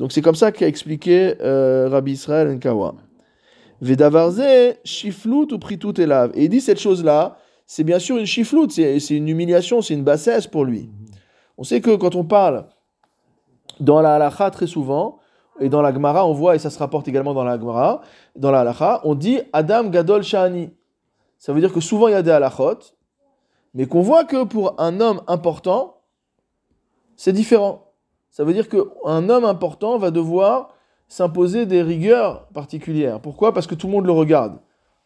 Donc 0.00 0.12
c'est 0.12 0.22
comme 0.22 0.34
ça 0.34 0.50
qu'a 0.50 0.66
expliqué 0.66 1.34
euh, 1.42 1.90
Rabbi 1.90 2.12
Israël 2.12 2.48
Nkawa. 2.48 2.94
Vedavarze, 3.82 4.78
shiflut 4.82 5.52
ou 5.52 5.58
pritut 5.58 6.00
elav. 6.00 6.30
Et 6.34 6.44
il 6.44 6.48
dit 6.48 6.62
cette 6.62 6.80
chose-là, 6.80 7.36
c'est 7.66 7.84
bien 7.84 7.98
sûr 7.98 8.16
une 8.16 8.24
shiflut, 8.24 8.70
c'est 8.70 8.98
c'est 8.98 9.14
une 9.14 9.28
humiliation, 9.28 9.82
c'est 9.82 9.92
une 9.92 10.02
bassesse 10.02 10.46
pour 10.46 10.64
lui. 10.64 10.88
On 11.58 11.64
sait 11.64 11.82
que 11.82 11.94
quand 11.96 12.14
on 12.14 12.24
parle 12.24 12.64
dans 13.78 14.00
la 14.00 14.14
halacha 14.14 14.50
très 14.50 14.66
souvent, 14.66 15.18
et 15.60 15.68
dans 15.68 15.82
la 15.82 15.92
Gemara, 15.92 16.26
on 16.26 16.32
voit, 16.32 16.56
et 16.56 16.58
ça 16.58 16.70
se 16.70 16.78
rapporte 16.78 17.06
également 17.06 17.34
dans 17.34 17.44
la 17.44 17.58
Gemara, 17.58 18.00
dans 18.36 18.50
la 18.50 18.60
halacha, 18.60 19.02
on 19.04 19.14
dit 19.14 19.40
Adam 19.52 19.90
Gadol 19.90 20.22
Shani. 20.22 20.70
Ça 21.36 21.52
veut 21.52 21.60
dire 21.60 21.74
que 21.74 21.80
souvent 21.80 22.08
il 22.08 22.12
y 22.12 22.14
a 22.14 22.22
des 22.22 22.30
halachot, 22.30 22.78
mais 23.74 23.84
qu'on 23.84 24.00
voit 24.00 24.24
que 24.24 24.44
pour 24.44 24.80
un 24.80 24.98
homme 24.98 25.20
important, 25.26 25.98
c'est 27.16 27.34
différent. 27.34 27.89
Ça 28.30 28.44
veut 28.44 28.52
dire 28.52 28.68
qu'un 28.68 29.28
homme 29.28 29.44
important 29.44 29.98
va 29.98 30.10
devoir 30.10 30.74
s'imposer 31.08 31.66
des 31.66 31.82
rigueurs 31.82 32.46
particulières. 32.54 33.20
Pourquoi? 33.20 33.52
Parce 33.52 33.66
que 33.66 33.74
tout 33.74 33.88
le 33.88 33.92
monde 33.92 34.06
le 34.06 34.12
regarde. 34.12 34.60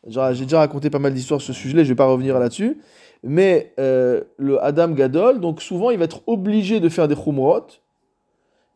J'ai 0.07 0.45
déjà 0.45 0.59
raconté 0.59 0.91
pas 0.91 0.99
mal 0.99 1.15
d'histoires 1.15 1.41
sur 1.41 1.55
ce 1.55 1.59
sujet, 1.59 1.83
je 1.85 1.89
vais 1.89 1.95
pas 1.95 2.07
revenir 2.07 2.39
là-dessus. 2.39 2.79
Mais 3.23 3.73
euh, 3.81 4.23
le 4.37 4.63
Adam 4.63 4.89
Gadol, 4.89 5.41
donc 5.41 5.63
souvent 5.63 5.91
il 5.91 5.99
va 5.99 6.05
être 6.05 6.21
obligé 6.27 6.79
de 6.79 6.91
faire 6.91 7.09
des 7.09 7.17
khumrot, 7.17 7.67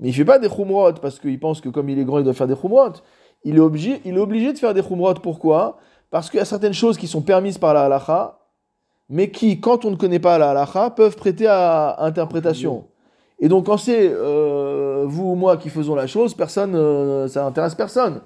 mais 0.00 0.08
il 0.08 0.12
fait 0.14 0.24
pas 0.24 0.38
des 0.38 0.48
khumrot 0.48 0.94
parce 0.94 1.18
qu'il 1.18 1.38
pense 1.38 1.61
que 1.61 1.68
comme 1.68 1.90
il 1.90 1.98
est 1.98 2.04
grand, 2.04 2.18
il 2.18 2.24
doit 2.24 2.32
faire 2.32 2.46
des 2.46 2.56
khumrot. 2.56 2.92
Il 3.44 3.56
est 3.56 3.61
obligé, 3.61 4.00
il 4.06 4.16
est 4.16 4.20
obligé 4.20 4.54
de 4.54 4.58
faire 4.58 4.72
des 4.72 4.82
khumrot. 4.82 5.14
Pourquoi? 5.14 5.76
Parce 6.11 6.30
qu'il 6.30 6.38
y 6.38 6.40
a 6.40 6.46
certaines 6.46 6.72
choses 6.72 6.96
qui 6.96 7.06
sont 7.06 7.20
permises 7.20 7.58
par 7.58 7.74
la 7.74 7.84
halacha, 7.84 8.38
mais 9.11 9.30
qui, 9.30 9.61
quand 9.61 9.84
on 9.84 9.90
ne 9.90 9.96
connaît 9.96 10.18
pas 10.18 10.38
la 10.38 10.50
halacha, 10.50 10.90
peuvent 10.90 11.16
prêter 11.16 11.46
à 11.46 11.96
interprétation. 12.02 12.87
Et 13.40 13.48
donc, 13.48 13.66
quand 13.66 13.77
c'est 13.77 14.11
euh, 14.11 15.05
vous 15.07 15.31
ou 15.33 15.35
moi 15.35 15.57
qui 15.57 15.68
faisons 15.68 15.94
la 15.94 16.07
chose, 16.07 16.35
personne, 16.35 16.74
euh, 16.74 17.29
ça 17.29 17.46
intéresse 17.46 17.74
personne. 17.74 18.20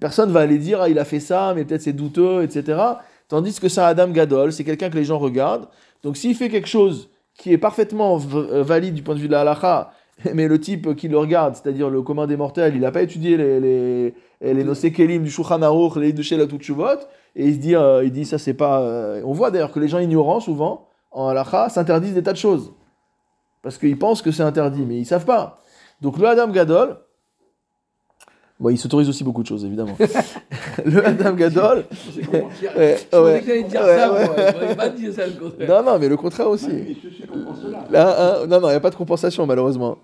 Personne 0.00 0.30
va 0.30 0.40
aller 0.40 0.58
dire, 0.58 0.80
ah, 0.80 0.88
il 0.88 0.98
a 0.98 1.04
fait 1.04 1.20
ça, 1.20 1.52
mais 1.54 1.64
peut-être 1.64 1.82
c'est 1.82 1.92
douteux, 1.92 2.42
etc. 2.44 2.80
Tandis 3.28 3.58
que 3.58 3.68
ça, 3.68 3.88
Adam 3.88 4.08
Gadol, 4.08 4.52
c'est 4.52 4.64
quelqu'un 4.64 4.90
que 4.90 4.96
les 4.96 5.04
gens 5.04 5.18
regardent. 5.18 5.66
Donc, 6.04 6.16
s'il 6.16 6.34
fait 6.36 6.48
quelque 6.48 6.68
chose 6.68 7.10
qui 7.34 7.52
est 7.52 7.58
parfaitement 7.58 8.18
euh, 8.34 8.62
valide 8.62 8.94
du 8.94 9.02
point 9.02 9.14
de 9.14 9.20
vue 9.20 9.26
de 9.26 9.32
la 9.32 9.40
halakha, 9.40 9.90
mais 10.34 10.46
le 10.46 10.60
type 10.60 10.94
qui 10.94 11.08
le 11.08 11.18
regarde, 11.18 11.56
c'est-à-dire 11.56 11.90
le 11.90 12.02
commun 12.02 12.26
des 12.26 12.36
mortels, 12.36 12.74
il 12.74 12.80
n'a 12.80 12.92
pas 12.92 13.02
étudié 13.02 13.36
les, 13.36 13.60
les, 13.60 14.14
les 14.40 14.64
Nosé 14.64 14.92
Kelim 14.92 15.22
du 15.24 15.30
Shulchan 15.30 15.62
Aruch, 15.62 15.96
les 15.96 16.12
de 16.12 16.36
la 16.36 16.46
Tutshuvot, 16.46 16.86
et 17.36 17.46
il 17.46 17.54
se 17.54 17.58
dit, 17.58 17.74
euh, 17.76 18.04
il 18.04 18.12
dit 18.12 18.24
ça 18.24 18.38
c'est 18.38 18.54
pas. 18.54 18.80
euh, 18.82 19.22
On 19.24 19.32
voit 19.32 19.50
d'ailleurs 19.50 19.72
que 19.72 19.80
les 19.80 19.88
gens 19.88 19.98
ignorants, 19.98 20.40
souvent, 20.40 20.88
en 21.10 21.28
halakha, 21.28 21.68
s'interdisent 21.68 22.14
des 22.14 22.22
tas 22.22 22.32
de 22.32 22.38
choses. 22.38 22.72
Parce 23.62 23.78
qu'ils 23.78 23.98
pensent 23.98 24.22
que 24.22 24.30
c'est 24.30 24.42
interdit, 24.42 24.84
mais 24.86 24.98
ils 24.98 25.06
savent 25.06 25.24
pas. 25.24 25.60
Donc 26.00 26.18
le 26.18 26.26
Adam 26.28 26.48
Gadol, 26.48 26.98
Bon, 28.60 28.70
il 28.70 28.78
s'autorise 28.78 29.08
aussi 29.08 29.22
beaucoup 29.22 29.42
de 29.42 29.46
choses, 29.46 29.64
évidemment. 29.64 29.96
le 30.84 31.06
Adam 31.06 31.32
Gadol. 31.34 31.84
Je 31.92 32.20
dire. 32.22 32.32
Ouais, 32.76 32.96
Je 32.98 33.04
pensais 33.04 33.22
ouais, 33.22 33.40
que 33.40 33.46
t'allais 33.46 33.62
dire 33.62 33.82
ouais, 33.82 33.96
ça, 33.96 34.08
moi. 34.08 34.74
Pas 34.74 34.88
dit 34.88 35.12
ça, 35.12 35.26
le 35.26 35.32
contraire. 35.34 35.68
Non, 35.68 35.92
non, 35.92 35.98
mais 36.00 36.08
le 36.08 36.16
contraire 36.16 36.48
aussi. 36.48 36.66
Mais 36.68 36.96
cela. 37.62 37.84
Là, 37.88 38.40
hein, 38.40 38.46
non, 38.48 38.60
non, 38.60 38.66
il 38.66 38.72
n'y 38.72 38.76
a 38.76 38.80
pas 38.80 38.90
de 38.90 38.96
compensation, 38.96 39.46
malheureusement. 39.46 39.98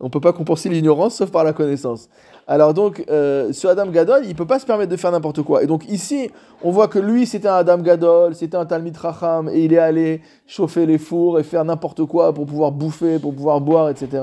On 0.00 0.04
ne 0.04 0.10
peut 0.10 0.20
pas 0.20 0.34
compenser 0.34 0.68
l'ignorance 0.68 1.14
sauf 1.16 1.30
par 1.30 1.44
la 1.44 1.54
connaissance. 1.54 2.10
Alors 2.46 2.74
donc, 2.74 3.04
euh, 3.08 3.52
ce 3.52 3.66
Adam 3.66 3.86
Gadol, 3.86 4.22
il 4.26 4.34
peut 4.34 4.46
pas 4.46 4.58
se 4.58 4.66
permettre 4.66 4.90
de 4.90 4.96
faire 4.96 5.10
n'importe 5.10 5.42
quoi. 5.42 5.62
Et 5.62 5.66
donc 5.66 5.88
ici, 5.88 6.30
on 6.62 6.70
voit 6.70 6.88
que 6.88 6.98
lui, 6.98 7.26
c'était 7.26 7.48
un 7.48 7.56
Adam 7.56 7.78
Gadol, 7.78 8.34
c'était 8.34 8.56
un 8.56 8.66
Talmid 8.66 8.96
Racham, 8.96 9.48
et 9.48 9.64
il 9.64 9.72
est 9.72 9.78
allé 9.78 10.20
chauffer 10.46 10.84
les 10.84 10.98
fours 10.98 11.38
et 11.38 11.42
faire 11.42 11.64
n'importe 11.64 12.04
quoi 12.04 12.34
pour 12.34 12.44
pouvoir 12.46 12.70
bouffer, 12.72 13.18
pour 13.18 13.34
pouvoir 13.34 13.60
boire, 13.60 13.88
etc. 13.88 14.22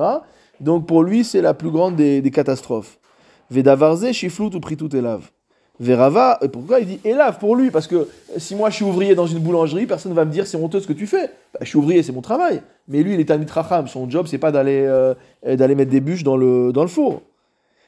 Donc 0.59 0.85
pour 0.85 1.01
lui, 1.03 1.23
c'est 1.23 1.41
la 1.41 1.55
plus 1.55 1.71
grande 1.71 1.95
des, 1.95 2.21
des 2.21 2.31
catastrophes. 2.31 2.99
Vedavarze, 3.49 4.11
Shiflut 4.11 4.55
ou 4.55 4.59
Pritout 4.59 4.95
Elav. 4.95 5.31
Verava, 5.81 6.37
et 6.43 6.47
pourquoi 6.47 6.79
il 6.79 6.85
dit 6.85 6.99
Elav 7.03 7.39
pour 7.39 7.55
lui 7.55 7.71
Parce 7.71 7.87
que 7.87 8.07
si 8.37 8.53
moi 8.53 8.69
je 8.69 8.75
suis 8.75 8.85
ouvrier 8.85 9.15
dans 9.15 9.25
une 9.25 9.39
boulangerie, 9.39 9.87
personne 9.87 10.11
ne 10.11 10.15
va 10.15 10.25
me 10.25 10.31
dire 10.31 10.45
c'est 10.45 10.57
honteux 10.57 10.79
ce 10.79 10.85
que 10.85 10.93
tu 10.93 11.07
fais. 11.07 11.31
Bah, 11.53 11.59
je 11.61 11.69
suis 11.69 11.77
ouvrier, 11.79 12.03
c'est 12.03 12.11
mon 12.11 12.21
travail. 12.21 12.61
Mais 12.87 13.01
lui, 13.01 13.15
il 13.15 13.19
est 13.19 13.25
Talmid 13.25 13.49
Racham, 13.49 13.87
son 13.87 14.07
job, 14.07 14.27
c'est 14.27 14.37
pas 14.37 14.51
d'aller 14.51 14.85
euh, 14.85 15.15
d'aller 15.43 15.73
mettre 15.73 15.89
des 15.89 15.99
bûches 15.99 16.23
dans 16.23 16.37
le, 16.37 16.71
dans 16.71 16.83
le 16.83 16.87
four. 16.87 17.23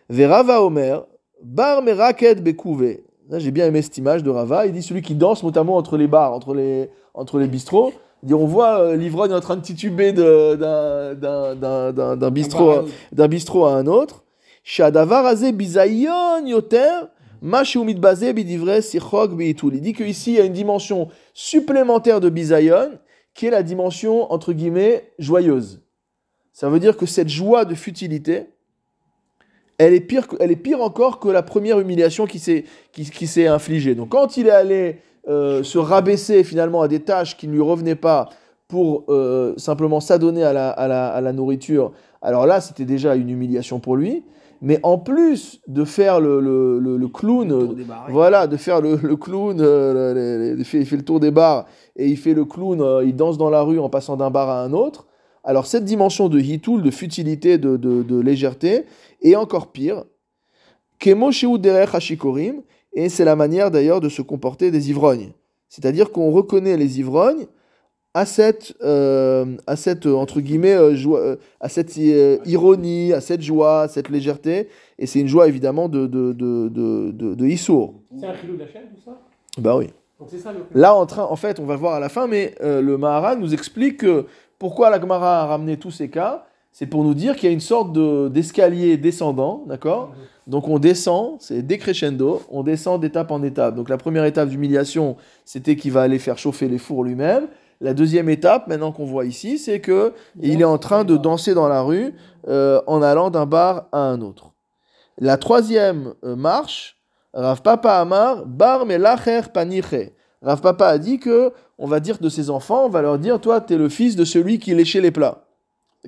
Verava 0.10 0.62
Omer, 0.64 1.06
bar 1.42 1.82
meraket 1.82 2.44
bekouvé. 2.44 3.04
J'ai 3.32 3.52
bien 3.52 3.66
aimé 3.68 3.82
cette 3.82 3.98
image 3.98 4.22
de 4.24 4.30
Rava. 4.30 4.66
Il 4.68 4.74
dit 4.74 4.84
celui 4.84 5.02
qui 5.02 5.16
danse 5.16 5.44
notamment 5.44 5.78
entre 5.78 5.98
les 5.98 6.08
bars, 6.08 6.34
entre 6.34 6.54
les, 6.54 6.90
entre 7.14 7.40
les 7.40 7.48
bistrots. 7.48 7.94
Il 8.22 8.28
dit, 8.28 8.34
on 8.34 8.46
voit 8.46 8.80
euh, 8.80 8.96
l'ivrogne 8.96 9.34
en 9.34 9.40
train 9.40 9.56
de 9.58 9.62
tituber 9.62 10.14
d'un- 10.14 10.56
d'un- 10.56 11.14
d'un 11.56 11.92
d'un- 11.92 12.16
d'un 12.16 12.32
bistrot, 12.32 12.70
à- 12.72 12.86
d'un 13.12 13.28
bistrot 13.28 13.66
à 13.66 13.74
un 13.76 13.88
autre. 13.88 14.24
Il 14.66 14.82
dit 19.82 19.94
qu'ici, 19.94 20.32
il 20.32 20.36
y 20.36 20.40
a 20.40 20.46
une 20.46 20.54
dimension 20.54 21.10
supplémentaire 21.34 22.22
de 22.22 22.30
bizayon, 22.30 22.92
qui 23.34 23.48
est 23.48 23.52
la 23.52 23.64
dimension, 23.64 24.32
entre 24.32 24.54
guillemets, 24.54 25.12
joyeuse. 25.20 25.82
Ça 26.54 26.70
veut 26.70 26.80
dire 26.80 26.96
que 26.96 27.06
cette 27.06 27.28
joie 27.30 27.66
de 27.66 27.76
futilité, 27.76 28.46
elle 29.78 29.94
est 29.94 30.00
pire, 30.02 30.28
elle 30.40 30.52
est 30.52 30.56
pire 30.56 30.82
encore 30.82 31.20
que 31.20 31.30
la 31.30 31.44
première 31.44 31.80
humiliation 31.80 32.26
qui 32.26 32.40
s'est 32.40 32.66
qui, 32.92 33.10
qui 33.10 33.28
s'est 33.28 33.48
infligée. 33.48 33.96
Donc 33.96 34.10
quand 34.10 34.38
il 34.38 34.48
est 34.48 34.52
allé 34.52 35.00
euh, 35.28 35.64
se 35.64 35.78
rabaisser 35.78 36.44
finalement 36.44 36.82
à 36.82 36.88
des 36.88 37.00
tâches 37.00 37.38
qui 37.38 37.48
ne 37.48 37.54
lui 37.54 37.62
revenaient 37.62 37.96
pas 37.96 38.30
pour 38.68 39.06
euh, 39.10 39.54
simplement 39.58 40.00
s'adonner 40.00 40.44
à 40.44 40.54
la, 40.54 40.70
à, 40.70 40.88
la, 40.88 41.08
à 41.08 41.22
la 41.22 41.34
nourriture, 41.34 41.92
alors 42.22 42.46
là 42.46 42.62
c'était 42.62 42.86
déjà 42.86 43.16
une 43.16 43.30
humiliation 43.30 43.80
pour 43.80 43.96
lui. 43.96 44.24
Mais 44.66 44.80
en 44.84 44.98
plus 44.98 45.60
de 45.68 45.84
faire 45.84 46.22
le, 46.22 46.40
le, 46.40 46.80
le, 46.80 46.96
le 46.96 47.08
clown, 47.10 47.76
voilà, 48.10 48.48
de 48.48 48.56
faire 48.56 48.80
le, 48.80 48.96
le 48.96 49.18
clown, 49.18 49.58
euh, 49.60 50.56
il, 50.58 50.64
fait, 50.64 50.80
il 50.80 50.86
fait 50.86 50.96
le 50.96 51.04
tour 51.04 51.20
des 51.20 51.32
bars 51.32 51.66
et 51.98 52.08
il 52.08 52.16
fait 52.16 52.34
le 52.34 52.46
clown, 52.46 52.82
il 53.06 53.14
danse 53.14 53.38
dans 53.38 53.50
la 53.50 53.62
rue 53.62 53.78
en 53.78 53.90
passant 53.90 54.16
d'un 54.16 54.30
bar 54.30 54.50
à 54.50 54.64
un 54.64 54.72
autre. 54.72 55.06
Alors 55.44 55.66
cette 55.66 55.84
dimension 55.84 56.30
de 56.30 56.40
hitoul, 56.40 56.82
de 56.82 56.92
futilité, 56.92 57.58
de, 57.58 57.78
de, 57.78 58.02
de 58.04 58.20
légèreté, 58.20 58.86
est 59.22 59.36
encore 59.36 59.72
pire. 59.72 60.04
Kemo 61.00 61.32
derech 61.58 61.94
hashikorim, 61.94 62.62
et 62.94 63.10
c'est 63.10 63.26
la 63.26 63.36
manière 63.36 63.72
d'ailleurs 63.72 64.00
de 64.00 64.10
se 64.10 64.22
comporter 64.22 64.72
des 64.72 64.90
ivrognes. 64.90 65.32
C'est-à-dire 65.68 66.12
qu'on 66.12 66.32
reconnaît 66.32 66.78
les 66.78 67.00
ivrognes 67.00 67.48
à 68.14 68.26
cette, 68.26 68.76
euh, 68.84 69.58
à 69.66 69.76
cette 69.76 70.06
euh, 70.06 70.14
entre 70.14 70.40
guillemets, 70.40 70.76
euh, 70.76 70.96
joie, 70.96 71.20
euh, 71.20 71.36
à 71.60 71.68
cette 71.68 71.98
ironie, 71.98 73.12
à 73.12 73.22
cette 73.22 73.42
joie, 73.42 73.82
à 73.82 73.88
cette 73.88 74.10
légèreté. 74.10 74.70
Et 75.00 75.08
c'est 75.08 75.20
une 75.20 75.28
joie 75.28 75.48
évidemment 75.48 75.90
de, 75.90 76.06
de, 76.06 76.32
de, 76.32 76.70
de, 76.70 77.12
de, 77.12 77.34
de 77.34 77.46
Issour. 77.48 77.96
C'est 78.18 78.28
un 78.28 78.30
d'Hachem, 78.32 78.84
tout 78.96 79.02
ça? 79.04 79.20
Bah 79.58 79.76
oui. 79.76 79.88
Donc 80.20 80.30
c'est 80.30 80.38
ça 80.38 80.54
le 80.54 80.60
Là, 80.80 80.94
en 80.94 81.08
train, 81.08 81.24
en 81.24 81.36
fait, 81.36 81.60
on 81.60 81.66
va 81.66 81.74
le 81.74 81.80
voir 81.80 81.96
à 81.96 82.00
la 82.00 82.08
fin, 82.08 82.28
mais 82.28 82.54
le 82.62 82.98
Maharal 82.98 83.40
nous 83.40 83.54
explique 83.54 83.98
que 83.98 84.26
pourquoi 84.64 84.90
la 84.90 84.98
Gemara 84.98 85.42
a 85.42 85.46
ramené 85.46 85.76
tous 85.76 85.92
ces 85.92 86.10
cas, 86.10 86.46
c'est 86.72 86.86
pour 86.86 87.04
nous 87.04 87.14
dire 87.14 87.36
qu'il 87.36 87.50
y 87.50 87.52
a 87.52 87.54
une 87.54 87.60
sorte 87.60 87.92
de- 87.92 88.30
d'escalier 88.30 88.96
descendant, 88.96 89.66
d'accord? 89.68 90.14
Donc 90.48 90.70
on 90.70 90.80
descend, 90.80 91.36
c'est 91.40 91.62
décrescendo, 91.64 92.42
on 92.50 92.64
descend 92.64 93.02
d'étape 93.02 93.30
en 93.32 93.44
étape. 93.44 93.76
Donc 93.76 93.90
la 93.90 93.98
première 93.98 94.24
étape 94.24 94.48
d'humiliation, 94.48 95.18
c'était 95.44 95.76
qu'il 95.76 95.92
va 95.92 96.04
aller 96.04 96.18
faire 96.18 96.38
chauffer 96.38 96.70
les 96.70 96.78
fours 96.78 97.04
lui-même. 97.04 97.48
La 97.82 97.94
deuxième 97.94 98.30
étape, 98.30 98.68
maintenant 98.68 98.94
qu'on 98.94 99.04
voit 99.06 99.26
ici, 99.26 99.58
c'est 99.58 99.82
que 99.82 100.14
il 100.40 100.62
est 100.62 100.64
en 100.64 100.78
train 100.78 101.04
de 101.04 101.18
danser 101.18 101.54
dans 101.54 101.68
la 101.68 101.82
rue 101.82 102.14
euh, 102.48 102.80
en 102.88 103.02
allant 103.02 103.30
d'un 103.32 103.46
bar 103.46 103.88
à 103.92 104.00
un 104.00 104.22
autre. 104.22 104.54
La 105.18 105.36
troisième 105.36 106.14
euh, 106.24 106.38
marche, 106.38 106.96
Rav 107.34 107.62
Papa 107.64 107.96
Amar, 107.96 108.46
Bar 108.46 108.86
Melacher 108.86 109.42
Paniche. 109.54 110.14
Rav 110.44 110.62
Papa 110.62 110.88
a 110.88 110.98
dit 110.98 111.20
que 111.20 111.52
on 111.78 111.88
va 111.88 112.00
dire 112.00 112.18
de 112.20 112.30
ses 112.30 112.50
enfants, 112.50 112.86
on 112.86 112.90
va 112.90 113.02
leur 113.02 113.18
dire, 113.18 113.40
toi, 113.40 113.62
tu 113.62 113.74
es 113.74 113.78
le 113.78 113.90
fils 113.90 114.16
de 114.16 114.26
celui 114.26 114.60
qui 114.60 114.74
léchait 114.76 115.02
les 115.02 115.12
plats. 115.12 115.46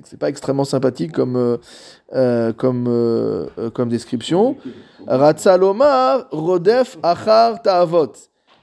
C'est 0.04 0.18
pas 0.18 0.28
extrêmement 0.28 0.64
sympathique 0.64 1.12
comme, 1.12 1.36
euh, 1.36 1.56
euh, 2.14 2.52
comme, 2.52 2.84
euh, 2.86 3.46
comme 3.72 3.88
description. 3.88 4.56
Ratzalomar 5.06 6.28
Rodef 6.30 6.98
Achar 7.02 7.62
Ta'avot. 7.62 8.12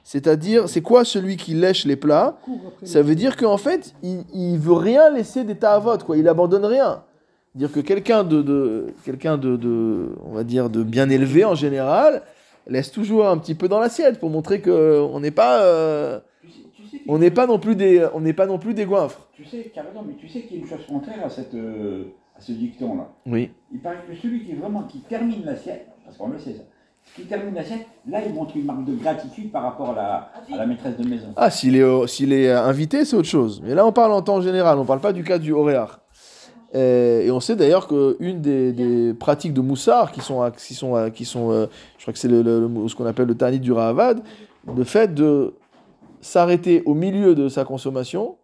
C'est-à-dire, 0.04 0.68
c'est 0.68 0.82
quoi 0.82 1.04
celui 1.04 1.36
qui 1.36 1.54
lèche 1.54 1.86
les 1.86 1.96
plats? 1.96 2.36
Ça 2.84 3.02
veut 3.02 3.14
dire 3.14 3.36
qu'en 3.36 3.56
fait, 3.56 3.94
il, 4.02 4.22
il 4.32 4.58
veut 4.58 4.74
rien 4.74 5.10
laisser 5.10 5.44
des 5.44 5.56
ta'avot, 5.56 5.98
quoi. 5.98 6.16
Il 6.16 6.28
abandonne 6.28 6.66
rien. 6.66 7.02
Dire 7.54 7.72
que 7.72 7.80
quelqu'un 7.80 8.22
de, 8.22 8.42
de 8.42 8.86
quelqu'un 9.04 9.38
de, 9.38 9.56
de, 9.56 10.10
on 10.24 10.34
va 10.34 10.44
dire, 10.44 10.68
de 10.68 10.82
bien 10.82 11.08
élevé 11.08 11.44
en 11.44 11.54
général, 11.54 12.22
laisse 12.66 12.90
toujours 12.90 13.26
un 13.26 13.38
petit 13.38 13.54
peu 13.54 13.68
dans 13.68 13.78
l'assiette 13.80 14.18
pour 14.20 14.30
montrer 14.30 14.60
que 14.60 15.00
on 15.00 15.20
n'est 15.20 15.30
pas, 15.30 15.62
euh, 15.62 16.20
qu'il- 16.90 17.00
on 17.08 17.18
n'est 17.18 17.30
pas 17.30 17.46
non 17.46 17.58
plus 17.58 17.76
des, 17.76 18.06
on 18.14 18.20
n'est 18.20 18.32
pas 18.32 18.46
non 18.46 18.58
plus 18.58 18.74
des 18.74 18.84
goinfres. 18.84 19.28
Tu 19.34 19.44
sais, 19.44 19.70
carrément, 19.74 20.02
mais 20.06 20.14
tu 20.14 20.28
sais 20.28 20.42
qu'il 20.42 20.56
y 20.58 20.60
a 20.60 20.62
une 20.62 20.68
chose 20.68 20.86
contraire 20.88 21.24
à, 21.24 21.28
cette, 21.30 21.54
euh, 21.54 22.04
à 22.36 22.40
ce 22.40 22.52
dicton-là. 22.52 23.08
Oui. 23.26 23.50
Il 23.72 23.80
paraît 23.80 23.98
que 24.08 24.14
celui 24.16 24.44
qui 24.44 24.54
vraiment 24.54 24.82
qui 24.84 25.00
termine 25.00 25.44
l'assiette, 25.44 25.88
parce 26.04 26.16
qu'on 26.16 26.28
le 26.28 26.38
sait 26.38 26.54
ça, 26.54 26.62
qui 27.16 27.22
termine 27.26 27.54
l'assiette, 27.54 27.86
là 28.08 28.20
il 28.26 28.32
montre 28.32 28.56
une 28.56 28.64
marque 28.64 28.84
de 28.86 28.94
gratitude 28.94 29.52
par 29.52 29.62
rapport 29.62 29.90
à 29.90 29.94
la, 29.94 30.30
à 30.54 30.56
la 30.56 30.66
maîtresse 30.66 30.96
de 30.96 31.06
maison. 31.06 31.28
Ah, 31.36 31.50
s'il 31.50 31.76
est, 31.76 31.82
euh, 31.82 32.06
s'il 32.06 32.32
est 32.32 32.48
euh, 32.48 32.62
invité, 32.62 33.04
c'est 33.04 33.16
autre 33.16 33.28
chose. 33.28 33.60
Mais 33.62 33.74
là, 33.74 33.84
on 33.86 33.92
parle 33.92 34.12
en 34.12 34.22
temps 34.22 34.40
général, 34.40 34.78
on 34.78 34.84
parle 34.86 35.00
pas 35.00 35.12
du 35.12 35.22
cas 35.22 35.38
du 35.38 35.52
Oréar. 35.52 36.00
Et, 36.74 37.26
et 37.26 37.30
on 37.30 37.38
sait 37.40 37.54
d'ailleurs 37.56 37.86
qu'une 37.86 38.40
des, 38.40 38.72
des 38.72 39.14
pratiques 39.14 39.54
de 39.54 39.60
Moussard, 39.60 40.10
qui 40.12 40.20
sont, 40.20 40.50
qui 40.56 40.74
sont, 40.74 41.10
qui 41.14 41.24
sont 41.24 41.52
euh, 41.52 41.66
je 41.98 42.02
crois 42.02 42.12
que 42.12 42.18
c'est 42.18 42.28
le, 42.28 42.42
le- 42.42 42.66
le- 42.68 42.88
ce 42.88 42.94
qu'on 42.96 43.06
appelle 43.06 43.26
le 43.28 43.36
Tanit 43.36 43.60
du 43.60 43.72
Rahavad, 43.72 44.20
le 44.76 44.84
fait 44.84 45.14
de 45.14 45.54
s'arrêter 46.20 46.82
au 46.86 46.94
milieu 46.94 47.34
de 47.34 47.48
sa 47.48 47.64
consommation, 47.64 48.36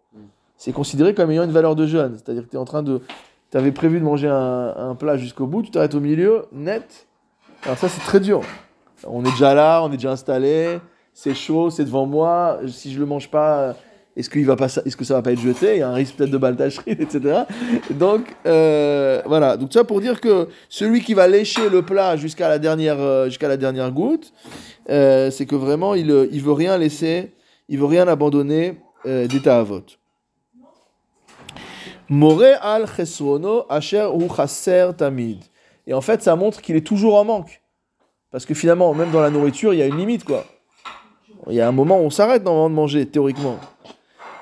c'est 0.55 0.71
considéré 0.71 1.13
comme 1.13 1.31
ayant 1.31 1.43
une 1.43 1.51
valeur 1.51 1.75
de 1.75 1.85
jeûne. 1.85 2.13
C'est-à-dire 2.15 2.43
que 2.45 2.49
tu 2.49 2.55
es 2.55 2.59
en 2.59 2.65
train 2.65 2.83
de. 2.83 3.01
Tu 3.49 3.57
avais 3.57 3.71
prévu 3.71 3.99
de 3.99 4.05
manger 4.05 4.29
un, 4.29 4.73
un 4.77 4.95
plat 4.95 5.17
jusqu'au 5.17 5.45
bout, 5.45 5.61
tu 5.63 5.71
t'arrêtes 5.71 5.95
au 5.95 5.99
milieu, 5.99 6.45
net. 6.53 7.07
Alors 7.65 7.77
ça, 7.77 7.89
c'est 7.89 7.99
très 8.01 8.19
dur. 8.19 8.41
On 9.05 9.25
est 9.25 9.31
déjà 9.31 9.53
là, 9.53 9.81
on 9.83 9.87
est 9.91 9.97
déjà 9.97 10.11
installé, 10.11 10.79
c'est 11.13 11.33
chaud, 11.33 11.69
c'est 11.69 11.83
devant 11.83 12.05
moi. 12.05 12.59
Si 12.67 12.93
je 12.93 12.99
le 12.99 13.05
mange 13.07 13.29
pas, 13.29 13.75
est-ce 14.21 14.45
va 14.45 14.55
pas, 14.55 14.67
est-ce 14.67 14.95
que 14.95 15.03
ça 15.03 15.15
va 15.15 15.21
pas 15.21 15.31
être 15.31 15.39
jeté? 15.39 15.75
Il 15.75 15.79
y 15.79 15.81
a 15.81 15.89
un 15.89 15.93
risque 15.93 16.15
peut-être 16.15 16.31
de 16.31 16.37
baltacherie, 16.37 16.91
etc. 16.91 17.41
Donc 17.91 18.25
euh, 18.45 19.21
voilà. 19.25 19.57
Donc 19.57 19.73
ça 19.73 19.83
pour 19.83 20.01
dire 20.01 20.21
que 20.21 20.47
celui 20.69 21.01
qui 21.01 21.13
va 21.13 21.27
lécher 21.27 21.69
le 21.69 21.81
plat 21.81 22.15
jusqu'à 22.15 22.47
la 22.47 22.59
dernière, 22.59 22.99
euh, 22.99 23.25
jusqu'à 23.25 23.47
la 23.47 23.57
dernière 23.57 23.91
goutte, 23.91 24.33
euh, 24.89 25.29
c'est 25.31 25.45
que 25.45 25.55
vraiment 25.55 25.95
il, 25.95 26.29
il 26.31 26.41
veut 26.41 26.53
rien 26.53 26.77
laisser, 26.77 27.33
il 27.69 27.79
veut 27.79 27.85
rien 27.85 28.07
abandonner 28.07 28.77
d'état 29.05 29.57
à 29.57 29.63
vote. 29.63 29.97
Moré 32.07 32.53
al 32.61 32.87
chesrono 32.87 33.65
asher 33.69 34.07
chaser 34.35 34.91
tamid. 34.95 35.39
Et 35.87 35.93
en 35.93 36.01
fait, 36.01 36.21
ça 36.21 36.35
montre 36.35 36.61
qu'il 36.61 36.75
est 36.75 36.85
toujours 36.85 37.15
en 37.15 37.25
manque. 37.25 37.61
Parce 38.31 38.45
que 38.45 38.53
finalement, 38.53 38.93
même 38.93 39.11
dans 39.11 39.21
la 39.21 39.29
nourriture, 39.29 39.73
il 39.73 39.79
y 39.79 39.81
a 39.81 39.87
une 39.87 39.97
limite, 39.97 40.23
quoi. 40.23 40.45
Il 41.49 41.55
y 41.55 41.61
a 41.61 41.67
un 41.67 41.71
moment 41.71 41.99
où 41.99 42.03
on 42.03 42.09
s'arrête 42.09 42.43
normalement 42.43 42.69
de 42.69 42.75
manger, 42.75 43.05
théoriquement. 43.07 43.57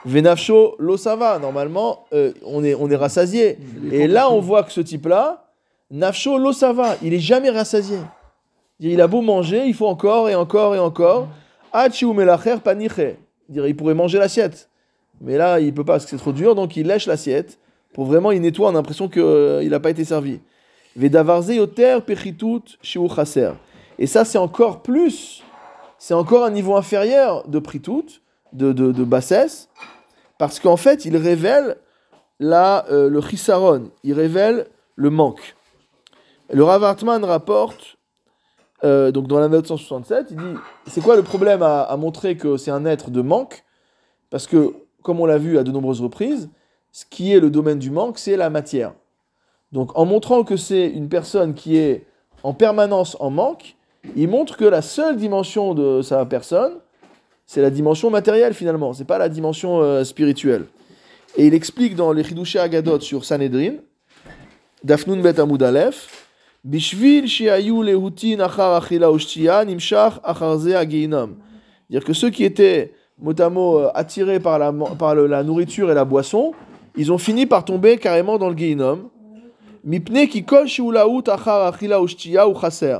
Venafcho, 0.10 0.76
l'eau 0.80 0.98
ça 0.98 1.15
va, 1.15 1.39
normalement, 1.39 2.06
euh, 2.13 2.34
on, 2.45 2.63
est, 2.63 2.74
on 2.74 2.89
est 2.89 2.95
rassasié. 2.95 3.58
Et 3.91 4.08
là, 4.08 4.32
on 4.32 4.39
voit 4.39 4.63
que 4.63 4.72
ce 4.72 4.82
type-là, 4.82 5.45
Nafcho, 5.91 6.38
l'eau 6.38 6.54
ça 6.54 6.74
va, 6.74 6.95
il 7.02 7.13
est 7.13 7.19
jamais 7.19 7.50
rassasié. 7.50 8.00
Il 8.80 9.02
a 9.02 9.08
beau 9.08 9.22
manger, 9.22 9.65
il 9.65 9.73
faut 9.73 9.88
encore 9.88 10.29
et 10.29 10.36
encore 10.36 10.75
et 10.75 10.79
encore. 10.79 11.27
Hachiou 11.73 12.13
melacher 12.13 12.58
paniche. 12.63 13.17
Il 13.54 13.75
pourrait 13.75 13.94
manger 13.94 14.17
l'assiette. 14.17 14.69
Mais 15.21 15.38
là, 15.38 15.60
il 15.60 15.73
peut 15.73 15.84
pas 15.84 15.94
parce 15.94 16.06
que 16.06 16.12
c'est 16.12 16.17
trop 16.17 16.31
dur, 16.31 16.56
donc 16.56 16.77
il 16.77 16.88
lèche 16.88 17.06
l'assiette. 17.06 17.60
Pour 17.94 18.06
vraiment, 18.06 18.31
il 18.31 18.42
nettoie, 18.42 18.67
on 18.67 18.71
a 18.71 18.73
l'impression 18.73 19.10
qu'il 19.10 19.69
n'a 19.69 19.79
pas 19.79 19.90
été 19.90 20.06
servi. 20.06 20.40
Et 24.00 24.08
ça, 24.08 24.25
c'est 24.25 24.38
encore 24.38 24.81
plus, 24.81 25.44
c'est 25.98 26.13
encore 26.13 26.46
un 26.46 26.52
niveau 26.52 26.75
inférieur 26.75 27.48
de 27.48 27.60
pritut, 27.60 28.21
de, 28.54 28.71
de, 28.71 28.92
de 28.92 29.04
bassesse, 29.04 29.69
parce 30.40 30.60
qu'en 30.60 30.77
fait, 30.77 31.06
il 31.06 31.15
révèle 31.15 31.77
la, 32.40 32.87
euh, 32.90 33.10
le 33.10 33.21
chisaron, 33.21 33.92
il 34.04 34.13
révèle 34.13 34.65
le 34.96 35.12
manque. 35.12 35.56
Le 36.52 36.63
Rav 36.63 36.83
Hartman 36.83 37.23
rapporte 37.23 37.98
euh, 38.85 39.12
donc 39.12 39.27
dans 39.27 39.40
la 39.40 39.50
note 39.50 39.67
167, 39.67 40.27
il 40.31 40.37
dit 40.37 40.56
c'est 40.87 41.02
quoi 41.02 41.17
le 41.17 41.23
problème 41.23 41.62
à, 41.62 41.81
à 41.81 41.98
montrer 41.98 42.37
que 42.37 42.56
c'est 42.56 42.71
un 42.71 42.85
être 42.85 43.12
de 43.12 43.21
manque? 43.21 43.65
Parce 44.29 44.48
que, 44.48 44.73
comme 45.04 45.19
on 45.19 45.25
l'a 45.25 45.37
vu 45.37 45.58
à 45.58 45.63
de 45.63 45.71
nombreuses 45.71 46.02
reprises, 46.02 46.50
ce 46.94 47.04
qui 47.06 47.33
est 47.33 47.42
le 47.42 47.50
domaine 47.50 47.77
du 47.77 47.92
manque, 47.92 48.17
c'est 48.17 48.37
la 48.37 48.50
matière. 48.50 48.94
Donc 49.73 49.92
en 49.98 50.06
montrant 50.06 50.44
que 50.44 50.56
c'est 50.56 50.87
une 50.87 51.10
personne 51.10 51.54
qui 51.54 51.77
est 51.77 52.08
en 52.44 52.54
permanence 52.54 53.17
en 53.19 53.29
manque, 53.29 53.75
il 54.15 54.29
montre 54.29 54.56
que 54.56 54.65
la 54.65 54.81
seule 54.81 55.17
dimension 55.17 55.73
de 55.73 56.02
sa 56.02 56.25
personne, 56.25 56.79
c'est 57.52 57.63
la 57.63 57.71
dimension 57.71 58.12
matérielle 58.12 58.54
finalement, 58.54 58.93
c'est 58.93 59.06
pas 59.06 59.17
la 59.17 59.27
dimension 59.27 59.81
euh, 59.81 60.04
spirituelle. 60.04 60.65
Et 61.35 61.47
il 61.47 61.56
explique 61.56 61.95
dans 61.95 62.13
les 62.13 62.23
Chidushé 62.23 62.60
Agadot 62.60 63.00
sur 63.00 63.25
Sanhedrin, 63.25 63.77
Dafnun 64.83 65.19
Bet 65.19 65.39
Amud 65.39 65.63
Aleph, 65.63 66.27
Bishvil 66.63 67.27
shiayu 67.27 67.81
lehutin 67.81 68.39
achar 68.39 68.75
achila 68.75 69.10
ushtia 69.10 69.65
nimshach 69.65 70.19
achar 70.23 70.60
ze 70.60 70.75
hagehinam. 70.75 71.37
Dire 71.89 72.04
que 72.04 72.13
ceux 72.13 72.29
qui 72.29 72.43
étaient 72.43 72.93
mot 73.17 73.33
à 73.41 73.50
mot 73.50 73.79
euh, 73.79 73.89
attirés 73.95 74.39
par, 74.39 74.60
la, 74.60 74.71
par 74.71 75.15
la 75.15 75.41
nourriture 75.41 75.89
et 75.89 75.95
la 75.95 76.06
boisson, 76.06 76.54
ils 76.95 77.12
ont 77.12 77.17
fini 77.17 77.47
par 77.47 77.65
tomber 77.65 77.97
carrément 77.97 78.37
dans 78.37 78.52
le 78.52 78.56
Gehinnom. 78.56 79.10
Mipne 79.83 80.27
ki 80.27 80.43
kol 80.43 80.67
achar 80.67 81.73
achila 81.73 82.00
ushtia 82.00 82.47
ou 82.47 82.54
chaser. 82.54 83.00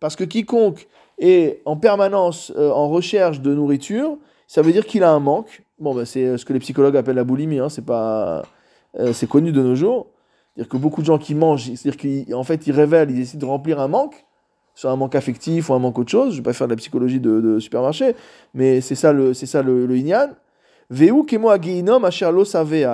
Parce 0.00 0.16
que 0.16 0.24
quiconque 0.24 0.86
est 1.20 1.62
en 1.64 1.76
permanence 1.76 2.52
euh, 2.56 2.70
en 2.70 2.88
recherche 2.88 3.40
de 3.40 3.54
nourriture, 3.54 4.16
ça 4.46 4.62
veut 4.62 4.72
dire 4.72 4.86
qu'il 4.86 5.04
a 5.04 5.12
un 5.12 5.20
manque. 5.20 5.62
Bon, 5.78 5.94
bah, 5.94 6.04
c'est 6.04 6.24
euh, 6.24 6.36
ce 6.36 6.44
que 6.44 6.52
les 6.52 6.58
psychologues 6.58 6.96
appellent 6.96 7.16
la 7.16 7.24
boulimie, 7.24 7.58
hein, 7.58 7.68
c'est 7.68 7.84
pas, 7.84 8.42
euh, 8.98 9.12
c'est 9.12 9.28
connu 9.28 9.52
de 9.52 9.62
nos 9.62 9.74
jours. 9.74 10.08
C'est-à-dire 10.54 10.70
que 10.70 10.76
beaucoup 10.76 11.02
de 11.02 11.06
gens 11.06 11.18
qui 11.18 11.34
mangent, 11.34 11.72
c'est-à-dire 11.74 12.28
qu'en 12.32 12.42
fait, 12.42 12.66
ils 12.66 12.72
révèlent, 12.72 13.10
ils 13.10 13.20
essaient 13.20 13.38
de 13.38 13.44
remplir 13.46 13.78
un 13.80 13.88
manque, 13.88 14.24
soit 14.74 14.90
un 14.90 14.96
manque 14.96 15.14
affectif 15.14 15.70
ou 15.70 15.74
un 15.74 15.78
manque 15.78 15.98
autre 15.98 16.10
chose. 16.10 16.32
Je 16.32 16.38
vais 16.38 16.42
pas 16.42 16.52
faire 16.52 16.66
de 16.66 16.72
la 16.72 16.76
psychologie 16.76 17.20
de, 17.20 17.58
supermarché, 17.60 18.16
mais 18.54 18.80
c'est 18.80 18.96
ça 18.96 19.12
le, 19.12 19.32
c'est 19.34 19.46
ça 19.46 19.62
le, 19.62 19.86
le 19.86 19.96
inyan. 19.96 20.30
Veu 20.90 21.22
kemo 21.22 21.50
ageinom 21.50 22.02
asher 22.02 22.32
lo 22.32 22.44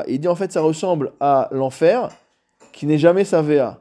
il 0.07 0.21
dit 0.21 0.29
en 0.29 0.35
fait, 0.35 0.53
ça 0.53 0.61
ressemble 0.61 1.13
à 1.19 1.49
l'enfer 1.51 2.11
qui 2.73 2.87
n'est 2.87 2.99
jamais 2.99 3.25
savea, 3.25 3.81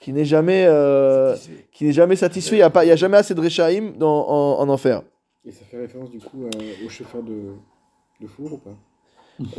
qui 0.00 0.12
n'est 0.12 0.24
jamais, 0.24 0.66
euh, 0.68 1.34
qui 1.72 1.84
n'est 1.86 1.92
jamais 1.92 2.16
satisfait. 2.16 2.56
Il 2.56 2.58
n'y 2.58 2.62
a, 2.62 2.70
pas- 2.70 2.84
il 2.84 2.88
y 2.88 2.92
a 2.92 2.96
jamais 2.96 3.16
assez 3.16 3.34
de 3.34 3.40
rechaim 3.40 3.92
dans, 3.98 4.28
en, 4.28 4.60
en 4.60 4.68
enfer. 4.68 5.02
Et 5.46 5.50
ça 5.52 5.64
fait 5.70 5.78
référence 5.78 6.10
du 6.10 6.18
coup 6.18 6.44
à- 6.52 6.84
au 6.84 6.88
chauffeur 6.88 7.22
de, 7.22 7.54
de 8.20 8.26
four 8.26 8.52
ou 8.52 8.56
pas? 8.58 8.74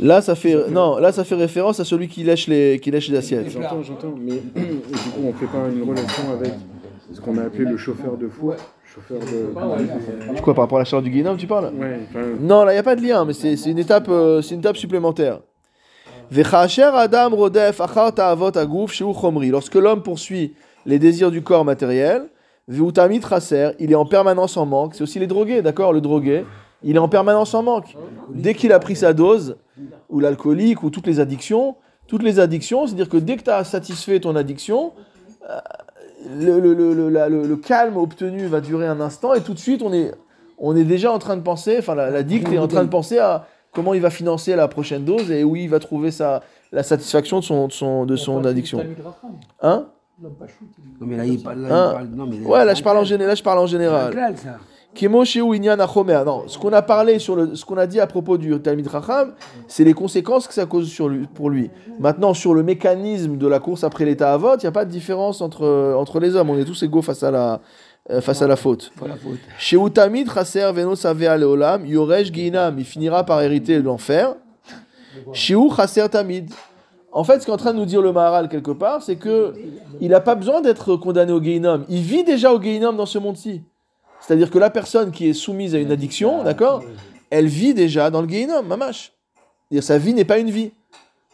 Là, 0.00 0.20
ça 0.22 0.34
fait, 0.34 0.70
non, 0.70 0.98
là, 0.98 1.12
ça 1.12 1.22
fait 1.22 1.36
référence 1.36 1.78
à 1.78 1.84
celui 1.84 2.08
qui 2.08 2.24
lèche 2.24 2.48
les, 2.48 2.80
qui 2.80 2.90
lèche 2.90 3.08
les 3.08 3.16
assiettes. 3.16 3.48
J'entends, 3.48 3.82
j'entends, 3.82 4.14
mais 4.18 4.32
du 4.56 5.10
coup 5.10 5.20
on 5.24 5.32
fait 5.32 5.46
pas 5.46 5.68
une 5.68 5.88
relation 5.88 6.32
avec 6.32 6.52
ce 7.12 7.20
qu'on 7.20 7.38
a 7.38 7.44
appelé 7.44 7.64
le 7.64 7.76
chauffeur 7.76 8.16
de 8.16 8.28
four, 8.28 8.54
chauffeur 8.84 9.20
de... 9.20 10.40
Quoi, 10.42 10.54
par 10.54 10.64
rapport 10.64 10.78
à 10.78 10.80
la 10.80 10.84
chaleur 10.84 11.02
du 11.02 11.10
Guénom, 11.10 11.36
tu 11.36 11.46
parles? 11.46 11.72
Ouais, 11.74 12.00
Non, 12.40 12.64
là, 12.64 12.72
il 12.72 12.74
n'y 12.74 12.80
a 12.80 12.82
pas 12.82 12.96
de 12.96 13.02
lien, 13.02 13.24
mais 13.24 13.32
c'est 13.32 13.56
c'est 13.56 13.70
une, 13.70 13.78
étape, 13.78 14.08
euh, 14.08 14.42
c'est 14.42 14.54
une 14.54 14.60
étape 14.60 14.76
supplémentaire. 14.76 15.40
Adam 16.32 17.30
Rodef 17.30 17.80
Achar 17.80 18.12
Ta'avot 18.14 18.56
Agouf 18.56 18.92
Chomri. 18.92 19.48
Lorsque 19.50 19.74
l'homme 19.74 20.02
poursuit 20.02 20.54
les 20.86 20.98
désirs 20.98 21.30
du 21.30 21.42
corps 21.42 21.64
matériel, 21.64 22.28
Veutamit 22.68 23.20
Traser, 23.20 23.70
il 23.78 23.90
est 23.92 23.94
en 23.94 24.04
permanence 24.04 24.56
en 24.56 24.66
manque. 24.66 24.94
C'est 24.94 25.02
aussi 25.02 25.18
les 25.18 25.26
drogués, 25.26 25.62
d'accord 25.62 25.92
Le 25.92 26.00
drogué, 26.00 26.44
il 26.82 26.96
est 26.96 26.98
en 27.00 27.08
permanence 27.08 27.54
en 27.54 27.62
manque. 27.62 27.96
Dès 28.30 28.54
qu'il 28.54 28.72
a 28.72 28.78
pris 28.78 28.94
sa 28.96 29.12
dose, 29.14 29.56
ou 30.10 30.20
l'alcoolique, 30.20 30.82
ou 30.82 30.90
toutes 30.90 31.06
les 31.06 31.18
addictions, 31.20 31.76
toutes 32.06 32.22
les 32.22 32.40
addictions, 32.40 32.86
c'est-à-dire 32.86 33.08
que 33.08 33.16
dès 33.16 33.36
que 33.36 33.42
tu 33.44 33.50
as 33.50 33.64
satisfait 33.64 34.20
ton 34.20 34.36
addiction, 34.36 34.92
euh, 35.48 35.58
le, 36.38 36.58
le- 36.60 36.74
le- 36.74 37.08
la- 37.08 37.28
le- 37.28 37.56
calme 37.56 37.96
obtenu 37.96 38.46
va 38.46 38.60
durer 38.60 38.86
un 38.86 39.00
instant, 39.00 39.34
et 39.34 39.40
tout 39.40 39.54
de 39.54 39.58
suite, 39.58 39.82
on 39.82 39.92
est, 39.92 40.12
on 40.58 40.76
est 40.76 40.84
déjà 40.84 41.10
en 41.12 41.18
train 41.18 41.36
de 41.36 41.42
penser, 41.42 41.76
enfin, 41.78 41.94
la- 41.94 42.10
l'addict 42.10 42.52
est 42.52 42.58
en 42.58 42.68
train 42.68 42.84
de 42.84 42.88
penser 42.90 43.18
à 43.18 43.46
comment 43.78 43.94
il 43.94 44.00
va 44.00 44.10
financer 44.10 44.56
la 44.56 44.66
prochaine 44.66 45.04
dose 45.04 45.30
et 45.30 45.44
où 45.44 45.54
il 45.54 45.68
va 45.70 45.78
trouver 45.78 46.10
sa, 46.10 46.42
la 46.72 46.82
satisfaction 46.82 47.38
de 47.38 47.44
son, 47.44 47.68
de 47.68 47.72
son, 47.72 48.06
de 48.06 48.16
son 48.16 48.44
addiction. 48.44 48.82
Hein? 49.62 49.86
Non, 50.20 50.30
mais 51.06 51.16
là, 51.16 51.24
il 51.24 51.40
parle. 51.40 51.60
Là, 51.60 51.68
Hein? 51.70 51.88
il 51.90 51.94
parle 51.94 52.08
non, 52.08 52.26
mais 52.26 52.40
Ouais, 52.44 52.64
là 52.64 52.74
je 52.74 52.82
parle 52.82 52.98
en, 52.98 53.04
géné- 53.04 53.24
là, 53.24 53.36
je 53.36 53.42
parle 53.44 53.60
en 53.60 53.66
général. 53.66 54.12
Non, 56.26 56.48
ce 56.48 56.58
qu'on 56.58 56.72
a 56.72 56.82
parlé 56.82 57.20
sur 57.20 57.36
le, 57.36 57.54
ce 57.54 57.64
qu'on 57.64 57.76
a 57.76 57.86
dit 57.86 58.00
à 58.00 58.08
propos 58.08 58.36
du 58.36 58.58
Talmid 58.60 58.88
Racham, 58.88 59.32
c'est 59.68 59.84
les 59.84 59.94
conséquences 59.94 60.48
que 60.48 60.54
ça 60.54 60.66
cause 60.66 60.88
sur 60.88 61.08
lui, 61.08 61.28
pour 61.32 61.50
lui. 61.50 61.70
Maintenant, 62.00 62.34
sur 62.34 62.52
le 62.52 62.64
mécanisme 62.64 63.36
de 63.36 63.46
la 63.46 63.60
course 63.60 63.84
après 63.84 64.04
l'état 64.06 64.32
à 64.32 64.36
vote, 64.38 64.60
il 64.62 64.66
n'y 64.66 64.70
a 64.70 64.72
pas 64.72 64.84
de 64.84 64.90
différence 64.90 65.40
entre, 65.40 65.94
entre 65.96 66.18
les 66.18 66.34
hommes. 66.34 66.50
On 66.50 66.58
est 66.58 66.64
tous 66.64 66.82
égaux 66.82 67.02
face 67.02 67.22
à 67.22 67.30
la, 67.30 67.60
face 68.20 68.42
à 68.42 68.46
la 68.46 68.56
faute. 68.56 68.90
Chez 69.58 69.76
Utamid 69.76 70.30
Chaser 70.32 70.70
Veno 70.72 70.94
Savea 70.94 71.36
Leolam, 71.36 71.84
Yoresh 71.86 72.32
Ginam, 72.32 72.78
il 72.78 72.84
finira 72.84 73.24
par 73.24 73.42
hériter 73.42 73.78
l'enfer. 73.80 74.34
Chez 75.32 75.54
Chaser 75.76 76.08
Tamid. 76.08 76.50
En 77.10 77.24
fait, 77.24 77.40
ce 77.40 77.46
qu'est 77.46 77.52
en 77.52 77.56
train 77.56 77.72
de 77.72 77.78
nous 77.78 77.86
dire 77.86 78.02
le 78.02 78.12
Maharal 78.12 78.48
quelque 78.48 78.70
part, 78.70 79.02
c'est 79.02 79.16
que 79.16 79.54
il 80.00 80.10
n'a 80.10 80.20
pas 80.20 80.34
besoin 80.34 80.60
d'être 80.60 80.96
condamné 80.96 81.32
au 81.32 81.42
Geinom. 81.42 81.84
Il 81.88 82.02
vit 82.02 82.22
déjà 82.22 82.52
au 82.52 82.60
Geinom 82.60 82.92
dans 82.92 83.06
ce 83.06 83.18
monde-ci. 83.18 83.62
C'est-à-dire 84.20 84.50
que 84.50 84.58
la 84.58 84.68
personne 84.70 85.10
qui 85.10 85.28
est 85.28 85.32
soumise 85.32 85.74
à 85.74 85.78
une 85.78 85.90
addiction, 85.90 86.42
d'accord, 86.44 86.82
elle 87.30 87.46
vit 87.46 87.72
déjà 87.72 88.10
dans 88.10 88.20
le 88.20 88.28
Geinom, 88.28 88.62
mamash. 88.62 89.12
C'est-à-dire 89.70 89.84
sa 89.84 89.98
vie 89.98 90.12
n'est 90.14 90.24
pas 90.24 90.38
une 90.38 90.50
vie. 90.50 90.70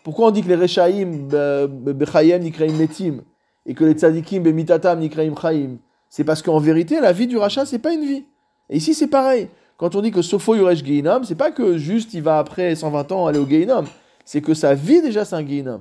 Pourquoi 0.05 0.29
on 0.29 0.31
dit 0.31 0.43
que 0.43 0.49
les 0.49 0.57
Rechaim, 0.57 1.29
be- 1.29 1.93
Bechayem, 1.93 2.43
Nikraim 2.43 2.72
Metim, 2.72 3.22
et 3.66 3.75
que 3.75 3.85
les 3.85 3.95
Tzadikim, 3.95 4.43
Bemitatam, 4.43 5.01
Nikraim 5.01 5.35
Chaim, 5.41 5.77
c'est 6.17 6.23
parce 6.23 6.43
qu'en 6.43 6.61
vérité, 6.61 7.01
la 7.01 7.11
vie 7.11 7.27
du 7.27 7.37
rachat, 7.37 7.67
c'est 7.67 7.81
pas 7.81 7.93
une 7.93 8.05
vie. 8.05 8.25
Et 8.71 8.77
ici, 8.77 8.95
c'est 8.95 9.09
pareil. 9.09 9.49
Quand 9.77 9.97
on 9.97 10.01
dit 10.01 10.12
que 10.12 10.23
Sopho 10.23 10.55
Yuresh 10.55 10.85
Geinom, 10.85 11.25
c'est 11.25 11.35
pas 11.35 11.51
que 11.51 11.77
juste 11.77 12.15
il 12.15 12.23
va 12.23 12.39
après 12.39 12.77
120 12.77 13.11
ans 13.11 13.27
aller 13.27 13.41
au 13.41 13.47
Geinom. 13.49 13.83
C'est 14.25 14.41
que 14.41 14.55
sa 14.55 14.75
vie, 14.75 15.03
déjà, 15.03 15.25
c'est 15.25 15.35
un 15.35 15.45
Geinom. 15.45 15.81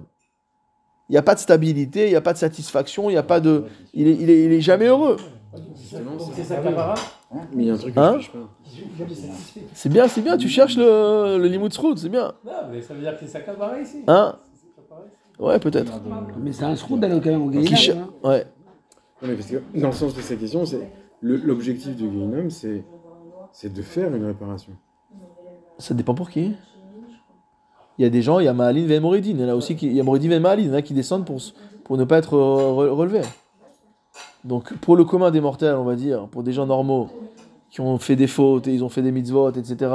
Il 1.08 1.12
n'y 1.12 1.18
a 1.20 1.22
pas 1.22 1.36
de 1.36 1.40
stabilité, 1.40 2.06
il 2.08 2.10
n'y 2.10 2.16
a 2.16 2.22
pas 2.22 2.34
de 2.34 2.40
satisfaction, 2.40 3.12
il 3.12 3.14
n'y 3.14 3.20
a 3.20 3.22
pas 3.22 3.40
de. 3.40 3.66
Il 3.94 4.08
est, 4.08 4.16
il, 4.20 4.28
est, 4.32 4.44
il 4.46 4.54
est 4.54 4.62
jamais 4.62 4.88
heureux. 4.88 5.18
c'est- 5.76 6.44
ça, 6.44 6.56
mais 7.54 7.64
il 7.64 7.68
y 7.68 7.70
a 7.70 7.74
un 7.76 7.78
truc 7.78 7.94
que 7.94 8.00
Hein 8.00 8.14
je 8.18 8.22
cherche 8.24 8.32
pas. 8.32 8.50
C'est 9.76 9.90
bien, 9.90 10.08
c'est 10.08 10.22
bien, 10.22 10.36
tu 10.36 10.50
cherches 10.50 10.78
le, 10.78 11.38
le 11.38 11.48
Limut 11.48 11.72
Srout, 11.72 11.96
c'est 12.00 12.10
bien. 12.10 12.34
Non, 12.44 12.52
mais 12.72 12.82
ça 12.82 12.96
veut 12.96 13.02
dire 13.02 13.14
que 13.14 13.20
c'est 13.28 13.32
ça 13.34 13.42
Capara 13.42 13.80
ici. 13.80 14.00
Hein. 14.08 14.36
Ouais, 15.38 15.60
peut-être. 15.60 15.94
Mais 16.42 16.52
c'est 16.54 16.64
un 16.66 16.76
screw 16.76 16.98
d'aller 16.98 17.20
quand 17.22 17.30
même 17.30 17.48
au 17.48 17.66
cher- 17.76 17.98
hein. 17.98 18.10
Ouais. 18.28 18.46
Mais 19.24 19.36
parce 19.36 19.48
que 19.48 19.62
dans 19.80 19.88
le 19.88 19.94
sens 19.94 20.14
de 20.16 20.22
sa 20.22 20.36
question, 20.36 20.66
c'est 20.66 20.90
l'objectif 21.22 21.96
du 21.96 22.08
Guéhinum, 22.08 22.50
c'est 22.50 22.84
de 23.74 23.82
faire 23.82 24.14
une 24.14 24.26
réparation. 24.26 24.74
Ça 25.78 25.94
dépend 25.94 26.14
pour 26.14 26.30
qui. 26.30 26.54
Il 27.98 28.02
y 28.02 28.06
a 28.06 28.10
des 28.10 28.22
gens, 28.22 28.40
il 28.40 28.46
y 28.46 28.48
a 28.48 28.54
Mahaline 28.54 28.90
et 28.90 29.00
Moridine. 29.00 29.38
Il 29.38 29.44
y 29.44 29.46
en 29.46 29.50
a 29.50 29.56
aussi 29.56 29.76
qui, 29.76 29.88
il 29.88 29.98
et 29.98 30.64
il 30.64 30.76
a 30.76 30.82
qui 30.82 30.94
descendent 30.94 31.26
pour, 31.26 31.98
ne 31.98 32.04
pas 32.04 32.18
être 32.18 32.36
euh, 32.36 32.88
re- 32.88 32.90
relevés. 32.90 33.22
Donc 34.44 34.74
pour 34.78 34.96
le 34.96 35.06
commun 35.06 35.32
des 35.32 35.42
mortels, 35.42 35.76
on 35.76 35.84
va 35.84 35.96
dire, 35.96 36.28
pour 36.28 36.44
des 36.44 36.52
gens 36.52 36.66
normaux 36.66 37.10
qui 37.70 37.82
ont 37.82 37.98
fait 37.98 38.16
des 38.16 38.28
fautes 38.28 38.68
et 38.68 38.74
ils 38.74 38.84
ont 38.84 38.90
fait 38.90 39.02
des 39.02 39.12
mitzvot, 39.12 39.52
etc., 39.52 39.92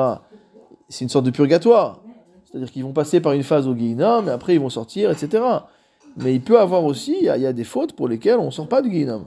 c'est 0.89 1.05
une 1.05 1.09
sorte 1.11 1.27
de 1.27 1.31
purgatoire. 1.31 2.01
C'est-à-dire 2.45 2.71
qu'ils 2.71 2.83
vont 2.83 2.93
passer 2.93 3.21
par 3.21 3.33
une 3.33 3.43
phase 3.43 3.69
au 3.69 3.75
Guéhinam, 3.75 4.25
mais 4.25 4.31
après 4.31 4.55
ils 4.55 4.61
vont 4.61 4.71
sortir, 4.71 5.11
etc. 5.11 5.43
Mais 6.19 6.35
il 6.35 6.41
peut 6.41 6.59
avoir 6.61 6.85
aussi, 6.85 7.17
il 7.19 7.25
y 7.25 7.29
a, 7.29 7.37
il 7.37 7.43
y 7.43 7.47
a 7.47 7.53
des 7.53 7.65
fautes 7.65 7.93
pour 7.95 8.09
lesquelles 8.09 8.39
on 8.39 8.47
ne 8.47 8.51
sort 8.51 8.69
pas 8.69 8.83
du 8.83 8.91
Guéhinam. 8.91 9.25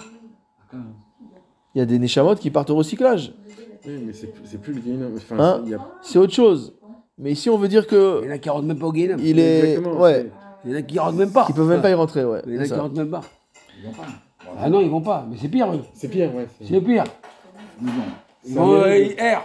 Il 1.73 1.79
y 1.79 1.81
a 1.81 1.85
des 1.85 1.99
Neshamot 1.99 2.35
qui 2.35 2.49
partent 2.49 2.69
au 2.69 2.75
recyclage. 2.75 3.33
Oui, 3.87 4.03
mais 4.05 4.13
c'est 4.13 4.33
c'est 4.45 4.59
plus 4.61 4.73
le 4.73 4.81
Guéhinum. 4.81 5.13
Enfin, 5.15 5.39
Hein 5.39 5.63
c'est- 6.01 6.17
a- 6.17 6.21
autre 6.21 6.33
chose. 6.33 6.73
Mais 7.17 7.31
ici 7.31 7.49
on 7.49 7.57
veut 7.57 7.67
dire 7.67 7.87
que 7.87 8.19
Il 8.23 8.27
y 8.27 8.31
en 8.31 8.35
a 8.35 8.37
qui 8.37 8.49
rentrent 8.49 8.65
même 8.67 8.77
pas 8.79 8.87
au 8.87 8.91
Guéhinam. 8.93 9.19
il 9.23 9.39
est... 9.39 9.77
Ouais. 9.77 10.29
Il 10.65 10.71
y 10.71 10.73
en 10.75 10.77
a 10.77 10.81
qui 10.83 10.99
rentrent 10.99 11.17
même 11.17 11.31
pas. 11.31 11.45
Ils 11.49 11.55
peuvent 11.55 11.67
même 11.69 11.81
pas 11.81 11.89
y 11.89 11.93
rentrer, 11.93 12.23
ouais. 12.25 12.41
Il 12.45 12.53
y 12.55 12.59
en 12.59 12.61
a 12.61 12.65
qui 12.65 12.73
rentrent 12.73 12.95
même 12.95 13.09
pas. 13.09 13.21
Ils 13.79 13.85
vont 13.87 13.91
pas. 13.93 14.05
Ah 14.59 14.69
non, 14.69 14.81
ils 14.81 14.89
vont 14.89 15.01
pas. 15.01 15.25
Mais 15.29 15.37
c'est 15.39 15.47
pire, 15.47 15.71
eux. 15.73 15.79
C'est 15.93 16.09
pire, 16.09 16.33
ouais. 16.35 16.47
c'est- 16.59 16.67
C'est 16.67 16.81
pire. 16.81 17.03
Ils 17.81 17.87
vont. 17.87 17.93
Ils 18.45 18.53
Ça 18.53 18.59
vont 18.59 18.73
euh, 18.73 18.85
mérite. 18.87 19.19
R. 19.19 19.41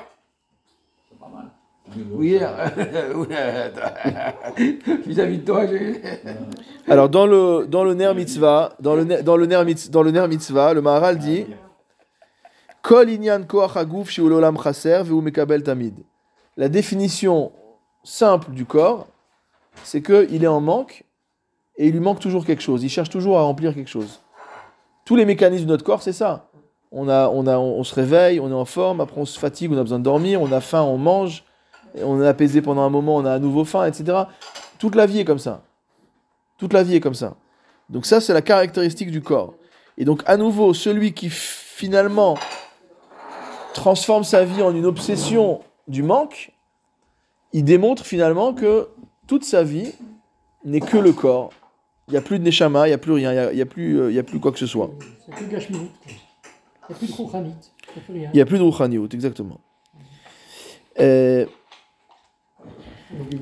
C'est 1.09 1.19
pas 1.19 1.29
mal. 1.35 1.47
Oui. 1.95 2.05
Oui, 2.12 2.39
attends. 3.34 3.95
Vis-à-vis 5.07 5.39
de 5.39 5.45
toi, 5.45 5.66
j'ai. 5.66 6.01
Alors 6.89 7.09
dans 7.09 7.26
le 7.26 7.66
dans 7.66 7.84
le 7.84 7.95
ner 7.95 8.14
mitzvah, 8.14 8.72
dans 8.80 8.95
le 8.95 9.05
ner- 9.05 9.22
dans 9.22 9.37
le 9.37 9.47
ner 9.47 9.64
mitz- 9.64 9.91
dans 9.91 10.03
le 10.03 10.11
ner 10.11 10.26
mitzvah, 10.28 10.72
le 10.74 10.82
Maharal 10.82 11.18
dit 11.18 11.47
Kol 12.82 13.11
inyan 13.11 13.43
koach 13.43 13.76
haguf 13.76 14.11
shehu 14.11 14.28
l'olam 14.28 14.57
chaser 14.62 15.03
vehu 15.03 15.20
mekabel 15.20 15.62
tamid. 15.62 15.95
La 16.57 16.68
définition 16.68 17.53
simple 18.05 18.51
du 18.53 18.64
corps, 18.64 19.07
c'est 19.84 20.01
que 20.01 20.26
il 20.30 20.45
est 20.45 20.49
en 20.49 20.61
manque 20.61 21.05
et 21.76 21.87
il 21.89 21.93
lui 21.93 22.01
manque 22.01 22.20
toujours 22.20 22.45
quelque 22.45 22.62
chose. 22.62 22.82
Il 22.84 22.89
cherche 22.89 23.11
toujours 23.11 23.39
à 23.39 23.43
remplir 23.43 23.74
quelque 23.74 23.91
chose. 23.91 24.20
Tous 25.05 25.16
les 25.16 25.24
mécanismes 25.24 25.66
de 25.66 25.70
notre 25.70 25.84
corps, 25.84 26.03
c'est 26.03 26.12
ça. 26.12 26.49
On 26.93 27.09
a 27.09 27.28
on 27.28 27.47
a 27.47 27.59
on, 27.59 27.82
se 27.84 27.95
réveille, 27.95 28.39
on 28.41 28.49
est 28.51 28.55
en 28.55 28.64
forme, 28.64 29.01
après 29.01 29.20
on 29.20 29.24
se 29.24 29.39
fatigue, 29.39 29.72
on 29.72 29.76
a 29.78 29.82
besoin 29.82 29.99
de 29.99 30.05
dormir, 30.05 30.41
on 30.41 30.51
a 30.53 30.61
faim, 30.61 30.82
on 30.82 30.97
mange, 30.99 31.45
on 32.03 32.23
est 32.23 32.27
apaisé 32.27 32.63
pendant 32.63 32.83
un 32.83 32.91
moment, 32.91 33.17
on 33.17 33.25
a 33.25 33.33
à 33.33 33.39
nouveau 33.39 33.65
faim, 33.65 33.87
etc. 33.87 34.25
Toute 34.79 34.95
la 34.95 35.07
vie 35.07 35.21
est 35.21 35.25
comme 35.25 35.39
ça. 35.39 35.63
Toute 36.59 36.73
la 36.73 36.83
vie 36.83 36.97
est 36.97 37.01
comme 37.01 37.15
ça. 37.15 37.37
Donc 37.91 38.07
ça, 38.07 38.21
c'est 38.21 38.33
la 38.33 38.43
caractéristique 38.43 39.11
du 39.11 39.21
corps. 39.21 39.55
Et 39.99 40.05
donc, 40.05 40.23
à 40.27 40.37
nouveau, 40.37 40.75
celui 40.75 41.13
qui 41.13 41.31
finalement 41.31 42.37
transforme 43.75 44.25
sa 44.25 44.45
vie 44.45 44.63
en 44.63 44.75
une 44.75 44.87
obsession 44.87 45.61
du 45.89 46.03
manque, 46.03 46.53
il 47.53 47.65
démontre 47.65 48.05
finalement 48.05 48.53
que 48.53 48.89
toute 49.27 49.45
sa 49.45 49.63
vie 49.63 49.93
n'est 50.65 50.81
que 50.81 50.97
le 50.97 51.13
corps. 51.13 51.53
Il 52.09 52.13
n'y 52.13 52.19
a 52.19 52.23
plus 52.23 52.39
de 52.39 52.45
neshama, 52.45 52.87
il 52.87 52.91
n'y 52.91 52.95
a 52.95 52.99
plus 52.99 53.13
rien, 53.13 53.33
il 53.33 53.35
n'y 53.35 53.41
a, 53.41 53.53
il 53.53 53.59
y 53.59 53.63
a 53.63 53.67
plus, 53.67 54.01
euh, 54.01 54.11
il 54.11 54.15
y 54.15 54.19
a 54.19 54.23
plus 54.23 54.39
quoi 54.39 54.53
que 54.53 54.59
ce 54.59 54.67
soit. 54.67 54.91
Il 55.27 55.49
n'y 55.49 55.57
a 55.57 56.95
plus 56.95 57.09
de 57.09 57.13
Rouhanit. 57.13 57.53
Il 57.89 57.97
n'y 57.97 58.01
a 58.01 58.05
plus 58.05 58.13
rien. 58.13 58.31
Il 58.33 58.37
n'y 58.37 58.41
a 58.41 58.47
plus 58.47 59.09
de 59.09 59.15
exactement. 59.15 59.61
Et 60.99 61.47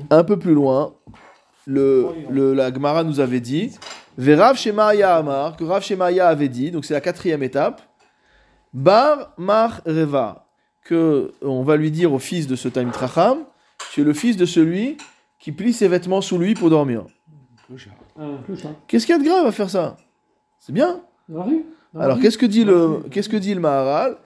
un 0.09 0.23
peu 0.23 0.37
plus 0.37 0.53
loin, 0.53 0.93
le, 1.67 2.53
la 2.53 2.73
Gemara 2.73 3.03
nous 3.03 3.19
avait 3.19 3.39
dit 3.39 3.77
Amar, 4.17 5.57
que 5.57 5.63
Rav 5.63 5.83
Shemaya 5.83 6.27
avait 6.27 6.49
dit, 6.49 6.71
donc 6.71 6.85
c'est 6.85 6.93
la 6.93 7.01
quatrième 7.01 7.43
étape, 7.43 7.81
Bar 8.73 9.33
Mar 9.37 9.81
Reva, 9.85 10.47
que 10.83 11.33
on 11.41 11.63
va 11.63 11.77
lui 11.77 11.91
dire 11.91 12.13
au 12.13 12.19
fils 12.19 12.47
de 12.47 12.55
ce 12.55 12.67
Taim 12.67 12.89
Tracham, 12.91 13.39
tu 13.91 14.01
es 14.01 14.03
le 14.03 14.13
fils 14.13 14.37
de 14.37 14.45
celui 14.45 14.97
qui 15.39 15.51
plie 15.51 15.73
ses 15.73 15.87
vêtements 15.87 16.21
sous 16.21 16.37
lui 16.37 16.53
pour 16.53 16.69
dormir. 16.69 17.05
Qu'est-ce 18.87 19.05
qu'il 19.05 19.15
y 19.15 19.19
a 19.19 19.21
de 19.21 19.27
grave 19.27 19.45
à 19.45 19.51
faire 19.51 19.69
ça? 19.69 19.97
C'est 20.59 20.73
bien. 20.73 21.01
Alors 21.97 22.19
qu'est-ce 22.19 22.37
que 22.37 22.45
dit 22.45 22.63
le 22.65 23.03
qu'est-ce 23.09 23.29
que 23.29 23.37
dit 23.37 23.53
le 23.53 23.61
Maharal? 23.61 24.17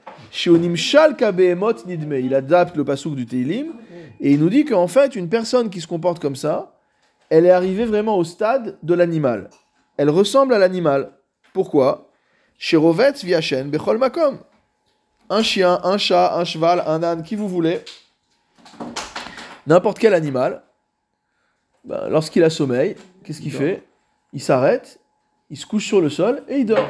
Il 0.46 2.36
adapte 2.36 2.76
le 2.76 2.84
pasouk 2.84 3.16
du 3.16 3.26
Teilim 3.26 3.68
et 4.20 4.32
il 4.34 4.40
nous 4.40 4.50
dit 4.50 4.66
qu'en 4.66 4.88
fait 4.88 5.16
une 5.16 5.30
personne 5.30 5.70
qui 5.70 5.82
se 5.82 5.88
comporte 5.88 6.20
comme 6.20 6.36
ça, 6.36 6.76
elle 7.30 7.46
est 7.46 7.52
arrivée 7.52 7.86
vraiment 7.86 8.18
au 8.18 8.24
stade 8.24 8.78
de 8.84 8.94
l'animal. 8.94 9.50
Elle 9.98 10.10
ressemble 10.10 10.54
à 10.54 10.58
l'animal. 10.58 11.12
Pourquoi? 11.54 12.10
Viachen 12.60 13.70
bechol 13.70 13.98
makom. 13.98 14.40
Un 15.30 15.44
chien, 15.44 15.80
un 15.84 15.98
chat, 15.98 16.36
un 16.36 16.44
cheval, 16.44 16.84
un 16.88 17.04
âne, 17.04 17.22
qui 17.22 17.36
vous 17.36 17.48
voulez, 17.48 17.82
n'importe 19.68 20.00
quel 20.00 20.16
animal, 20.16 20.64
ben, 21.86 22.10
lorsqu'il 22.10 22.44
a 22.44 22.50
sommeil, 22.50 22.96
qu'est-ce 23.24 23.40
qu'il 23.40 23.52
fait? 23.52 23.84
Il 24.34 24.42
s'arrête, 24.42 25.00
il 25.52 25.58
se 25.58 25.68
couche 25.68 25.86
sur 25.86 26.02
le 26.02 26.10
sol 26.10 26.42
et 26.48 26.58
il 26.58 26.66
dort. 26.66 26.90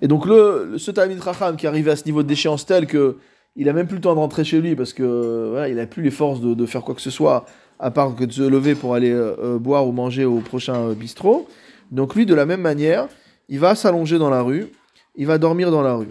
Et 0.00 0.06
donc 0.06 0.26
le, 0.26 0.76
ce 0.78 0.90
Talmid 0.90 1.18
Racham 1.18 1.56
qui 1.56 1.66
arrive 1.66 1.88
à 1.88 1.96
ce 1.96 2.04
niveau 2.04 2.22
de 2.22 2.28
déchéance 2.28 2.66
tel 2.66 2.86
que 2.86 3.18
il 3.58 3.68
a 3.68 3.72
même 3.72 3.88
plus 3.88 3.96
le 3.96 4.00
temps 4.00 4.14
de 4.14 4.20
rentrer 4.20 4.44
chez 4.44 4.60
lui 4.60 4.76
parce 4.76 4.92
que 4.92 5.48
voilà, 5.50 5.68
il 5.68 5.78
a 5.80 5.86
plus 5.86 6.02
les 6.02 6.12
forces 6.12 6.40
de, 6.40 6.66
faire 6.66 6.82
quoi 6.82 6.94
que 6.94 7.00
ce 7.00 7.10
soit 7.10 7.44
à 7.80 7.90
part 7.90 8.14
que 8.14 8.24
de 8.24 8.32
se 8.32 8.42
lever 8.42 8.76
pour 8.76 8.94
aller 8.94 9.10
euh, 9.10 9.34
euh, 9.40 9.58
boire 9.58 9.86
ou 9.86 9.92
manger 9.92 10.24
au 10.24 10.38
prochain 10.38 10.76
euh, 10.76 10.94
bistrot. 10.94 11.48
Donc 11.90 12.14
lui 12.14 12.24
de 12.24 12.34
la 12.34 12.46
même 12.46 12.60
manière, 12.60 13.08
il 13.48 13.58
va 13.58 13.74
s'allonger 13.74 14.18
dans 14.18 14.30
la 14.30 14.42
rue, 14.42 14.68
il 15.16 15.26
va 15.26 15.38
dormir 15.38 15.72
dans 15.72 15.82
la 15.82 15.94
rue. 15.94 16.10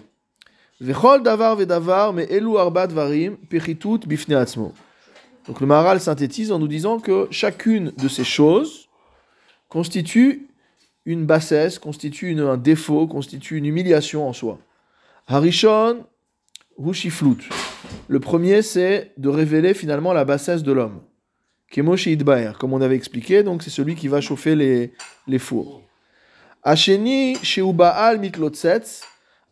Vechol 0.80 1.22
davar 1.22 1.56
vedavar 1.56 2.12
mais 2.12 2.26
elu 2.30 2.58
arbat 2.58 2.88
varim 2.88 3.36
bifne 3.50 4.34
atzmo. 4.34 4.74
Donc 5.46 5.60
le 5.60 5.66
Maharal 5.66 6.00
synthétise 6.00 6.52
en 6.52 6.58
nous 6.58 6.68
disant 6.68 7.00
que 7.00 7.28
chacune 7.30 7.92
de 7.96 8.08
ces 8.08 8.24
choses 8.24 8.88
constitue 9.70 10.48
une 11.06 11.24
bassesse, 11.24 11.78
constitue 11.78 12.38
un 12.38 12.58
défaut, 12.58 13.06
constitue 13.06 13.56
une 13.56 13.64
humiliation 13.64 14.28
en 14.28 14.34
soi. 14.34 14.58
Harishon, 15.26 16.04
Hushiflut. 16.78 17.48
Le 18.08 18.20
premier, 18.20 18.62
c'est 18.62 19.12
de 19.16 19.28
révéler 19.28 19.74
finalement 19.74 20.12
la 20.12 20.24
bassesse 20.24 20.62
de 20.62 20.72
l'homme. 20.72 21.00
Kemoshi 21.70 22.12
Idbaer, 22.12 22.52
comme 22.58 22.72
on 22.72 22.80
avait 22.80 22.96
expliqué, 22.96 23.42
donc 23.42 23.62
c'est 23.62 23.70
celui 23.70 23.94
qui 23.94 24.08
va 24.08 24.20
chauffer 24.20 24.54
les, 24.54 25.38
fours. 25.38 25.82
Asheni, 26.62 27.36
Sheubaal 27.42 28.18
Miklotsetz, 28.18 29.02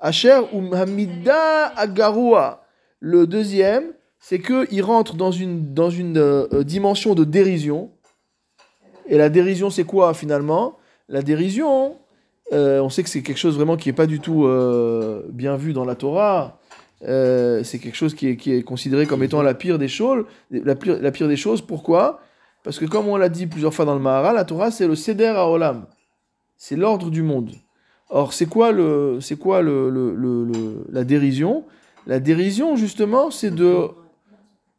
Asher 0.01 0.41
Umhamida 0.53 1.67
Agarua. 1.77 2.65
Le 3.01 3.27
deuxième, 3.27 3.93
c'est 4.19 4.41
qu'il 4.41 4.83
rentre 4.83 5.15
dans 5.15 5.31
une, 5.31 5.75
dans 5.75 5.91
une 5.91 6.19
euh, 6.19 6.65
dimension 6.65 7.15
de 7.15 7.25
dérision. 7.25 7.91
Et 9.09 9.19
la 9.19 9.29
dérision, 9.29 9.71
c'est 9.71 9.85
quoi 9.85 10.15
finalement? 10.15 10.79
La 11.09 11.23
dérision, 11.23 11.97
euh, 12.53 12.81
on 12.81 12.89
sait 12.89 13.03
que 13.03 13.09
c'est 13.09 13.23
quelque 13.23 13.39
chose 13.39 13.57
vraiment 13.57 13.77
qui 13.77 13.89
n'est 13.89 13.95
pas 13.95 14.07
du 14.07 14.21
tout 14.21 14.47
euh, 14.47 15.27
bien 15.29 15.57
vu 15.57 15.73
dans 15.73 15.85
la 15.85 15.95
Torah. 15.95 16.59
Euh, 17.05 17.63
c'est 17.63 17.79
quelque 17.79 17.95
chose 17.97 18.15
qui 18.15 18.29
est, 18.29 18.37
qui 18.37 18.53
est 18.53 18.63
considéré 18.63 19.07
comme 19.07 19.23
étant 19.23 19.43
la 19.43 19.55
pire 19.55 19.79
des 19.79 19.89
choses. 19.89 20.25
La 20.51 20.75
pire, 20.75 20.99
la 21.01 21.11
pire 21.11 21.29
des 21.29 21.37
choses, 21.37 21.61
pourquoi? 21.61 22.21
Parce 22.63 22.79
que 22.79 22.85
comme 22.87 23.07
on 23.09 23.17
l'a 23.17 23.29
dit 23.29 23.47
plusieurs 23.47 23.75
fois 23.75 23.85
dans 23.85 23.95
le 23.95 24.01
Mahara, 24.01 24.33
la 24.33 24.45
Torah 24.45 24.71
c'est 24.71 24.87
le 24.87 24.95
Seder 24.97 25.27
Haolam. 25.37 25.87
C'est 26.57 26.77
l'ordre 26.77 27.11
du 27.11 27.23
monde. 27.23 27.51
Or, 28.09 28.33
c'est 28.33 28.47
quoi, 28.47 28.73
le, 28.73 29.19
c'est 29.21 29.37
quoi 29.37 29.63
le, 29.63 29.91
le- 29.91 30.15
le- 30.15 30.45
le- 30.45 30.85
la 30.91 31.05
dérision? 31.05 31.65
La 32.07 32.19
dérision, 32.21 32.77
justement, 32.77 33.31
c'est 33.31 33.51
de 33.55 33.89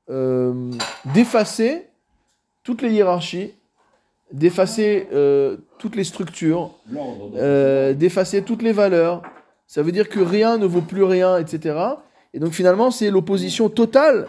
euh, 0.09 0.53
d'effacer 1.13 1.87
toutes 2.63 2.81
les 2.81 2.91
hiérarchies, 2.93 3.51
d'effacer 4.31 5.07
euh, 5.13 5.57
toutes 5.77 5.95
les 5.95 6.03
structures, 6.05 6.71
euh, 7.35 7.93
d'effacer 7.93 8.41
toutes 8.43 8.61
les 8.61 8.71
valeurs. 8.71 9.21
Ça 9.67 9.83
veut 9.83 9.91
dire 9.91 10.07
que 10.07 10.19
rien 10.21 10.57
ne 10.57 10.65
vaut 10.65 10.81
plus 10.81 11.03
rien, 11.03 11.37
etc. 11.37 11.77
Et 12.33 12.39
donc 12.39 12.53
finalement, 12.53 12.89
c'est 12.89 13.11
l'opposition 13.11 13.69
totale 13.69 14.27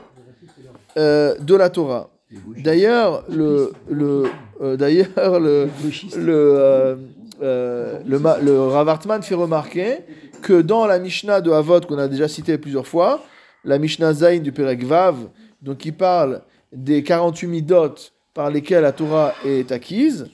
euh, 0.96 1.36
de 1.38 1.54
la 1.54 1.70
Torah. 1.70 2.10
D'ailleurs, 2.58 3.24
le, 3.30 3.72
le, 3.88 4.24
euh, 4.60 4.76
d'ailleurs, 4.76 5.40
le, 5.40 5.68
le, 6.16 6.96
euh, 7.40 7.98
le, 8.04 8.18
le 8.42 8.60
Rav 8.62 8.88
Hartman 8.88 9.22
fait 9.22 9.34
remarquer 9.34 9.98
que 10.42 10.60
dans 10.60 10.86
la 10.86 10.98
Mishnah 10.98 11.40
de 11.40 11.50
Havot, 11.50 11.80
qu'on 11.82 11.98
a 11.98 12.08
déjà 12.08 12.28
cité 12.28 12.58
plusieurs 12.58 12.86
fois, 12.86 13.22
la 13.64 13.78
Mishnah 13.78 14.12
Zain 14.12 14.38
du 14.38 14.52
Perek 14.52 14.84
Vav, 14.84 15.16
donc 15.62 15.78
qui 15.78 15.92
parle 15.92 16.42
des 16.72 17.02
48 17.02 17.46
midot 17.46 17.94
par 18.34 18.50
lesquels 18.50 18.82
la 18.82 18.92
Torah 18.92 19.34
est 19.44 19.72
acquise, 19.72 20.28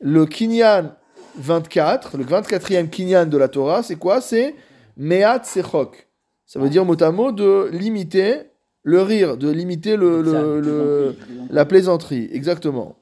le 0.00 0.26
Kinyan 0.26 0.94
24, 1.38 2.16
le 2.18 2.24
24e 2.24 2.88
Kinyan 2.88 3.26
de 3.26 3.36
la 3.38 3.48
Torah, 3.48 3.82
c'est 3.82 3.96
quoi? 3.96 4.20
C'est 4.20 4.54
Meat 4.96 5.44
Sechok. 5.44 6.06
Ça 6.46 6.58
veut 6.58 6.68
dire 6.70 6.84
mot 6.84 7.00
à 7.02 7.10
mot 7.12 7.30
de 7.32 7.68
limiter 7.72 8.34
le 8.82 9.02
rire, 9.02 9.36
de 9.36 9.50
limiter 9.50 9.96
le, 9.96 10.22
le- 10.22 10.60
le- 10.60 11.16
la 11.50 11.64
plaisanterie. 11.64 12.28
Exactement. 12.32 12.96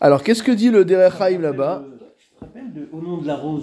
Alors, 0.00 0.22
qu'est-ce 0.22 0.42
que 0.42 0.52
dit 0.52 0.70
le 0.70 0.84
Derech 0.84 1.20
Haïm 1.20 1.40
là-bas? 1.42 1.82
Au 2.92 3.00
nom 3.00 3.18
de 3.18 3.26
la 3.26 3.36
rose 3.36 3.62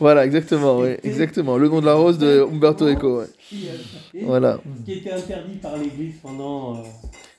Voilà, 0.00 0.24
exactement, 0.24 0.78
oui, 0.78 0.96
exactement. 1.02 1.56
Le 1.58 1.68
nom 1.68 1.80
de 1.80 1.86
la 1.86 1.94
rose 1.94 2.18
de 2.18 2.40
Umberto 2.50 2.88
Eco. 2.88 3.20
ouais. 3.20 3.26
qui, 3.48 3.68
euh, 3.68 4.20
Voilà. 4.24 4.58
qui 4.84 4.92
était 4.94 5.12
interdit 5.12 5.56
par 5.56 5.76
l'Église 5.76 6.14
pendant. 6.22 6.82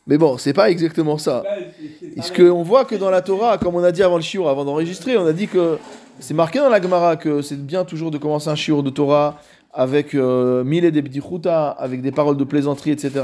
Mais 0.09 0.17
bon, 0.17 0.39
c'est 0.39 0.53
pas 0.53 0.71
exactement 0.71 1.19
ça. 1.19 1.43
Parce 2.15 2.31
qu'on 2.31 2.63
voit 2.63 2.83
que 2.83 2.95
dans 2.95 3.11
la 3.11 3.21
Torah, 3.21 3.59
comme 3.59 3.75
on 3.75 3.83
a 3.83 3.91
dit 3.91 4.01
avant 4.01 4.15
le 4.15 4.23
shiur, 4.23 4.49
avant 4.49 4.65
d'enregistrer, 4.65 5.15
on 5.17 5.25
a 5.27 5.33
dit 5.33 5.47
que 5.47 5.77
c'est 6.19 6.33
marqué 6.33 6.57
dans 6.57 6.67
la 6.67 6.81
Gemara 6.81 7.15
que 7.15 7.43
c'est 7.43 7.63
bien 7.63 7.85
toujours 7.85 8.09
de 8.09 8.17
commencer 8.17 8.49
un 8.49 8.55
shiur 8.55 8.81
de 8.81 8.89
Torah 8.89 9.39
avec 9.71 10.15
euh, 10.15 10.63
mille 10.63 10.83
et 10.83 10.89
des 10.89 11.03
bdichuta, 11.03 11.69
avec 11.69 12.01
des 12.01 12.11
paroles 12.11 12.37
de 12.37 12.43
plaisanterie, 12.43 12.89
etc. 12.89 13.23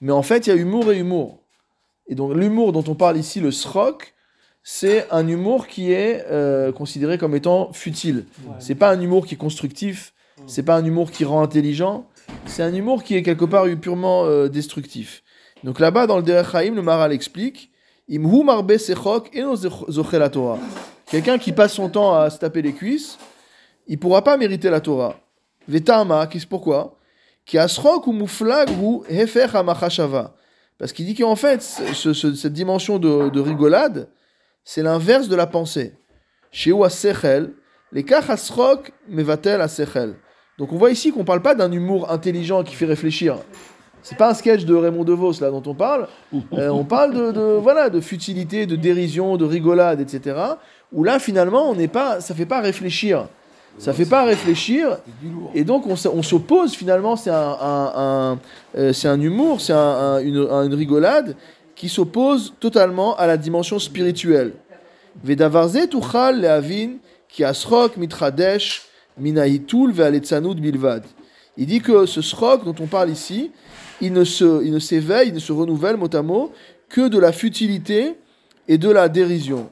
Mais 0.00 0.10
en 0.10 0.22
fait, 0.22 0.46
il 0.46 0.50
y 0.50 0.52
a 0.54 0.56
humour 0.56 0.90
et 0.90 0.98
humour. 0.98 1.40
Et 2.06 2.14
donc 2.14 2.34
l'humour 2.34 2.72
dont 2.72 2.84
on 2.88 2.94
parle 2.94 3.18
ici, 3.18 3.38
le 3.38 3.50
srok, 3.50 4.14
c'est 4.62 5.06
un 5.10 5.28
humour 5.28 5.66
qui 5.66 5.92
est 5.92 6.24
euh, 6.30 6.72
considéré 6.72 7.18
comme 7.18 7.36
étant 7.36 7.74
futile. 7.74 8.24
Ouais. 8.46 8.54
C'est 8.58 8.74
pas 8.74 8.90
un 8.90 9.02
humour 9.02 9.26
qui 9.26 9.34
est 9.34 9.38
constructif, 9.38 10.14
c'est 10.46 10.62
pas 10.62 10.76
un 10.76 10.84
humour 10.86 11.10
qui 11.10 11.26
rend 11.26 11.42
intelligent, 11.42 12.06
c'est 12.46 12.62
un 12.62 12.72
humour 12.72 13.02
qui 13.02 13.16
est 13.16 13.22
quelque 13.22 13.44
part 13.44 13.66
purement 13.78 14.24
euh, 14.24 14.48
destructif. 14.48 15.22
Donc 15.64 15.78
là-bas, 15.80 16.06
dans 16.06 16.16
le 16.16 16.22
Derech 16.22 16.70
le 16.74 16.82
Maral 16.82 17.12
explique 17.12 17.70
marbe 18.18 18.76
sechok 18.76 19.30
zoche 19.88 20.12
la 20.12 20.28
Torah. 20.28 20.58
Quelqu'un 21.06 21.38
qui 21.38 21.52
passe 21.52 21.74
son 21.74 21.88
temps 21.88 22.14
à 22.14 22.30
se 22.30 22.38
taper 22.38 22.62
les 22.62 22.72
cuisses, 22.72 23.18
il 23.86 23.98
pourra 23.98 24.22
pas 24.22 24.36
mériter 24.36 24.70
la 24.70 24.80
Torah. 24.80 25.16
Vetama, 25.68 26.26
qu'est-ce 26.26 26.46
pourquoi? 26.46 26.96
Ki 27.44 27.58
asrok 27.58 28.06
ou 28.06 28.12
muflag 28.12 28.70
ou. 28.82 29.04
Parce 30.78 30.92
qu'il 30.92 31.06
dit 31.06 31.14
qu'en 31.14 31.36
fait, 31.36 31.62
ce- 31.62 32.12
ce- 32.12 32.34
cette 32.34 32.52
dimension 32.52 32.98
de, 32.98 33.28
de 33.30 33.40
rigolade, 33.40 34.08
c'est 34.64 34.82
l'inverse 34.82 35.28
de 35.28 35.36
la 35.36 35.46
pensée. 35.46 35.94
Chez 36.50 36.72
sechel, 36.90 37.52
les 37.92 38.04
asrok 38.12 38.92
mevatel 39.08 39.68
sechel. 39.68 40.16
Donc 40.58 40.72
on 40.72 40.76
voit 40.76 40.90
ici 40.90 41.12
qu'on 41.12 41.24
parle 41.24 41.42
pas 41.42 41.54
d'un 41.54 41.70
humour 41.72 42.10
intelligent 42.10 42.62
qui 42.62 42.74
fait 42.74 42.86
réfléchir. 42.86 43.38
C'est 44.02 44.16
pas 44.18 44.30
un 44.30 44.34
sketch 44.34 44.64
de 44.64 44.74
Raymond 44.74 45.04
DeVos 45.04 45.34
là 45.40 45.50
dont 45.50 45.62
on 45.66 45.74
parle. 45.74 46.08
Euh, 46.54 46.68
on 46.70 46.84
parle 46.84 47.14
de, 47.14 47.30
de- 47.32 47.58
voilà 47.62 47.88
de 47.88 48.00
futilité, 48.00 48.66
de 48.66 48.74
dérision, 48.76 49.36
de 49.36 49.44
rigolade, 49.44 50.00
etc. 50.00 50.36
Où 50.92 51.04
là 51.04 51.18
finalement 51.18 51.70
on 51.70 51.74
n'est 51.76 51.88
pas, 51.88 52.20
ça 52.20 52.34
fait 52.34 52.46
pas 52.46 52.60
réfléchir. 52.60 53.26
Ça 53.78 53.92
fait 53.94 54.04
pas 54.04 54.24
réfléchir. 54.24 54.98
Et 55.54 55.64
donc 55.64 55.86
on, 55.86 55.96
s'oppose 56.22 56.74
finalement. 56.74 57.16
C'est 57.16 57.30
un, 57.30 57.56
un- 57.60 57.92
un, 57.96 58.38
euh, 58.76 58.92
c'est 58.92 59.08
un 59.08 59.20
humour, 59.20 59.60
c'est 59.60 59.72
un- 59.72 59.78
un- 59.78 60.18
une, 60.20 60.46
un- 60.50 60.64
une 60.66 60.74
rigolade 60.74 61.36
qui 61.74 61.88
s'oppose 61.88 62.52
totalement 62.60 63.16
à 63.16 63.26
la 63.26 63.36
dimension 63.36 63.78
spirituelle. 63.78 64.52
Vedavarze 65.24 65.88
tuchal 65.88 66.40
leavin 66.40 66.98
ki 67.28 67.44
asrok 67.44 67.96
mitradesh 67.96 68.82
minahitul 69.18 69.92
bilvad. 69.92 71.04
Il 71.56 71.66
dit 71.66 71.80
que 71.80 72.06
ce 72.06 72.22
srok 72.22 72.64
dont 72.64 72.74
on 72.80 72.86
parle 72.86 73.10
ici, 73.10 73.50
il 74.02 74.12
ne 74.12 74.24
il 74.62 74.80
s'éveille, 74.80 75.28
il 75.28 75.34
ne 75.34 75.38
se 75.38 75.52
renouvelle 75.52 75.96
mot 75.96 76.14
à 76.14 76.22
mot 76.22 76.52
que 76.90 77.08
de 77.08 77.18
la 77.18 77.32
futilité 77.32 78.16
et 78.68 78.76
de 78.76 78.90
la 78.90 79.08
dérision. 79.08 79.70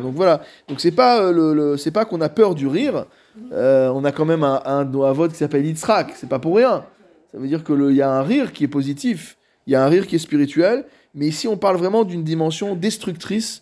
Donc 0.00 0.14
voilà. 0.14 0.40
Donc 0.68 0.80
c'est 0.80 0.90
pas 0.92 1.22
euh, 1.22 1.32
le, 1.32 1.54
le- 1.54 1.76
c'est 1.76 1.90
pas 1.90 2.04
qu'on 2.04 2.20
a 2.20 2.28
peur 2.28 2.54
du 2.54 2.66
rire. 2.66 3.06
Euh, 3.52 3.90
on 3.90 4.04
a 4.04 4.12
quand 4.12 4.24
même 4.24 4.44
un, 4.44 4.62
un, 4.64 4.84
vote 5.12 5.32
qui 5.32 5.38
s'appelle 5.38 5.64
Yitzhak. 5.66 6.12
C'est 6.16 6.28
pas 6.28 6.38
pour 6.38 6.56
rien. 6.56 6.84
Ça 7.32 7.38
veut 7.38 7.48
dire 7.48 7.64
que 7.64 7.90
il 7.90 7.96
y 7.96 8.02
a 8.02 8.10
un 8.10 8.22
rire 8.22 8.52
qui 8.52 8.64
est 8.64 8.68
positif. 8.68 9.36
Il 9.66 9.72
y 9.72 9.76
a 9.76 9.84
un 9.84 9.88
rire 9.88 10.06
qui 10.06 10.16
est 10.16 10.18
spirituel. 10.18 10.84
Mais 11.14 11.26
ici, 11.26 11.46
on 11.46 11.58
parle 11.58 11.76
vraiment 11.76 12.04
d'une 12.04 12.24
dimension 12.24 12.74
destructrice, 12.74 13.61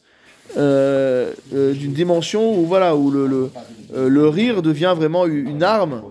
euh, 0.57 1.33
euh, 1.55 1.73
d'une 1.73 1.93
dimension 1.93 2.59
où 2.59 2.67
voilà 2.67 2.97
où 2.97 3.11
le, 3.11 3.27
le, 3.27 3.51
euh, 3.95 4.09
le 4.09 4.29
rire 4.29 4.63
devient 4.63 4.95
vraiment 4.97 5.27
une 5.27 5.63
arme 5.63 6.03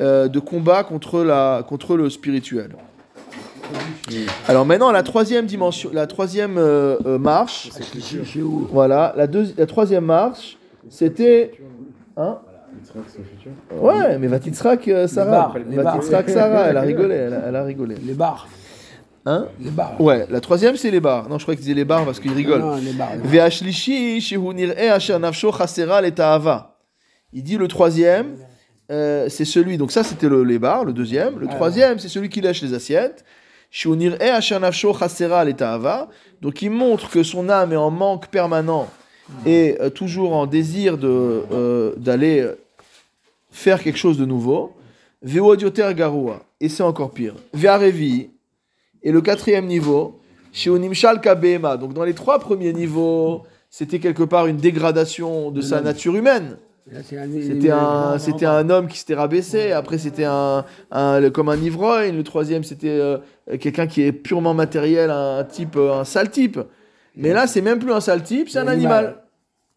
euh, 0.00 0.28
de 0.28 0.38
combat 0.38 0.84
contre 0.84 1.22
la 1.22 1.64
contre 1.68 1.96
le 1.96 2.10
spirituel. 2.10 2.70
Alors 4.46 4.64
maintenant, 4.64 4.92
la 4.92 5.02
troisième 5.02 5.46
dimension, 5.46 5.90
la 5.92 6.06
troisième 6.06 6.60
marche. 7.18 7.70
Voilà, 8.70 9.12
la, 9.16 9.26
deux, 9.26 9.46
la 9.58 9.66
troisième 9.66 10.04
marche, 10.04 10.56
c'était. 10.88 11.52
Hein? 12.16 12.38
Ouais, 13.80 14.18
mais 14.18 14.28
Vatitzrak, 14.28 14.88
Sarah? 15.06 15.52
Vatitzrak, 15.68 16.30
Sarah, 16.30 16.66
elle 16.68 16.76
a 16.76 16.82
rigolé, 16.82 17.14
elle 17.16 17.34
a, 17.34 17.40
elle 17.48 17.56
a 17.56 17.64
rigolé. 17.64 17.96
Les 18.06 18.14
bars. 18.14 18.46
Hein 19.26 19.48
Les 19.60 19.70
bars. 19.70 20.00
Ouais, 20.00 20.26
la 20.30 20.40
troisième, 20.40 20.76
c'est 20.76 20.90
les 20.90 21.00
bars. 21.00 21.28
Non, 21.28 21.38
je 21.38 21.44
crois 21.44 21.54
qu'ils 21.54 21.64
disaient 21.64 21.74
les 21.74 21.84
bars 21.84 22.04
parce 22.04 22.20
qu'ils 22.20 22.32
rigolent. 22.32 22.60
Non, 22.60 22.76
les 22.76 22.92
bars. 22.92 23.10
Il 27.32 27.42
dit 27.42 27.58
le 27.58 27.68
troisième, 27.68 28.36
euh, 28.90 29.28
c'est 29.28 29.44
celui, 29.44 29.76
donc 29.76 29.90
ça 29.90 30.04
c'était 30.04 30.28
le, 30.28 30.44
les 30.44 30.58
bars, 30.58 30.84
le 30.84 30.92
deuxième. 30.92 31.38
Le 31.38 31.48
troisième, 31.48 31.98
c'est 31.98 32.08
celui 32.08 32.28
qui 32.28 32.40
lèche 32.40 32.62
les 32.62 32.72
assiettes. 32.72 33.24
Donc 36.40 36.62
il 36.62 36.70
montre 36.70 37.10
que 37.10 37.22
son 37.22 37.48
âme 37.48 37.72
est 37.72 37.76
en 37.76 37.90
manque 37.90 38.28
permanent 38.28 38.88
et 39.44 39.76
euh, 39.80 39.90
toujours 39.90 40.34
en 40.34 40.46
désir 40.46 40.98
de, 40.98 41.42
euh, 41.52 41.94
d'aller 41.96 42.40
euh, 42.40 42.54
faire 43.50 43.82
quelque 43.82 43.98
chose 43.98 44.18
de 44.18 44.24
nouveau. 44.24 44.72
Et 46.60 46.68
c'est 46.68 46.82
encore 46.82 47.10
pire. 47.10 47.34
Ve'arevi. 47.52 48.30
Et 49.06 49.12
le 49.12 49.20
quatrième 49.20 49.66
niveau, 49.66 50.18
chez 50.52 50.68
Onimshal 50.68 51.20
Kabema. 51.20 51.76
Donc 51.76 51.94
dans 51.94 52.02
les 52.02 52.12
trois 52.14 52.38
premiers 52.40 52.72
niveaux, 52.72 53.42
c'était 53.70 54.00
quelque 54.00 54.24
part 54.24 54.46
une 54.48 54.56
dégradation 54.56 55.52
de 55.52 55.60
sa 55.60 55.80
nature 55.80 56.16
humaine. 56.16 56.56
C'était 57.42 57.70
un, 57.70 58.18
c'était 58.18 58.46
un 58.46 58.68
homme 58.70 58.88
qui 58.88 58.98
s'était 58.98 59.14
rabaissé. 59.14 59.70
Après, 59.72 59.98
c'était 59.98 60.24
un, 60.24 60.64
un- 60.90 61.30
comme 61.30 61.48
un 61.48 61.56
ivrogne. 61.56 62.16
Le 62.16 62.22
troisième, 62.24 62.64
c'était 62.64 62.88
euh, 62.90 63.18
quelqu'un 63.60 63.86
qui 63.86 64.02
est 64.02 64.12
purement 64.12 64.54
matériel, 64.54 65.10
un 65.10 65.44
type, 65.44 65.76
euh, 65.76 66.00
un 66.00 66.04
sale 66.04 66.30
type. 66.30 66.58
Mais 67.16 67.32
là, 67.32 67.46
c'est 67.46 67.60
même 67.60 67.78
plus 67.78 67.92
un 67.92 68.00
sale 68.00 68.22
type, 68.24 68.48
c'est 68.50 68.58
un 68.58 68.66
animal. 68.68 69.22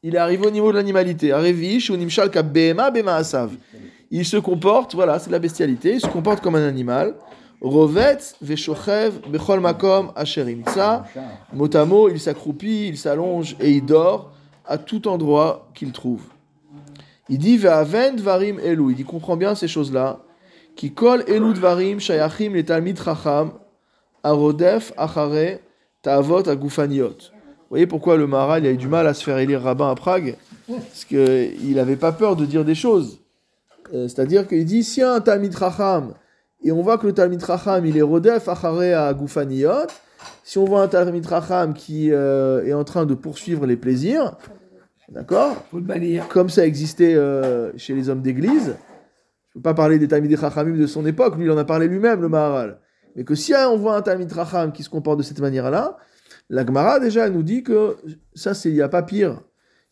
Il 0.01 0.15
est 0.15 0.19
arrivé 0.19 0.47
au 0.47 0.51
niveau 0.51 0.71
de 0.71 0.77
l'animalité. 0.77 1.33
Il 4.11 4.25
se 4.25 4.37
comporte, 4.37 4.95
voilà, 4.95 5.19
c'est 5.19 5.27
de 5.27 5.33
la 5.33 5.39
bestialité. 5.39 5.93
Il 5.93 6.01
se 6.01 6.07
comporte 6.07 6.41
comme 6.41 6.55
un 6.55 6.67
animal. 6.67 7.13
Rovet, 7.61 8.17
Veshochev, 8.41 9.19
Bechol 9.29 9.59
Makom, 9.59 10.11
Asherim 10.15 10.63
Tsa. 10.63 11.05
Mot 11.53 11.75
à 11.75 11.85
mot, 11.85 12.09
il 12.09 12.19
s'accroupit, 12.19 12.87
il 12.87 12.97
s'allonge 12.97 13.55
et 13.59 13.71
il 13.71 13.85
dort 13.85 14.31
à 14.65 14.77
tout 14.77 15.07
endroit 15.07 15.67
qu'il 15.73 15.91
trouve. 15.91 16.21
Il 17.27 17.37
dit 17.37 17.57
Ve'aven 17.57 18.15
Dvarim 18.15 18.59
Elu. 18.59 18.95
Il 18.97 19.05
comprend 19.05 19.35
bien 19.35 19.55
ces 19.55 19.67
choses-là. 19.67 20.19
Qui 20.75 20.93
kol 20.93 21.23
Elu 21.27 21.53
Dvarim 21.53 21.99
Shayachim 21.99 22.53
le 22.53 22.63
Talmid 22.63 22.97
Chacham 22.97 23.51
Arodef 24.23 24.93
Achare 24.97 25.59
Ta'avot 26.01 26.47
Agufaniot. 26.47 27.09
Vous 27.09 27.75
voyez 27.75 27.87
pourquoi 27.87 28.17
le 28.17 28.25
Maharal 28.25 28.63
il 28.63 28.67
a 28.67 28.71
eu 28.71 28.77
du 28.77 28.87
mal 28.87 29.05
à 29.05 29.13
se 29.13 29.23
faire 29.23 29.37
élire 29.37 29.61
rabbin 29.61 29.91
à 29.91 29.95
Prague? 29.95 30.37
Parce 30.67 31.05
qu'il 31.05 31.75
n'avait 31.75 31.97
pas 31.97 32.11
peur 32.11 32.35
de 32.35 32.45
dire 32.45 32.63
des 32.63 32.73
choses. 32.73 33.19
Euh, 33.93 34.07
C'est-à-dire 34.07 34.47
qu'il 34.47 34.65
dit 34.65 34.83
si 34.83 35.01
un 35.01 35.19
Talmid 35.19 35.55
Chacham, 35.55 36.13
et 36.63 36.71
on 36.71 36.81
voit 36.81 36.97
que 36.97 37.07
le 37.07 37.13
Talmid 37.13 37.43
Chacham 37.45 37.85
il 37.85 37.97
est 37.97 38.01
Rodef 38.01 38.47
Achare 38.47 39.07
Agufaniot, 39.07 39.87
si 40.43 40.57
on 40.57 40.65
voit 40.65 40.81
un 40.81 40.87
Talmid 40.87 41.27
Chacham 41.27 41.73
qui 41.73 42.11
euh, 42.11 42.65
est 42.65 42.73
en 42.73 42.83
train 42.83 43.05
de 43.05 43.13
poursuivre 43.13 43.65
les 43.65 43.77
plaisirs, 43.77 44.37
d'accord. 45.09 45.63
Comme 46.29 46.49
ça 46.49 46.65
existait 46.65 47.15
euh, 47.15 47.71
chez 47.77 47.93
les 47.93 48.09
hommes 48.09 48.21
d'église, 48.21 48.65
je 48.65 49.57
ne 49.57 49.61
peux 49.61 49.61
pas 49.61 49.73
parler 49.73 49.99
des 49.99 50.07
Talmid 50.07 50.39
Chachamim 50.39 50.77
de 50.77 50.87
son 50.87 51.05
époque, 51.05 51.37
lui 51.37 51.45
il 51.45 51.51
en 51.51 51.57
a 51.57 51.65
parlé 51.65 51.87
lui-même, 51.87 52.21
le 52.21 52.29
Maharal. 52.29 52.79
Mais 53.15 53.23
que 53.23 53.35
si 53.35 53.53
on 53.53 53.77
voit 53.77 53.95
un 53.95 54.01
Talmid 54.01 54.33
Chacham 54.33 54.71
qui 54.71 54.83
se 54.83 54.89
comporte 54.89 55.17
de 55.17 55.23
cette 55.23 55.39
manière-là, 55.39 55.97
la 56.49 56.65
Gemara 56.65 56.99
déjà 56.99 57.27
elle 57.27 57.33
nous 57.33 57.43
dit 57.43 57.63
que 57.63 57.97
ça, 58.33 58.53
il 58.65 58.73
n'y 58.73 58.81
a 58.81 58.89
pas 58.89 59.03
pire. 59.03 59.41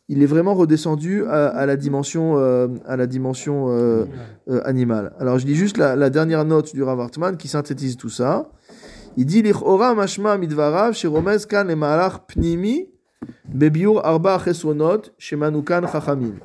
Il 0.10 0.24
est 0.24 0.26
vraiment 0.26 0.53
redescendu 0.53 1.26
à, 1.26 1.47
à 1.47 1.66
la 1.66 1.76
dimension, 1.76 2.38
euh, 2.38 2.68
à 2.86 2.95
la 2.95 3.08
dimension 3.08 3.70
euh, 3.70 4.05
euh, 4.49 4.62
animale. 4.64 5.14
Alors 5.20 5.38
je 5.38 5.45
dis 5.45 5.55
juste 5.55 5.78
la, 5.78 5.95
la 5.95 6.10
dernière 6.10 6.45
note 6.45 6.74
du 6.74 6.82
Rav 6.82 6.99
Hartman 6.99 7.36
qui 7.36 7.47
synthétise 7.47 7.97
tout 7.97 8.10
ça. 8.10 8.49
Il 9.18 9.26
dit 9.26 9.41
Lichora 9.41 9.95
mashma 9.95 10.38
midvarav 10.38 10.93
shiromez 10.93 11.39
kan 11.49 11.66
le 11.66 11.76
mahalach 11.76 12.26
pnimi 12.28 12.88
bebiur 13.53 14.05
arba 14.05 14.39
shemanukan 15.18 15.88
chachamim. 15.91 16.36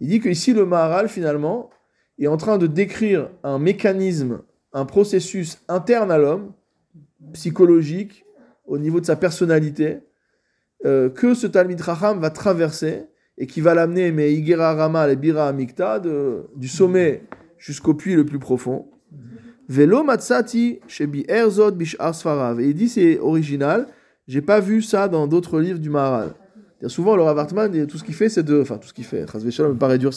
Il 0.00 0.08
dit 0.08 0.20
que 0.20 0.28
ici 0.28 0.52
le 0.52 0.66
Maharal 0.66 1.08
finalement 1.08 1.70
est 2.18 2.26
en 2.26 2.36
train 2.36 2.58
de 2.58 2.66
décrire 2.66 3.30
un 3.42 3.58
mécanisme, 3.58 4.42
un 4.72 4.84
processus 4.84 5.58
interne 5.68 6.10
à 6.10 6.18
l'homme, 6.18 6.52
psychologique, 7.32 8.24
au 8.66 8.78
niveau 8.78 9.00
de 9.00 9.06
sa 9.06 9.16
personnalité, 9.16 10.00
euh, 10.84 11.08
que 11.08 11.34
ce 11.34 11.46
Talmid 11.46 11.82
Chacham 11.82 12.18
va 12.20 12.30
traverser 12.30 13.04
et 13.38 13.46
qui 13.46 13.60
va 13.60 13.74
l'amener, 13.74 14.12
mais 14.12 14.32
Igera 14.32 14.74
Rama 14.74 15.06
le 15.06 15.14
Bira 15.14 15.48
Amikta, 15.48 15.98
de- 16.00 16.46
du 16.56 16.68
sommet 16.68 17.22
jusqu'au 17.58 17.94
puits 17.94 18.14
le 18.14 18.24
plus 18.24 18.38
profond. 18.38 18.86
Velo 19.68 20.04
Matsati 20.04 20.80
Shebi 20.86 21.24
Erzod 21.28 21.76
Bishar 21.76 22.14
Sfarav. 22.14 22.60
Et 22.60 22.68
il 22.68 22.74
dit 22.74 22.88
c'est 22.88 23.18
original, 23.18 23.86
j'ai 24.28 24.40
pas 24.42 24.60
vu 24.60 24.80
ça 24.82 25.08
dans 25.08 25.26
d'autres 25.26 25.60
livres 25.60 25.78
du 25.80 25.90
Maharal. 25.90 26.34
Souvent, 26.88 27.16
le 27.16 27.22
Rav 27.22 27.46
tout 27.88 27.98
ce 27.98 28.04
qu'il 28.04 28.14
fait, 28.14 28.28
c'est 28.28 28.42
de. 28.42 28.60
Enfin, 28.60 28.76
tout 28.76 28.86
ce 28.88 28.92
qu'il 28.92 29.04
fait, 29.04 29.24
Chas 29.26 29.38
V'Shalom 29.38 29.70
ne 29.70 29.72
veut 29.74 29.78
pas 29.78 29.86
réduire 29.88 30.10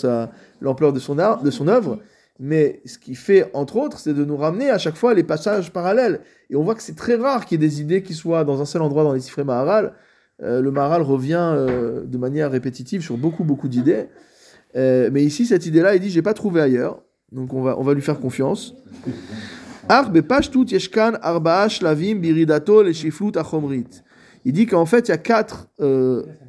l'ampleur 0.62 0.92
de 0.92 1.00
son, 1.00 1.16
de 1.16 1.52
son 1.52 1.68
œuvre, 1.70 2.00
mais 2.38 2.82
ce 2.86 3.00
qu'il 3.00 3.16
fait, 3.16 3.50
entre 3.54 3.78
autres, 3.78 3.98
c'est 3.98 4.14
de 4.14 4.26
nous 4.26 4.36
ramener 4.36 4.70
à 4.70 4.78
chaque 4.78 4.98
fois 4.98 5.14
les 5.14 5.24
passages 5.24 5.72
parallèles. 5.72 6.20
Et 6.50 6.56
on 6.58 6.64
voit 6.64 6.76
que 6.76 6.82
c'est 6.84 6.96
très 6.98 7.16
rare 7.16 7.46
qu'il 7.46 7.60
y 7.62 7.66
ait 7.66 7.68
des 7.68 7.80
idées 7.82 8.04
qui 8.04 8.14
soient 8.14 8.44
dans 8.44 8.62
un 8.62 8.66
seul 8.66 8.82
endroit 8.82 9.04
dans 9.04 9.14
les 9.14 9.22
Sifré 9.22 9.44
Maharal. 9.46 9.94
Euh, 10.42 10.62
le 10.62 10.72
Maharal 10.72 11.02
revient 11.02 11.54
euh, 11.56 12.06
de 12.06 12.18
manière 12.18 12.52
répétitive 12.52 13.02
sur 13.02 13.18
beaucoup, 13.18 13.44
beaucoup 13.44 13.68
d'idées. 13.68 14.06
Euh, 14.76 15.10
mais 15.12 15.24
ici, 15.24 15.46
cette 15.46 15.66
idée-là, 15.66 15.96
il 15.96 16.02
dit 16.02 16.10
J'ai 16.10 16.22
pas 16.22 16.34
trouvé 16.34 16.62
ailleurs. 16.62 17.02
Donc, 17.32 17.54
on 17.54 17.62
va, 17.62 17.78
on 17.78 17.84
va 17.84 17.94
lui 17.94 18.02
faire 18.02 18.20
confiance. 18.20 18.76
Il 24.46 24.54
dit 24.54 24.66
qu'en 24.66 24.86
fait, 24.86 25.08
il 25.08 25.12
y 25.12 25.14
a 25.14 25.18
quatre 25.18 25.68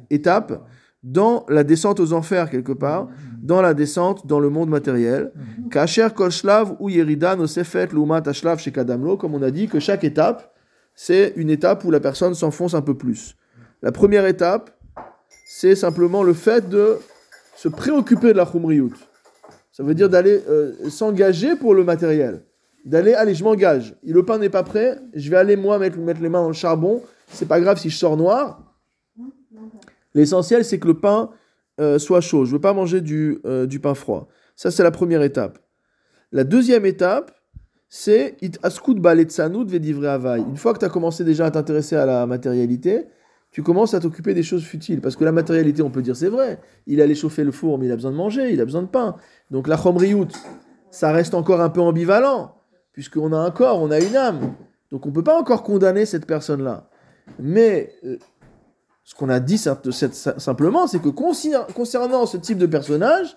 étapes 0.09 0.67
dans 1.03 1.45
la 1.49 1.63
descente 1.63 1.99
aux 1.99 2.13
enfers, 2.13 2.49
quelque 2.49 2.71
part, 2.71 3.09
dans 3.41 3.61
la 3.61 3.73
descente 3.73 4.27
dans 4.27 4.39
le 4.39 4.49
monde 4.49 4.69
matériel. 4.69 5.31
Shekadamlo, 8.59 9.17
comme 9.17 9.33
on 9.33 9.41
a 9.41 9.51
dit, 9.51 9.67
que 9.67 9.79
chaque 9.79 10.03
étape, 10.03 10.53
c'est 10.93 11.33
une 11.35 11.49
étape 11.49 11.83
où 11.83 11.91
la 11.91 11.99
personne 11.99 12.35
s'enfonce 12.35 12.75
un 12.75 12.81
peu 12.81 12.95
plus. 12.95 13.35
La 13.81 13.91
première 13.91 14.25
étape, 14.25 14.71
c'est 15.45 15.75
simplement 15.75 16.23
le 16.23 16.33
fait 16.33 16.69
de 16.69 16.97
se 17.55 17.67
préoccuper 17.67 18.33
de 18.33 18.37
la 18.37 18.45
chumriyut. 18.45 18.93
Ça 19.71 19.83
veut 19.83 19.95
dire 19.95 20.09
d'aller 20.09 20.41
euh, 20.49 20.89
s'engager 20.89 21.55
pour 21.55 21.73
le 21.73 21.83
matériel. 21.83 22.43
D'aller, 22.85 23.13
allez, 23.13 23.33
je 23.35 23.43
m'engage. 23.43 23.95
Le 24.03 24.23
pain 24.23 24.37
n'est 24.37 24.49
pas 24.49 24.63
prêt, 24.63 24.99
je 25.13 25.29
vais 25.29 25.37
aller 25.37 25.55
moi 25.55 25.79
mettre, 25.79 25.97
les 25.97 26.29
mains 26.29 26.41
dans 26.41 26.47
le 26.47 26.53
charbon. 26.53 27.01
C'est 27.27 27.47
pas 27.47 27.59
grave 27.59 27.77
si 27.77 27.89
je 27.89 27.97
sors 27.97 28.17
noir. 28.17 28.75
L'essentiel, 30.13 30.65
c'est 30.65 30.79
que 30.79 30.87
le 30.87 30.99
pain 30.99 31.29
euh, 31.79 31.99
soit 31.99 32.21
chaud. 32.21 32.45
Je 32.45 32.51
veux 32.51 32.61
pas 32.61 32.73
manger 32.73 33.01
du, 33.01 33.39
euh, 33.45 33.65
du 33.65 33.79
pain 33.79 33.93
froid. 33.93 34.27
Ça, 34.55 34.71
c'est 34.71 34.83
la 34.83 34.91
première 34.91 35.21
étape. 35.21 35.59
La 36.31 36.43
deuxième 36.43 36.85
étape, 36.85 37.31
c'est. 37.89 38.37
Une 38.41 38.51
fois 40.57 40.73
que 40.73 40.79
tu 40.79 40.85
as 40.85 40.89
commencé 40.89 41.23
déjà 41.23 41.45
à 41.45 41.51
t'intéresser 41.51 41.95
à 41.95 42.05
la 42.05 42.25
matérialité, 42.25 43.05
tu 43.51 43.63
commences 43.63 43.93
à 43.93 43.99
t'occuper 43.99 44.33
des 44.33 44.43
choses 44.43 44.63
futiles. 44.63 45.01
Parce 45.01 45.15
que 45.15 45.23
la 45.25 45.31
matérialité, 45.31 45.81
on 45.81 45.89
peut 45.89 46.01
dire 46.01 46.15
c'est 46.15 46.29
vrai. 46.29 46.59
Il 46.87 47.01
allait 47.01 47.15
chauffer 47.15 47.43
le 47.43 47.51
four, 47.51 47.77
mais 47.77 47.85
il 47.87 47.91
a 47.91 47.95
besoin 47.95 48.11
de 48.11 48.15
manger, 48.15 48.51
il 48.51 48.61
a 48.61 48.65
besoin 48.65 48.81
de 48.81 48.87
pain. 48.87 49.17
Donc 49.49 49.67
la 49.67 49.77
chomriout, 49.77 50.27
ça 50.89 51.11
reste 51.11 51.33
encore 51.33 51.61
un 51.61 51.69
peu 51.69 51.81
ambivalent, 51.81 52.55
puisqu'on 52.93 53.33
a 53.33 53.37
un 53.37 53.51
corps, 53.51 53.81
on 53.81 53.91
a 53.91 53.99
une 53.99 54.15
âme. 54.15 54.53
Donc 54.91 55.05
on 55.05 55.09
ne 55.09 55.13
peut 55.13 55.23
pas 55.23 55.37
encore 55.37 55.63
condamner 55.63 56.05
cette 56.05 56.25
personne-là. 56.25 56.89
Mais 57.39 57.93
euh, 58.05 58.17
Ce 59.03 59.15
qu'on 59.15 59.29
a 59.29 59.39
dit 59.39 59.57
simplement, 59.57 60.87
c'est 60.87 61.01
que 61.01 61.09
concer- 61.09 61.73
concernant 61.73 62.25
ce 62.25 62.37
type 62.37 62.57
de 62.57 62.65
personnage, 62.65 63.35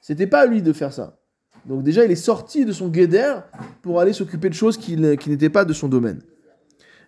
c'était 0.00 0.26
pas 0.26 0.40
à 0.40 0.46
lui 0.46 0.60
de 0.60 0.72
faire 0.72 0.92
ça. 0.92 1.18
Donc 1.64 1.82
déjà, 1.82 2.04
il 2.04 2.10
est 2.10 2.16
sorti 2.16 2.66
de 2.66 2.72
son 2.72 2.88
guéder 2.88 3.34
pour 3.80 4.00
aller 4.00 4.12
s'occuper 4.12 4.50
de 4.50 4.54
choses 4.54 4.76
qui, 4.76 4.96
n'étaient 4.96 5.48
pas 5.48 5.64
de 5.64 5.72
son 5.72 5.88
domaine. 5.88 6.20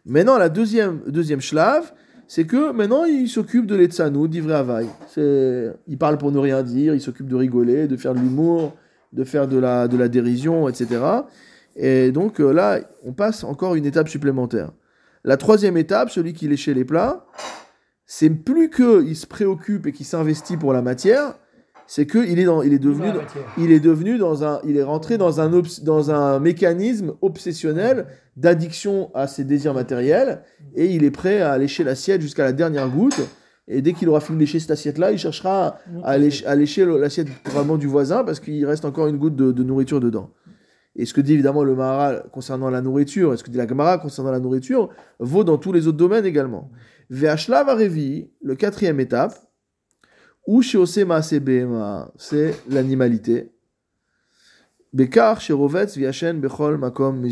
Maintenant, 0.07 0.39
la 0.39 0.49
deuxième, 0.49 1.03
deuxième 1.07 1.41
shlave, 1.41 1.93
c'est 2.29 2.45
que 2.47 2.73
maintenant, 2.73 3.05
il 3.05 3.29
s'occupe 3.29 3.67
de 3.67 3.75
l'etsanou, 3.77 4.29
d'Ivré 4.29 4.55
Havaï. 4.55 4.87
C'est- 5.09 5.73
Il 5.87 5.99
parle 5.99 6.19
pour 6.19 6.33
ne 6.33 6.39
rien 6.39 6.63
dire, 6.63 6.95
il 6.95 7.01
s'occupe 7.01 7.29
de 7.29 7.37
rigoler, 7.37 7.87
de 7.87 7.97
faire 7.97 8.15
de 8.15 8.21
l'humour, 8.21 8.75
de 9.13 9.25
faire 9.25 9.47
de 9.49 9.59
la, 9.59 9.89
de 9.89 9.97
la 9.97 10.09
dérision, 10.09 10.69
etc. 10.69 11.01
Et 11.77 12.11
donc 12.13 12.41
euh, 12.41 12.53
là, 12.53 12.81
on 13.05 13.13
passe 13.13 13.45
encore 13.45 13.75
une 13.75 13.87
étape 13.87 14.09
supplémentaire. 14.09 14.73
La 15.25 15.37
troisième 15.37 15.77
étape, 15.77 16.11
celui 16.11 16.33
qui 16.33 16.49
léchait 16.49 16.75
les 16.75 16.85
plats, 16.85 17.27
c'est 18.07 18.31
plus 18.31 18.71
qu'il 18.71 19.17
se 19.17 19.27
préoccupe 19.27 19.87
et 19.87 19.93
qu'il 19.93 20.07
s'investit 20.07 20.57
pour 20.57 20.73
la 20.73 20.83
matière, 20.83 21.35
c'est 21.87 22.07
qu'il 22.07 22.39
est, 22.39 22.45
dans, 22.45 22.63
il 22.63 22.73
est 22.73 22.79
devenu, 22.79 23.13
Dans 23.13 23.21
il 23.59 23.71
est 23.71 23.81
devenu 23.81 24.19
dans 24.19 24.45
un, 24.45 24.61
il 24.65 24.77
est 24.77 24.83
rentré 24.83 25.19
dans 25.19 25.41
un, 25.41 25.53
obs- 25.53 25.83
dans 25.83 26.11
un 26.11 26.41
mécanisme 26.41 27.15
obsessionnel 27.23 28.07
d'addiction 28.37 29.11
à 29.15 29.27
ses 29.27 29.45
désirs 29.45 29.75
matériels 29.75 30.43
et 30.75 30.87
il 30.87 31.05
est 31.05 31.11
prêt 31.11 31.41
à 31.41 31.57
lécher 31.59 31.85
l'assiette 31.85 32.21
jusqu'à 32.21 32.45
la 32.45 32.53
dernière 32.53 32.89
goutte. 32.89 33.21
Et 33.69 33.83
dès 33.83 33.93
qu'il 33.95 34.09
aura 34.09 34.21
fini 34.21 34.37
de 34.39 34.43
lécher 34.43 34.61
cette 34.61 34.71
assiette-là, 34.71 35.11
il 35.11 35.19
cherchera 35.19 35.79
à 36.05 36.19
lécher, 36.19 36.47
à 36.47 36.55
lécher 36.55 36.85
l'assiette 36.85 37.29
probablement 37.43 37.77
du 37.77 37.87
voisin 37.87 38.23
parce 38.25 38.39
qu'il 38.41 38.65
reste 38.65 38.85
encore 38.85 39.09
une 39.09 39.17
goutte 39.17 39.35
de, 39.37 39.51
de 39.53 39.63
nourriture 39.63 39.99
dedans. 40.01 40.31
Et 40.95 41.05
ce 41.05 41.13
que 41.13 41.21
dit 41.21 41.35
évidemment 41.35 41.63
le 41.65 41.75
Maharal 41.75 42.25
concernant 42.33 42.71
la 42.71 42.81
nourriture, 42.81 43.35
et 43.35 43.37
ce 43.37 43.45
que 43.45 43.51
dit 43.51 43.59
la 43.59 43.67
Gemara 43.69 43.99
concernant 43.99 44.31
la 44.31 44.41
nourriture, 44.41 44.89
vaut 45.19 45.45
dans 45.45 45.59
tous 45.59 45.73
les 45.73 45.87
autres 45.89 45.99
domaines 45.99 46.25
également. 46.25 46.71
Ve'ashlav 47.11 47.69
arevi, 47.69 48.31
le 48.41 48.55
quatrième 48.55 48.99
étape, 48.99 49.35
ou 50.47 50.63
sheose 50.63 51.05
maase 51.05 51.41
behema, 51.41 52.13
c'est 52.17 52.55
l'animalité. 52.69 53.51
Bekar 54.93 55.39
bechol 55.39 56.79
makom. 56.79 57.25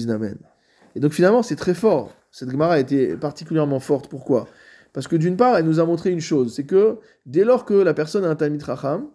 Et 0.95 1.01
donc 1.01 1.12
finalement, 1.12 1.43
c'est 1.43 1.57
très 1.57 1.75
fort. 1.75 2.12
Cette 2.31 2.51
Gemara 2.51 2.75
a 2.75 2.79
été 2.79 3.17
particulièrement 3.17 3.81
forte. 3.81 4.09
Pourquoi? 4.09 4.49
Parce 4.93 5.09
que 5.09 5.17
d'une 5.17 5.37
part, 5.37 5.57
elle 5.57 5.65
nous 5.65 5.81
a 5.81 5.85
montré 5.85 6.11
une 6.11 6.21
chose, 6.21 6.55
c'est 6.55 6.65
que 6.65 6.99
dès 7.27 7.45
lors 7.45 7.65
que 7.65 7.75
la 7.75 7.95
personne 7.95 8.25
a 8.25 8.29
un 8.29 8.37
Talmid 8.37 8.62
Racham, 8.62 9.09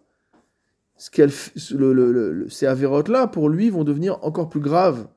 ce 0.98 1.10
qu'elle, 1.10 1.32
le, 1.72 2.48
ces 2.50 2.66
avérotes-là, 2.66 3.28
pour 3.28 3.50
lui, 3.50 3.70
vont 3.70 3.86
devenir 3.86 4.20
encore 4.22 4.50
plus 4.50 4.60
graves 4.60 5.08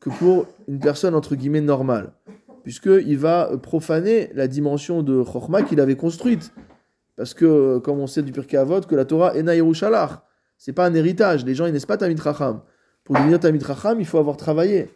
que 0.00 0.10
pour 0.10 0.46
une 0.66 0.80
personne, 0.80 1.14
entre 1.14 1.36
guillemets, 1.36 1.60
normale. 1.60 2.12
Puisqu'il 2.64 3.18
va 3.18 3.56
profaner 3.62 4.30
la 4.34 4.48
dimension 4.48 5.02
de 5.02 5.22
Chokhmah 5.22 5.62
qu'il 5.62 5.80
avait 5.80 5.96
construite. 5.96 6.52
Parce 7.20 7.34
que, 7.34 7.76
comme 7.80 8.00
on 8.00 8.06
sait 8.06 8.22
du 8.22 8.32
Pirkei 8.32 8.56
Avot, 8.56 8.80
que 8.80 8.94
la 8.94 9.04
Torah 9.04 9.34
est 9.34 9.42
Naïrushalach. 9.42 10.22
C'est 10.56 10.72
pas 10.72 10.86
un 10.86 10.94
héritage. 10.94 11.44
Les 11.44 11.54
gens, 11.54 11.66
ils 11.66 11.72
naissent 11.74 11.84
pas 11.84 11.98
Tamid 11.98 12.18
Racham. 12.18 12.62
Pour 13.04 13.14
devenir 13.14 13.38
Tamid 13.38 13.62
Racham, 13.62 14.00
il 14.00 14.06
faut 14.06 14.16
avoir 14.16 14.38
travaillé. 14.38 14.88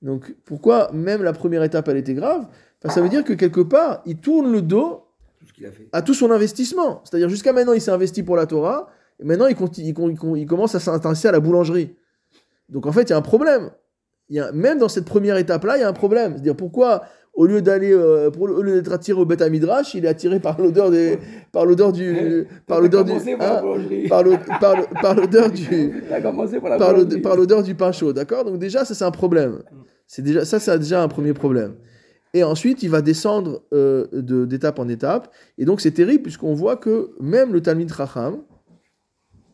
Donc, 0.00 0.36
pourquoi 0.44 0.92
même 0.92 1.24
la 1.24 1.32
première 1.32 1.64
étape, 1.64 1.88
elle 1.88 1.96
était 1.96 2.14
grave? 2.14 2.46
Enfin, 2.84 2.94
Ça 2.94 3.00
veut 3.00 3.08
dire 3.08 3.24
que 3.24 3.32
quelque 3.32 3.62
part, 3.62 4.00
il 4.06 4.18
tourne 4.18 4.52
le 4.52 4.62
dos 4.62 5.08
Tout 5.40 5.60
fait. 5.60 5.88
à 5.90 6.02
tout 6.02 6.14
son 6.14 6.30
investissement. 6.30 7.02
C'est-à-dire 7.02 7.28
jusqu'à 7.28 7.52
maintenant, 7.52 7.72
il 7.72 7.80
s'est 7.80 7.90
investi 7.90 8.22
pour 8.22 8.36
la 8.36 8.46
Torah, 8.46 8.88
et 9.18 9.24
maintenant, 9.24 9.48
il 9.48 10.46
commence 10.46 10.76
à 10.76 10.78
s'intéresser 10.78 11.26
à 11.26 11.32
la 11.32 11.40
boulangerie. 11.40 11.96
Donc 12.68 12.86
en 12.86 12.92
fait, 12.92 13.02
il 13.02 13.10
y 13.10 13.12
a 13.12 13.16
un 13.16 13.22
problème. 13.22 13.72
Il 14.28 14.36
y 14.36 14.40
a, 14.40 14.52
même 14.52 14.78
dans 14.78 14.88
cette 14.88 15.04
première 15.04 15.36
étape-là, 15.36 15.78
il 15.78 15.80
y 15.80 15.84
a 15.84 15.88
un 15.88 15.92
problème. 15.92 16.34
C'est-à-dire 16.34 16.54
pourquoi, 16.54 17.02
au 17.36 17.46
lieu 17.46 17.62
d'aller, 17.62 17.92
euh, 17.92 18.30
pour- 18.30 18.44
au 18.50 18.62
lieu 18.62 18.74
d'être 18.80 18.92
attiré 18.92 19.20
au 19.20 19.24
Beth 19.26 19.42
Midrash, 19.48 19.94
il 19.94 20.04
est 20.04 20.08
attiré 20.08 20.40
par 20.40 20.60
l'odeur 20.60 20.90
des, 20.90 21.18
par 21.52 21.64
l'odeur 21.66 21.92
du, 21.92 22.46
par 22.66 22.80
l'odeur 22.80 23.04
du, 23.04 23.12
par 23.46 23.58
hein, 23.58 25.14
l'odeur 25.14 25.50
du, 25.50 25.90
par 27.20 27.36
l'odeur 27.36 27.62
du 27.62 27.74
pain 27.74 27.92
chaud, 27.92 28.12
d'accord? 28.12 28.44
Donc 28.44 28.58
déjà, 28.58 28.84
ça 28.84 28.94
c'est 28.94 29.04
un 29.04 29.10
problème. 29.10 29.62
C'est 30.06 30.22
déjà 30.22 30.44
ça, 30.44 30.58
c'est 30.58 30.78
déjà 30.78 31.02
un 31.02 31.08
premier 31.08 31.32
problème. 31.34 31.74
Et 32.34 32.42
ensuite, 32.44 32.82
il 32.82 32.90
va 32.90 33.00
descendre 33.02 33.62
euh, 33.72 34.06
de- 34.12 34.44
d'étape 34.44 34.78
en 34.78 34.88
étape. 34.88 35.32
Et 35.58 35.64
donc 35.64 35.80
c'est 35.80 35.90
terrible 35.92 36.22
puisqu'on 36.22 36.54
voit 36.54 36.76
que 36.76 37.10
même 37.20 37.52
le 37.52 37.60
Talmid 37.62 37.92
Chacham 37.92 38.38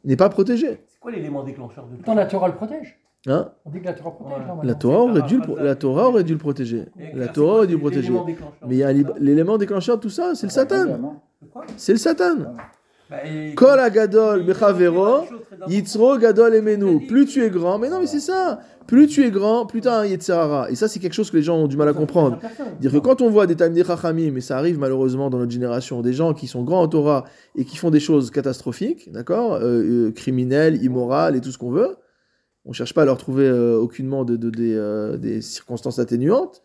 n'est 0.05 0.17
pas 0.17 0.29
protégé. 0.29 0.79
C'est 0.89 0.99
quoi 1.01 1.11
l'élément 1.13 1.45
déclencheur 1.45 1.85
de 1.87 1.91
tout 1.91 1.97
Pourtant, 1.99 2.15
la 2.15 2.27
Torah 2.27 2.49
le 2.49 2.55
protège. 2.55 2.99
Hein 3.29 3.51
On 3.65 3.71
dit 3.71 3.81
que 3.81 3.85
la 3.85 3.93
Torah 3.93 4.11
protège. 4.11 4.33
Ouais. 4.33 4.39
normalement. 4.47 4.63
la 4.65 4.75
Torah 4.75 4.99
aurait 5.05 5.23
dû 5.23 5.37
le, 5.37 5.43
pro- 5.43 5.57
la 5.57 5.75
Torah 5.77 6.09
aurait 6.09 6.25
dû 6.25 6.33
le 6.33 6.39
protéger. 6.39 6.85
La 7.15 7.29
Torah 7.29 7.55
aurait 7.59 7.67
dû 7.69 7.75
le 7.75 7.79
protéger. 7.81 8.13
Mais 8.67 8.75
il 8.75 8.79
y 8.79 8.83
a 8.85 8.93
l'élément 8.93 9.59
déclencheur 9.59 9.97
de 9.97 10.03
tout 10.03 10.11
ça, 10.11 10.35
c'est 10.35 10.47
le 10.47 10.53
Satan. 10.53 11.15
C'est 11.77 11.93
le 11.93 11.99
Satan. 11.99 12.37
Bah, 13.11 13.19
Kol 13.57 13.79
agadol 13.79 14.43
mechavero, 14.45 15.25
Yitzro 15.69 16.17
gadol 16.19 16.55
emenu. 16.55 17.07
Plus 17.07 17.27
tu 17.27 17.45
es 17.45 17.51
grand, 17.51 17.79
mais 17.79 17.91
non, 17.91 18.01
mais 18.01 18.07
c'est 18.07 18.21
ça. 18.21 18.61
Plus 18.87 19.07
tu 19.07 19.25
es 19.25 19.31
grand, 19.31 19.67
plus 19.67 19.83
tu 19.83 19.89
as 19.89 19.99
un 19.99 20.07
Yetzirara. 20.07 20.71
Et 20.71 20.75
ça, 20.75 20.89
c'est 20.89 20.99
quelque 20.99 21.13
chose 21.13 21.31
que 21.31 21.37
les 21.37 21.43
gens 21.43 21.57
ont 21.57 21.69
du 21.69 21.77
mal 21.77 21.89
à 21.89 21.93
comprendre. 21.93 22.39
Dire 22.81 22.91
que 22.91 22.97
quand 22.99 23.21
on 23.21 23.31
voit 23.31 23.47
des 23.47 23.55
Talmidei 23.55 23.85
Chachamim, 23.85 24.35
et 24.35 24.41
ça 24.41 24.57
arrive 24.59 24.79
malheureusement 24.79 25.31
dans 25.31 25.39
notre 25.39 25.53
génération, 25.53 26.01
des 26.01 26.13
gens 26.15 26.33
qui 26.33 26.47
sont 26.49 26.63
grands 26.65 26.81
en 26.83 26.89
Torah 26.89 27.25
et 27.55 27.65
qui 27.65 27.77
font 27.77 27.91
des 27.91 28.01
choses 28.01 28.31
catastrophiques, 28.31 29.13
d'accord, 29.13 29.55
euh, 29.55 29.61
euh, 30.09 30.11
criminelles, 30.13 30.83
immorales 30.83 31.37
et 31.37 31.41
tout 31.41 31.51
ce 31.53 31.59
qu'on 31.59 31.71
veut, 31.71 31.97
on 32.65 32.73
cherche 32.73 32.95
pas 32.95 33.03
à 33.03 33.05
leur 33.05 33.19
trouver 33.19 33.47
euh, 33.47 33.77
aucunement 33.77 34.25
de, 34.25 34.39
euh, 34.61 35.17
des 35.17 35.41
circonstances 35.41 35.99
atténuantes, 35.99 36.63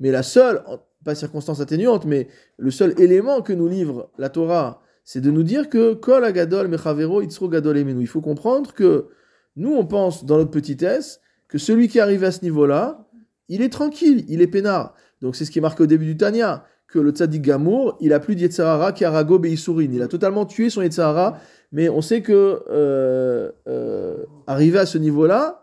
mais 0.00 0.10
la 0.10 0.22
seule, 0.22 0.62
pas 1.04 1.14
circonstance 1.14 1.60
atténuante, 1.60 2.04
mais 2.04 2.28
le 2.56 2.70
seul 2.70 2.94
élément 3.00 3.42
que 3.42 3.52
nous 3.52 3.68
livre 3.68 4.10
la 4.18 4.28
Torah, 4.28 4.82
c'est 5.04 5.20
de 5.20 5.30
nous 5.30 5.42
dire 5.42 5.68
que 5.68 5.94
Kol 5.94 6.24
agadol 6.24 6.68
mechavero 6.68 7.22
itzro 7.22 7.48
gadol 7.48 7.78
emenu. 7.78 8.02
Il 8.02 8.06
faut 8.06 8.20
comprendre 8.20 8.74
que 8.74 9.08
nous, 9.56 9.72
on 9.72 9.86
pense 9.86 10.24
dans 10.24 10.36
notre 10.36 10.50
petitesse 10.50 11.20
que 11.48 11.58
celui 11.58 11.88
qui 11.88 11.98
est 11.98 12.00
arrivé 12.02 12.26
à 12.26 12.32
ce 12.32 12.42
niveau-là, 12.42 13.08
il 13.48 13.62
est 13.62 13.70
tranquille, 13.72 14.24
il 14.28 14.42
est 14.42 14.46
peinard. 14.46 14.94
Donc 15.22 15.34
c'est 15.34 15.44
ce 15.44 15.50
qui 15.50 15.58
est 15.58 15.62
marqué 15.62 15.82
au 15.82 15.86
début 15.86 16.04
du 16.04 16.16
Tanya, 16.16 16.64
que 16.88 16.98
le 16.98 17.10
tzaddik 17.10 17.42
Gamour, 17.42 17.96
il 18.00 18.12
a 18.12 18.20
plus 18.20 18.34
de 18.34 18.40
Yetzirara 18.40 18.92
qu'Arago 18.92 19.38
Beisourin. 19.38 19.88
Il 19.92 20.02
a 20.02 20.08
totalement 20.08 20.46
tué 20.46 20.70
son 20.70 20.82
Yetzirara, 20.82 21.38
mais 21.70 21.88
on 21.88 22.00
sait 22.00 22.22
que 22.22 22.62
euh, 22.70 23.50
euh, 23.68 24.24
arrivé 24.46 24.78
à 24.78 24.86
ce 24.86 24.96
niveau-là, 24.96 25.62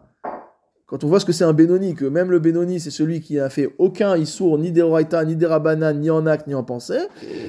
quand 0.86 1.04
on 1.04 1.08
voit 1.08 1.20
ce 1.20 1.26
que 1.26 1.32
c'est 1.32 1.44
un 1.44 1.54
Benoni, 1.54 1.96
que 1.96 2.06
même 2.06 2.30
le 2.30 2.38
Benoni, 2.38 2.80
c'est 2.80 2.92
celui 2.92 3.20
qui 3.20 3.38
n'a 3.38 3.50
fait 3.50 3.74
aucun 3.80 4.16
Issour, 4.16 4.60
ni 4.60 4.72
des 4.72 4.84
Roraita, 4.84 5.26
ni 5.26 5.36
des 5.36 5.48
Rabbanan, 5.48 6.00
ni 6.00 6.12
en 6.12 6.28
acte, 6.28 6.46
ni 6.46 6.54
en 6.54 6.64
pensée. 6.64 7.00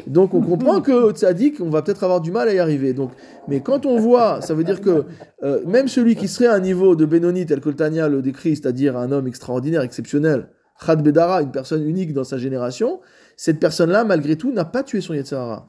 Donc 0.07 0.33
on 0.33 0.41
comprend 0.41 0.81
que 0.81 0.93
au 0.93 1.13
tzaddik, 1.13 1.61
on 1.61 1.69
va 1.69 1.83
peut-être 1.83 2.03
avoir 2.03 2.23
du 2.23 2.33
mal 2.33 2.49
à 2.49 2.55
y 2.55 2.59
arriver. 2.59 2.95
Donc, 2.95 3.11
mais 3.47 3.61
quand 3.61 3.85
on 3.85 3.99
voit, 3.99 4.41
ça 4.41 4.55
veut 4.55 4.65
dire 4.65 4.81
que 4.81 5.05
euh, 5.43 5.61
même 5.67 5.87
celui 5.87 6.17
qui 6.17 6.29
serait 6.29 6.47
à 6.47 6.55
un 6.55 6.61
niveau 6.61 6.97
de 6.97 7.05
Benoni, 7.05 7.45
tel 7.45 7.61
que 7.61 7.69
le 7.69 7.77
Tanya 7.77 8.09
le 8.09 8.23
décrit, 8.23 8.57
c'est-à-dire 8.57 8.97
un 8.97 9.13
homme 9.13 9.27
extraordinaire, 9.27 9.83
exceptionnel, 9.83 10.49
Chad 10.83 11.03
Bedara, 11.03 11.43
une 11.43 11.51
personne 11.51 11.87
unique 11.87 12.15
dans 12.15 12.25
sa 12.25 12.39
génération, 12.39 13.01
cette 13.37 13.61
personne-là, 13.61 14.05
malgré 14.05 14.37
tout, 14.37 14.51
n'a 14.53 14.65
pas 14.65 14.83
tué 14.83 15.01
son 15.01 15.15
Yetzirara. 15.15 15.69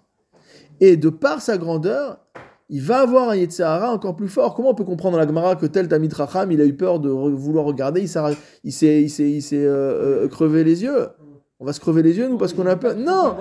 Et 0.80 0.96
de 0.98 1.10
par 1.10 1.42
sa 1.42 1.58
grandeur, 1.58 2.20
il 2.70 2.82
va 2.82 3.00
avoir 3.00 3.30
un 3.30 3.36
Yetzirara 3.36 3.92
encore 3.94 4.16
plus 4.16 4.28
fort. 4.28 4.54
Comment 4.56 4.70
on 4.72 4.76
peut 4.76 4.84
comprendre 4.84 5.14
dans 5.18 5.22
la 5.22 5.28
Gemara 5.28 5.56
que 5.56 5.66
tel 5.66 5.88
Tamid 5.88 6.14
Racham, 6.14 6.52
il 6.52 6.62
a 6.62 6.66
eu 6.66 6.74
peur 6.74 7.00
de 7.00 7.10
re- 7.10 7.34
vouloir 7.34 7.66
regarder, 7.66 8.02
il 8.02 8.10
s'est, 8.10 9.02
il 9.04 9.44
euh, 9.54 10.24
euh, 10.24 10.28
crevé 10.28 10.64
les 10.64 10.84
yeux? 10.84 11.08
On 11.60 11.66
va 11.66 11.74
se 11.74 11.80
crever 11.80 12.04
les 12.04 12.16
yeux, 12.16 12.28
nous, 12.30 12.38
parce 12.38 12.54
qu'on 12.54 12.68
a 12.68 12.76
peur 12.76 12.96
Non 12.96 13.34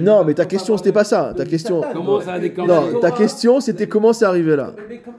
Non, 0.00 0.24
mais 0.24 0.34
ta 0.34 0.44
question, 0.44 0.76
c'était 0.76 0.92
pas 0.92 1.02
ça. 1.02 1.34
Ta 1.36 1.44
question- 1.44 1.80
Non, 2.68 3.00
ta 3.00 3.10
question, 3.10 3.60
c'était 3.60 3.88
comment 3.88 4.12
c'est 4.12 4.24
arrivé 4.24 4.54
là? 4.54 4.72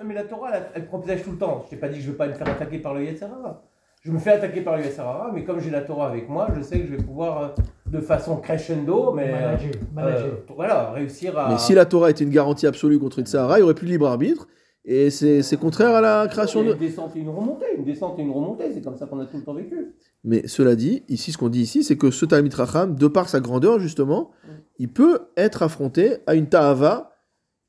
Mais, 0.06 0.14
la 0.14 0.24
Torah, 0.24 0.52
elle, 0.54 0.64
elle 0.76 0.86
protège 0.88 1.24
tout 1.24 1.32
le 1.32 1.38
temps. 1.38 1.64
Je 1.66 1.72
t'ai 1.72 1.76
pas 1.76 1.90
dit 1.90 1.98
que 1.98 2.04
je 2.06 2.12
vais 2.12 2.16
pas 2.18 2.28
me 2.28 2.34
faire 2.34 2.48
attaquer 2.48 2.78
par 2.80 2.94
le 2.94 3.04
Yetzirara. 3.04 3.62
Je 4.08 4.12
me 4.14 4.20
fais 4.20 4.32
attaquer 4.32 4.62
par 4.62 4.80
Yetzirara, 4.80 5.32
mais 5.34 5.44
comme 5.44 5.60
j'ai 5.60 5.70
la 5.70 5.82
Torah 5.82 6.08
avec 6.08 6.30
moi, 6.30 6.48
je 6.56 6.62
sais 6.62 6.80
que 6.80 6.88
je 6.88 6.92
vais 6.96 7.04
pouvoir, 7.04 7.42
euh, 7.42 7.48
de 7.92 8.00
façon 8.00 8.38
crescendo, 8.38 9.12
mais 9.12 9.28
euh, 9.28 9.32
Manager, 9.42 9.72
manager. 9.94 10.26
euh, 10.28 10.54
voilà, 10.56 10.92
réussir 10.92 11.38
à. 11.38 11.50
Mais 11.50 11.58
si 11.58 11.74
la 11.74 11.86
Torah 11.86 12.10
était 12.10 12.24
une 12.24 12.30
garantie 12.30 12.66
absolue 12.68 13.00
contre 13.00 13.22
Sahara, 13.28 13.58
il 13.58 13.62
n'y 13.62 13.64
aurait 13.66 13.74
plus 13.74 13.86
de 13.86 13.92
libre 13.92 14.08
arbitre. 14.08 14.48
Et 14.86 15.10
c'est 15.10 15.42
c'est 15.42 15.58
contraire 15.58 15.94
à 15.94 16.00
la 16.00 16.26
création 16.30 16.64
de. 16.64 16.72
Une 16.72 16.78
descente 16.78 17.14
et 17.18 17.20
une 17.20 17.28
remontée, 17.28 17.66
une 17.78 17.84
descente 17.84 18.18
et 18.18 18.22
une 18.22 18.32
remontée, 18.32 18.72
c'est 18.74 18.82
comme 18.82 18.96
ça 18.96 19.08
qu'on 19.08 19.20
a 19.20 19.26
tout 19.26 19.36
le 19.36 19.44
temps 19.44 19.54
vécu. 19.54 19.94
Mais 20.24 20.48
cela 20.48 20.76
dit, 20.78 21.04
ici, 21.10 21.34
ce 21.34 21.38
qu'on 21.38 21.50
dit 21.50 21.60
ici, 21.62 21.84
c'est 21.84 21.98
que 21.98 22.10
ce 22.10 22.24
Talmid 22.26 22.54
Racham, 22.54 22.96
de 22.96 23.08
par 23.08 23.28
sa 23.28 23.42
grandeur, 23.42 23.80
justement, 23.80 24.32
il 24.80 24.88
peut 24.88 25.20
être 25.36 25.64
affronté 25.64 26.20
à 26.28 26.36
une 26.36 26.48
Ta'ava 26.48 27.12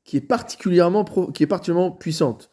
qui 0.05 0.15
est 0.15 0.21
particulièrement, 0.21 1.03
pro- 1.03 1.27
qui 1.33 1.43
est 1.43 1.47
particulièrement 1.47 1.91
puissante. 1.91 2.49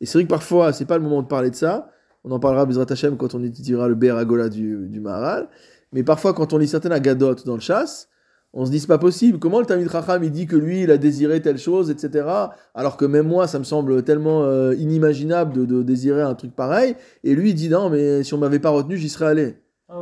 Et 0.00 0.06
c'est 0.06 0.16
vrai 0.16 0.24
que 0.24 0.30
parfois, 0.30 0.72
c'est 0.72 0.86
pas 0.86 0.96
le 0.96 1.04
moment 1.04 1.20
de 1.20 1.28
parler 1.28 1.50
de 1.50 1.54
ça. 1.54 1.90
On 2.26 2.32
en 2.32 2.40
parlera, 2.40 2.66
Bezrat 2.66 2.86
Hashem, 2.90 3.16
quand 3.16 3.36
on 3.36 3.42
étudiera 3.44 3.86
le 3.86 3.94
Ber 3.94 4.16
Agola 4.16 4.48
du, 4.48 4.88
du 4.88 5.00
Maharal. 5.00 5.48
Mais 5.92 6.02
parfois, 6.02 6.34
quand 6.34 6.52
on 6.52 6.58
lit 6.58 6.66
certaines 6.66 6.92
agadotes 6.92 7.46
dans 7.46 7.54
le 7.54 7.60
chasse, 7.60 8.08
on 8.52 8.66
se 8.66 8.70
dit, 8.72 8.80
c'est 8.80 8.88
pas 8.88 8.98
possible. 8.98 9.38
Comment 9.38 9.60
le 9.60 9.66
Talmid 9.66 9.86
Racham, 9.86 10.24
il 10.24 10.32
dit 10.32 10.46
que 10.46 10.56
lui, 10.56 10.82
il 10.82 10.90
a 10.90 10.98
désiré 10.98 11.40
telle 11.40 11.58
chose, 11.58 11.88
etc. 11.88 12.26
Alors 12.74 12.96
que 12.96 13.04
même 13.04 13.28
moi, 13.28 13.46
ça 13.46 13.60
me 13.60 13.64
semble 13.64 14.02
tellement 14.02 14.42
euh, 14.42 14.74
inimaginable 14.74 15.52
de, 15.52 15.64
de 15.66 15.82
désirer 15.84 16.22
un 16.22 16.34
truc 16.34 16.52
pareil. 16.56 16.96
Et 17.22 17.36
lui, 17.36 17.50
il 17.50 17.54
dit, 17.54 17.68
non, 17.68 17.90
mais 17.90 18.24
si 18.24 18.34
on 18.34 18.38
m'avait 18.38 18.58
pas 18.58 18.70
retenu, 18.70 18.96
j'y 18.96 19.08
serais 19.08 19.26
allé. 19.26 19.54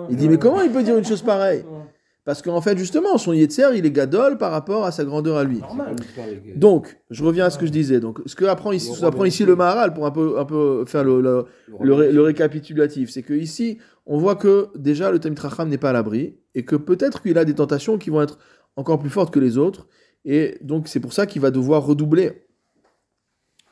Il 0.09 0.17
dit, 0.17 0.31
mais 0.31 0.39
comment 0.39 0.63
il 0.63 0.71
peut 0.71 0.83
dire 0.83 0.97
une 0.97 1.05
chose 1.05 1.21
pareille 1.21 1.65
Parce 2.25 2.41
qu'en 2.41 2.61
fait, 2.63 2.79
justement, 2.79 3.19
son 3.19 3.35
Yetzer, 3.35 3.69
il 3.77 3.85
est 3.85 3.91
gadol 3.91 4.39
par 4.39 4.51
rapport 4.51 4.85
à 4.87 4.93
sa 4.93 5.05
grandeur 5.05 5.37
à 5.37 5.45
lui. 5.45 5.59
Normal. 5.59 5.95
Donc, 6.57 6.99
je 7.11 7.23
reviens 7.23 7.45
à 7.45 7.51
ce 7.51 7.59
que 7.59 7.67
je 7.67 7.71
disais. 7.73 8.01
Donc, 8.01 8.21
ce 8.25 8.35
que 8.35 8.47
apprend 8.47 8.73
ici, 8.73 8.89
ce 8.95 9.05
ici 9.27 9.45
le 9.45 9.57
Maharal 9.57 9.93
pour 9.93 10.07
un 10.07 10.11
peu, 10.11 10.39
un 10.39 10.45
peu 10.47 10.85
faire 10.87 11.05
le, 11.05 11.21
le- 11.21 11.45
le, 11.81 11.93
ré- 11.93 12.13
le 12.13 12.23
récapitulatif, 12.23 13.11
c'est 13.11 13.23
que 13.23 13.35
ici, 13.35 13.77
on 14.07 14.17
voit 14.17 14.37
que 14.37 14.69
déjà 14.75 15.11
le 15.11 15.19
Tamit 15.19 15.37
Racham 15.39 15.69
n'est 15.69 15.77
pas 15.77 15.91
à 15.91 15.93
l'abri 15.93 16.37
et 16.55 16.65
que 16.65 16.77
peut-être 16.77 17.21
qu'il 17.23 17.37
a 17.37 17.45
des 17.45 17.55
tentations 17.55 17.99
qui 17.99 18.09
vont 18.09 18.23
être 18.23 18.39
encore 18.77 18.99
plus 18.99 19.11
fortes 19.11 19.33
que 19.33 19.41
les 19.41 19.59
autres. 19.59 19.87
Et 20.25 20.57
donc, 20.63 20.89
c'est 20.89 21.01
pour 21.01 21.13
ça 21.13 21.27
qu'il 21.27 21.43
va 21.43 21.51
devoir 21.51 21.85
redoubler 21.85 22.47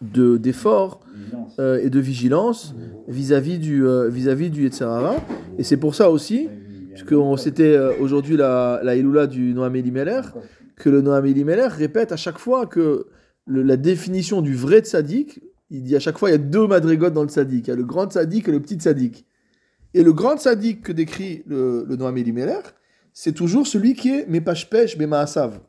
de- 0.03 0.37
d'efforts 0.37 1.01
euh, 1.59 1.81
et 1.83 1.89
de 1.91 2.01
vigilance 2.01 2.75
vis-à-vis 3.09 3.59
du, 3.59 3.87
euh, 3.87 4.09
vis-à-vis 4.09 4.51
du 4.51 4.65
Yetzirara. 4.65 5.15
Et 5.59 5.63
c'est 5.63 5.77
pour 5.77 5.95
ça 5.95 6.11
aussi, 6.11 6.49
puisque 6.93 7.13
on- 7.13 7.37
c'était 7.37 7.75
euh, 7.75 7.93
aujourd'hui 8.01 8.37
la, 8.37 8.81
la 8.83 9.27
du 9.27 9.55
Noam 9.55 9.75
Elimelech, 9.77 10.27
que 10.77 10.89
le 10.91 11.01
Noam 11.03 11.25
Elimelech 11.27 11.73
répète 11.73 12.13
à 12.13 12.17
chaque 12.17 12.39
fois 12.39 12.67
que 12.67 13.07
la 13.47 13.77
définition 13.77 14.43
du 14.43 14.55
vrai 14.55 14.81
tzaddik, 14.81 15.41
il 15.71 15.83
dit 15.83 15.97
à 15.97 16.01
chaque 16.01 16.19
fois 16.19 16.29
il 16.31 16.33
y 16.33 16.35
a 16.37 16.39
deux 16.39 16.67
madrigotes 16.67 17.13
dans 17.13 17.23
le 17.23 17.29
tzaddik, 17.29 17.67
il 17.67 17.71
y 17.71 17.73
a 17.73 17.77
le 17.77 17.85
grand 17.85 18.11
tzaddik 18.11 18.47
et 18.49 18.53
le 18.53 18.61
petit 18.61 18.77
tzaddik. 18.77 19.27
Et 19.95 20.03
le 20.03 20.13
grand 20.13 20.37
tzaddik 20.39 20.83
que 20.83 20.93
décrit 20.93 21.43
le, 21.47 21.85
le 21.89 21.97
Noam 21.97 22.17
Elimelech, 22.17 22.65
c'est 23.13 23.33
toujours 23.33 23.67
celui 23.67 23.95
qui 23.95 24.11
est 24.11 24.27
Mepashpesh 24.29 24.97
Bemaasav. 24.97 25.61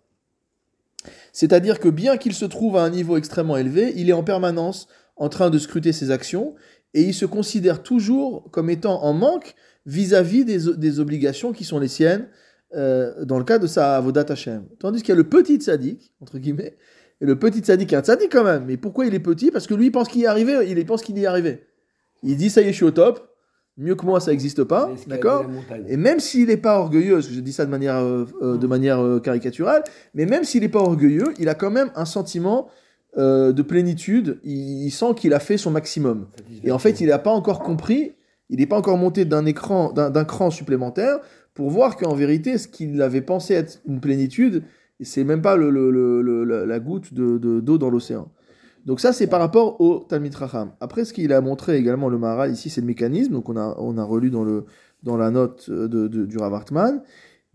C'est-à-dire 1.34 1.80
que 1.80 1.90
bien 1.90 2.18
qu'il 2.18 2.34
se 2.34 2.46
trouve 2.46 2.78
à 2.78 2.84
un 2.84 2.90
niveau 2.90 3.18
extrêmement 3.18 3.58
élevé, 3.58 3.94
il 3.96 4.10
est 4.10 4.14
en 4.14 4.24
permanence 4.24 4.88
en 5.18 5.30
train 5.30 5.50
de 5.50 5.58
scruter 5.58 5.92
ses 5.92 6.12
actions 6.12 6.56
et 6.94 7.02
il 7.04 7.14
se 7.14 7.26
considère 7.26 7.84
toujours 7.84 8.50
comme 8.52 8.70
étant 8.70 9.04
en 9.04 9.14
manque 9.14 9.56
vis-à-vis 9.86 10.46
des, 10.46 11.00
obligations 11.00 11.52
qui 11.52 11.64
sont 11.64 11.80
les 11.80 11.88
siennes 11.88 12.28
euh, 12.76 13.26
dans 13.26 13.38
le 13.38 13.44
cas 13.44 13.60
de 13.60 13.68
sa 13.68 13.98
Avodat 13.98 14.26
Hashem. 14.30 14.66
Tandis 14.80 15.02
qu'il 15.02 15.10
y 15.10 15.12
a 15.12 15.16
le 15.16 15.26
petit 15.26 15.58
tzaddik, 15.58 16.14
entre 16.22 16.38
guillemets, 16.38 16.78
et 17.22 17.26
le 17.26 17.38
petit 17.38 17.60
tzaddik 17.60 17.92
est 17.94 17.98
un 17.98 18.02
tzaddik 18.02 18.32
quand 18.32 18.44
même. 18.44 18.66
Mais 18.66 18.78
pourquoi 18.78 19.06
il 19.06 19.14
est 19.14 19.20
petit? 19.20 19.52
Parce 19.52 19.68
que 19.68 19.74
lui, 19.74 19.88
il 19.88 19.92
pense 19.92 20.08
qu'il 20.08 20.22
y 20.22 20.24
est 20.24 20.28
arrivé, 20.28 20.70
il 20.70 20.86
pense 20.86 21.02
qu'il 21.02 21.18
y 21.18 21.24
est 21.24 21.28
arrivé. 21.28 21.64
Il 22.24 22.38
dit, 22.38 22.50
ça 22.50 22.62
y 22.62 22.66
est, 22.66 22.72
je 22.72 22.78
suis 22.78 22.86
au 22.86 22.92
top, 22.92 23.34
mieux 23.78 23.96
que 23.96 24.06
moi, 24.06 24.20
ça 24.20 24.32
n'existe 24.32 24.64
pas, 24.64 24.90
d'accord 25.08 25.46
et 25.88 25.98
même 25.98 26.20
s'il 26.20 26.48
n'est 26.48 26.58
pas 26.58 26.80
orgueilleux, 26.80 27.16
parce 27.16 27.28
que 27.28 27.34
je 27.34 27.40
dis 27.40 27.54
ça 27.54 27.66
de 27.66 27.72
manière, 27.72 27.98
euh, 27.98 28.26
euh, 28.42 28.58
de 28.58 28.68
manière 28.68 29.04
euh, 29.04 29.20
caricaturale, 29.20 29.84
mais 30.14 30.26
même 30.26 30.44
s'il 30.44 30.62
n'est 30.62 30.70
pas 30.70 30.80
orgueilleux, 30.80 31.34
il 31.40 31.50
a 31.50 31.56
quand 31.56 31.72
même 31.72 31.92
un 31.96 32.06
sentiment 32.06 32.70
euh, 33.18 33.52
de 33.52 33.62
plénitude. 33.62 34.40
Il, 34.44 34.86
il 34.86 34.92
sent 34.92 35.14
qu'il 35.16 35.36
a 35.36 35.40
fait 35.40 35.58
son 35.58 35.70
maximum. 35.70 36.28
Et 36.64 36.72
en 36.72 36.80
fait, 36.80 37.00
il 37.00 37.08
n'a 37.08 37.20
pas 37.20 37.30
encore 37.30 37.60
compris, 37.60 38.14
il 38.54 38.60
n'est 38.60 38.68
pas 38.68 38.78
encore 38.78 39.00
monté 39.00 39.26
d'un 39.26 39.48
écran, 39.48 39.92
cran 40.28 40.52
supplémentaire 40.52 41.18
pour 41.56 41.72
voir 41.72 41.98
qu'en 41.98 42.14
vérité, 42.14 42.60
ce 42.60 42.68
qu'il 42.68 43.02
avait 43.02 43.24
pensé 43.24 43.56
être 43.56 43.82
une 43.88 44.00
plénitude, 44.00 44.64
c'est 45.02 45.24
même 45.24 45.42
pas 45.42 45.58
la- 45.58 46.80
goutte 46.80 47.16
de- 47.16 47.40
de- 47.40 47.62
d'eau 47.62 47.80
dans 47.80 47.90
l'océan. 47.90 48.32
Donc 48.86 49.00
ça, 49.00 49.12
c'est 49.12 49.26
par 49.26 49.40
rapport 49.40 49.82
au 49.82 50.06
Talmid 50.08 50.36
Racham. 50.36 50.72
Après, 50.82 51.04
ce 51.04 51.14
qu'il 51.14 51.34
a 51.34 51.42
montré 51.42 51.78
également 51.78 52.10
le 52.10 52.20
Maharal 52.20 52.52
ici, 52.52 52.70
c'est 52.70 52.82
le 52.82 52.86
mécanisme. 52.86 53.34
Donc 53.34 53.50
on 53.50 53.58
a, 53.58 54.04
relu 54.04 54.30
dans, 54.30 55.18
la 55.18 55.32
note 55.32 55.72
de, 55.72 55.88
de- 56.08 56.26
du 56.26 56.38
Rav 56.38 56.54
Hartman. 56.54 57.02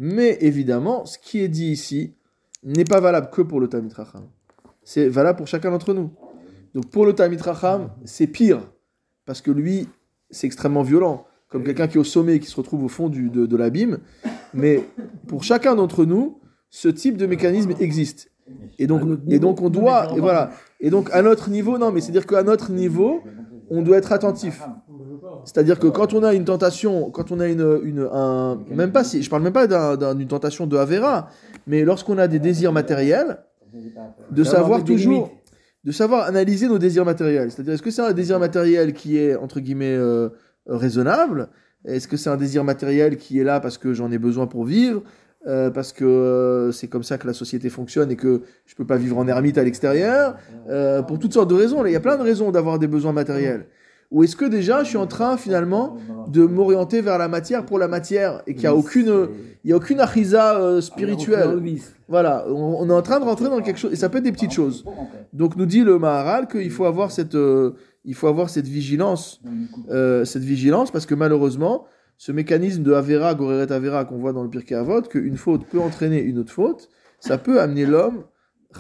Mais 0.00 0.36
évidemment, 0.40 1.04
ce 1.04 1.16
qui 1.16 1.38
est 1.38 1.48
dit 1.48 1.70
ici 1.70 2.16
n'est 2.64 2.84
pas 2.84 2.98
valable 2.98 3.30
que 3.30 3.42
pour 3.42 3.60
le 3.60 3.68
Talmid 3.68 3.92
Racham. 3.92 4.24
C'est 4.82 5.08
valable 5.08 5.36
pour 5.38 5.46
chacun 5.46 5.70
d'entre 5.70 5.94
nous. 5.94 6.10
Donc 6.74 6.90
pour 6.90 7.06
le 7.06 7.12
Talmid 7.12 7.40
Racham, 7.40 7.90
c'est 8.04 8.26
pire. 8.26 8.68
Parce 9.26 9.40
que 9.40 9.52
lui, 9.52 9.86
c'est 10.30 10.46
extrêmement 10.46 10.82
violent. 10.82 11.24
Comme 11.50 11.64
quelqu'un 11.64 11.86
qui 11.88 11.96
est 11.96 12.00
au 12.00 12.04
sommet 12.04 12.36
et 12.36 12.40
qui 12.40 12.46
se 12.48 12.56
retrouve 12.56 12.84
au 12.84 12.88
fond 12.88 13.08
du, 13.08 13.30
de, 13.30 13.46
de 13.46 13.56
l'abîme. 13.56 13.98
Mais 14.52 14.82
pour 15.26 15.44
chacun 15.44 15.74
d'entre 15.74 16.04
nous, 16.04 16.38
ce 16.70 16.88
type 16.88 17.16
de 17.16 17.24
mécanisme 17.26 17.72
existe. 17.80 18.30
Et 18.78 18.86
donc, 18.86 19.02
et 19.28 19.38
donc 19.38 19.60
on 19.62 19.70
doit, 19.70 20.08
et 20.16 20.20
voilà. 20.20 20.50
Et 20.80 20.90
donc 20.90 21.08
à 21.12 21.22
notre 21.22 21.48
niveau, 21.50 21.78
non, 21.78 21.90
mais 21.92 22.00
c'est-à-dire 22.00 22.26
qu'à 22.26 22.42
notre 22.42 22.70
niveau, 22.72 23.22
on 23.70 23.82
doit 23.82 23.96
être 23.96 24.12
attentif. 24.12 24.62
C'est-à-dire 25.44 25.78
que 25.78 25.86
quand 25.86 26.12
on 26.14 26.22
a 26.22 26.34
une 26.34 26.44
tentation, 26.44 27.10
quand 27.10 27.30
on 27.32 27.40
a 27.40 27.48
une, 27.48 27.80
une 27.82 28.08
un, 28.12 28.58
même 28.74 28.92
pas 28.92 29.04
si, 29.04 29.22
je 29.22 29.30
parle 29.30 29.42
même 29.42 29.52
pas 29.52 29.66
d'un- 29.66 29.96
d'un- 29.96 30.14
d'une 30.14 30.28
tentation 30.28 30.66
de 30.66 30.76
Avera, 30.76 31.28
mais 31.66 31.84
lorsqu'on 31.84 32.18
a 32.18 32.28
des 32.28 32.38
désirs 32.38 32.72
matériels, 32.72 33.38
de 34.30 34.44
Savoir 34.44 34.78
toujours. 34.84 35.30
De 35.84 35.92
savoir 35.92 36.26
analyser 36.26 36.68
nos 36.68 36.78
désirs 36.78 37.04
matériels. 37.04 37.50
C'est-à-dire 37.50 37.74
est-ce 37.74 37.82
que 37.82 37.90
c'est 37.90 38.02
un 38.02 38.12
désir 38.12 38.38
matériel 38.38 38.92
qui 38.92 39.18
est 39.18 39.36
entre 39.36 39.60
guillemets 39.60 39.94
euh, 39.96 40.28
raisonnable? 40.66 41.48
Est-ce 41.84 42.08
que 42.08 42.16
c'est 42.16 42.30
un 42.30 42.36
désir 42.36 42.64
matériel 42.64 43.16
qui 43.16 43.38
est 43.38 43.44
là 43.44 43.60
parce 43.60 43.78
que 43.78 43.94
j'en 43.94 44.10
ai 44.10 44.18
besoin 44.18 44.46
pour 44.46 44.64
vivre? 44.64 45.02
Euh, 45.46 45.70
parce 45.70 45.92
que 45.92 46.04
euh, 46.04 46.72
c'est 46.72 46.88
comme 46.88 47.04
ça 47.04 47.16
que 47.16 47.26
la 47.26 47.32
société 47.32 47.70
fonctionne 47.70 48.10
et 48.10 48.16
que 48.16 48.42
je 48.66 48.74
peux 48.74 48.86
pas 48.86 48.96
vivre 48.96 49.16
en 49.18 49.28
ermite 49.28 49.56
à 49.56 49.62
l'extérieur, 49.62 50.36
euh, 50.68 51.00
pour 51.02 51.18
toutes 51.20 51.32
sortes 51.32 51.48
de 51.48 51.54
raisons. 51.54 51.84
Il 51.86 51.92
y 51.92 51.96
a 51.96 52.00
plein 52.00 52.16
de 52.16 52.22
raisons 52.22 52.50
d'avoir 52.50 52.78
des 52.78 52.88
besoins 52.88 53.12
matériels. 53.12 53.66
Ou 54.10 54.24
est-ce 54.24 54.36
que 54.36 54.46
déjà 54.46 54.84
je 54.84 54.88
suis 54.88 54.96
en 54.96 55.06
train 55.06 55.36
finalement 55.36 55.96
de 56.28 56.44
m'orienter 56.46 57.02
vers 57.02 57.18
la 57.18 57.28
matière 57.28 57.66
pour 57.66 57.78
la 57.78 57.88
matière 57.88 58.42
et 58.46 58.54
qu'il 58.54 58.62
n'y 58.62 58.68
a 58.68 58.74
aucune, 58.74 59.28
il 59.64 59.70
y 59.70 59.72
a 59.72 59.76
aucune 59.76 60.00
achisa 60.00 60.58
euh, 60.58 60.80
spirituelle. 60.80 61.60
Voilà, 62.08 62.46
on, 62.48 62.78
on 62.80 62.88
est 62.88 62.92
en 62.92 63.02
train 63.02 63.20
de 63.20 63.24
rentrer 63.24 63.50
dans 63.50 63.60
quelque 63.60 63.78
chose 63.78 63.92
et 63.92 63.96
ça 63.96 64.08
peut 64.08 64.18
être 64.18 64.24
des 64.24 64.32
petites 64.32 64.52
choses. 64.52 64.84
Donc 65.34 65.56
nous 65.56 65.66
dit 65.66 65.84
le 65.84 65.98
Maharal 65.98 66.48
qu'il 66.48 66.70
faut 66.70 66.86
avoir 66.86 67.10
cette, 67.10 67.34
euh, 67.34 67.72
il 68.04 68.14
faut 68.14 68.28
avoir 68.28 68.48
cette 68.48 68.66
vigilance, 68.66 69.42
euh, 69.90 70.24
cette 70.24 70.44
vigilance 70.44 70.90
parce 70.90 71.04
que 71.04 71.14
malheureusement, 71.14 71.84
ce 72.16 72.32
mécanisme 72.32 72.82
de 72.82 72.94
Avera, 72.94 73.34
Goreret 73.34 73.70
Avera 73.70 74.06
qu'on 74.06 74.16
voit 74.16 74.32
dans 74.32 74.42
le 74.42 74.48
Pirkei 74.48 74.74
Avot, 74.74 75.02
qu'une 75.02 75.36
faute 75.36 75.66
peut 75.66 75.80
entraîner 75.80 76.20
une 76.20 76.38
autre 76.38 76.52
faute, 76.52 76.88
ça 77.20 77.36
peut 77.36 77.60
amener 77.60 77.84
l'homme, 77.84 78.24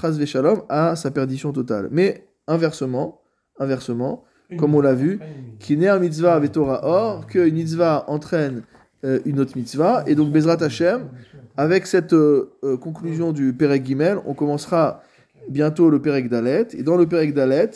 Chaz 0.00 0.24
Shalom, 0.24 0.62
à 0.70 0.96
sa 0.96 1.10
perdition 1.10 1.52
totale. 1.52 1.88
Mais 1.92 2.28
inversement, 2.46 3.20
inversement, 3.58 4.24
comme 4.56 4.74
on 4.74 4.80
l'a 4.80 4.94
vu, 4.94 5.20
Kiner 5.58 5.96
mitzvah 6.00 6.34
avec 6.34 6.52
Torah. 6.52 6.80
Or, 6.84 7.26
qu'une 7.26 7.54
mitzvah 7.54 8.04
entraîne 8.08 8.62
euh, 9.04 9.20
une 9.24 9.38
autre 9.40 9.56
mitzvah, 9.56 10.02
et 10.06 10.14
donc 10.14 10.32
Bezrat 10.32 10.60
Hashem, 10.60 11.08
avec 11.56 11.86
cette 11.86 12.12
euh, 12.14 12.50
euh, 12.64 12.76
conclusion 12.76 13.32
du 13.32 13.52
Perek 13.52 13.84
Gimel, 13.84 14.18
on 14.26 14.34
commencera 14.34 15.02
bientôt 15.48 15.90
le 15.90 16.00
Perek 16.00 16.28
Dalet, 16.28 16.66
et 16.72 16.82
dans 16.82 16.96
le 16.96 17.06
Perek 17.06 17.32
Dalet, 17.32 17.70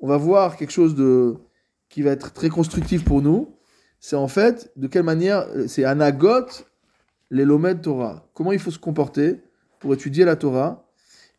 on 0.00 0.08
va 0.08 0.16
voir 0.16 0.56
quelque 0.56 0.72
chose 0.72 0.96
qui 1.88 2.02
va 2.02 2.10
être 2.10 2.32
très 2.32 2.48
constructif 2.48 3.04
pour 3.04 3.22
nous, 3.22 3.54
c'est 4.00 4.16
en 4.16 4.26
fait 4.28 4.70
de 4.74 4.88
quelle 4.88 5.04
manière, 5.04 5.46
c'est 5.68 5.84
Anagot, 5.84 6.46
les 7.30 7.44
Lomed 7.44 7.80
Torah, 7.80 8.28
comment 8.34 8.50
il 8.50 8.58
faut 8.58 8.70
se 8.70 8.78
comporter 8.78 9.40
pour 9.78 9.94
étudier 9.94 10.24
la 10.24 10.34
Torah, 10.34 10.88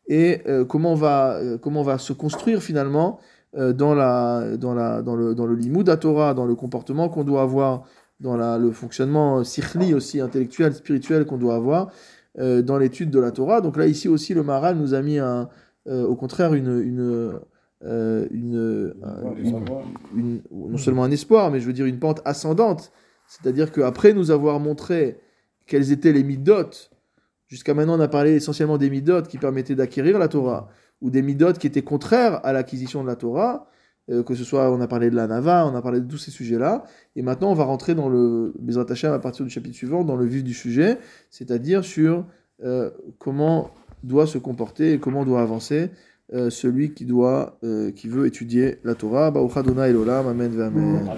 et 0.08 0.42
comment, 0.68 0.94
on 0.94 0.96
va, 0.96 1.40
comment 1.62 1.82
on 1.82 1.84
va 1.84 1.98
se 1.98 2.14
construire 2.14 2.64
finalement 2.64 3.20
dans, 3.58 3.96
la, 3.96 4.58
dans, 4.58 4.74
la, 4.74 5.02
dans, 5.02 5.16
le, 5.16 5.34
dans 5.36 5.46
le 5.46 5.56
limud 5.56 5.90
à 5.90 5.98
Torah, 5.98 6.34
dans 6.34 6.46
le 6.46 6.56
comportement 6.56 7.10
qu'on 7.10 7.24
doit 7.24 7.42
avoir, 7.42 7.84
dans 8.20 8.36
la, 8.38 8.58
le 8.58 8.72
fonctionnement 8.72 9.44
sikhli 9.44 9.94
aussi, 9.94 10.20
intellectuel, 10.22 10.74
spirituel 10.74 11.26
qu'on 11.26 11.38
doit 11.38 11.56
avoir 11.56 11.92
euh, 12.38 12.62
dans 12.62 12.78
l'étude 12.78 13.10
de 13.10 13.20
la 13.20 13.32
Torah. 13.32 13.62
Donc 13.62 13.76
là, 13.78 13.88
ici 13.88 14.08
aussi, 14.08 14.34
le 14.34 14.44
Maharal 14.44 14.76
nous 14.78 14.94
a 14.94 15.02
mis 15.02 15.18
un, 15.18 15.50
euh, 15.88 16.06
au 16.06 16.16
contraire 16.16 16.54
une, 16.54 16.80
une, 16.82 17.40
euh, 17.86 18.28
une, 18.32 18.94
un- 19.04 19.22
une- 19.36 19.52
une- 20.16 20.42
non 20.52 20.78
seulement 20.78 21.04
un 21.06 21.12
espoir, 21.12 21.50
mais 21.50 21.60
je 21.60 21.66
veux 21.66 21.74
dire 21.74 21.86
une 21.86 22.00
pente 22.00 22.22
ascendante. 22.26 22.92
C'est-à-dire 23.28 23.72
qu'après 23.72 24.14
nous 24.14 24.32
avoir 24.32 24.60
montré 24.60 25.20
quelles 25.66 25.92
étaient 25.92 26.12
les 26.12 26.24
midot, 26.24 26.70
jusqu'à 27.48 27.74
maintenant 27.74 27.98
on 27.98 28.02
a 28.02 28.08
parlé 28.08 28.34
essentiellement 28.36 28.78
des 28.78 28.90
midot 28.90 29.22
qui 29.24 29.38
permettaient 29.38 29.76
d'acquérir 29.76 30.20
la 30.20 30.28
Torah, 30.28 30.70
ou 31.02 31.10
des 31.10 31.22
midot 31.22 31.54
qui 31.54 31.68
étaient 31.68 31.82
contraires 31.82 32.40
à 32.46 32.54
l'acquisition 32.54 33.04
de 33.04 33.08
la 33.08 33.16
Torah, 33.16 33.68
euh, 34.10 34.24
que 34.24 34.34
ce 34.34 34.44
soit, 34.44 34.72
on 34.72 34.82
a 34.82 34.88
parlé 34.88 35.10
de 35.10 35.16
la 35.16 35.28
Nava, 35.28 35.68
on 35.68 35.76
a 35.76 35.82
parlé 35.82 36.00
de 36.00 36.08
tous 36.08 36.18
ces 36.18 36.32
sujets-là, 36.32 36.84
et 37.16 37.22
maintenant 37.22 37.52
on 37.52 37.56
va 37.56 37.66
rentrer 37.66 37.94
dans 37.96 38.10
le 38.10 38.54
Bezrat 38.60 38.86
Hashem 38.90 39.14
à 39.14 39.20
partir 39.20 39.46
du 39.46 39.52
chapitre 39.52 39.76
suivant, 39.76 40.04
dans 40.04 40.16
le 40.16 40.26
vif 40.26 40.44
du 40.44 40.54
sujet, 40.54 40.98
c'est-à-dire 41.30 41.84
sur 41.86 42.26
euh, 42.64 42.90
comment 43.20 43.72
doit 44.04 44.28
se 44.28 44.38
comporter 44.38 44.94
et 44.94 45.00
comment 45.00 45.26
doit 45.26 45.42
avancer 45.42 45.92
euh, 46.34 46.50
celui 46.50 46.94
qui 46.94 47.06
doit, 47.06 47.60
qui 47.96 48.08
veut 48.08 48.26
étudier 48.26 48.78
la 48.84 48.96
Torah. 48.96 49.32
Elolam, 49.88 50.28
Amen, 50.28 50.62
Amen. 50.62 51.10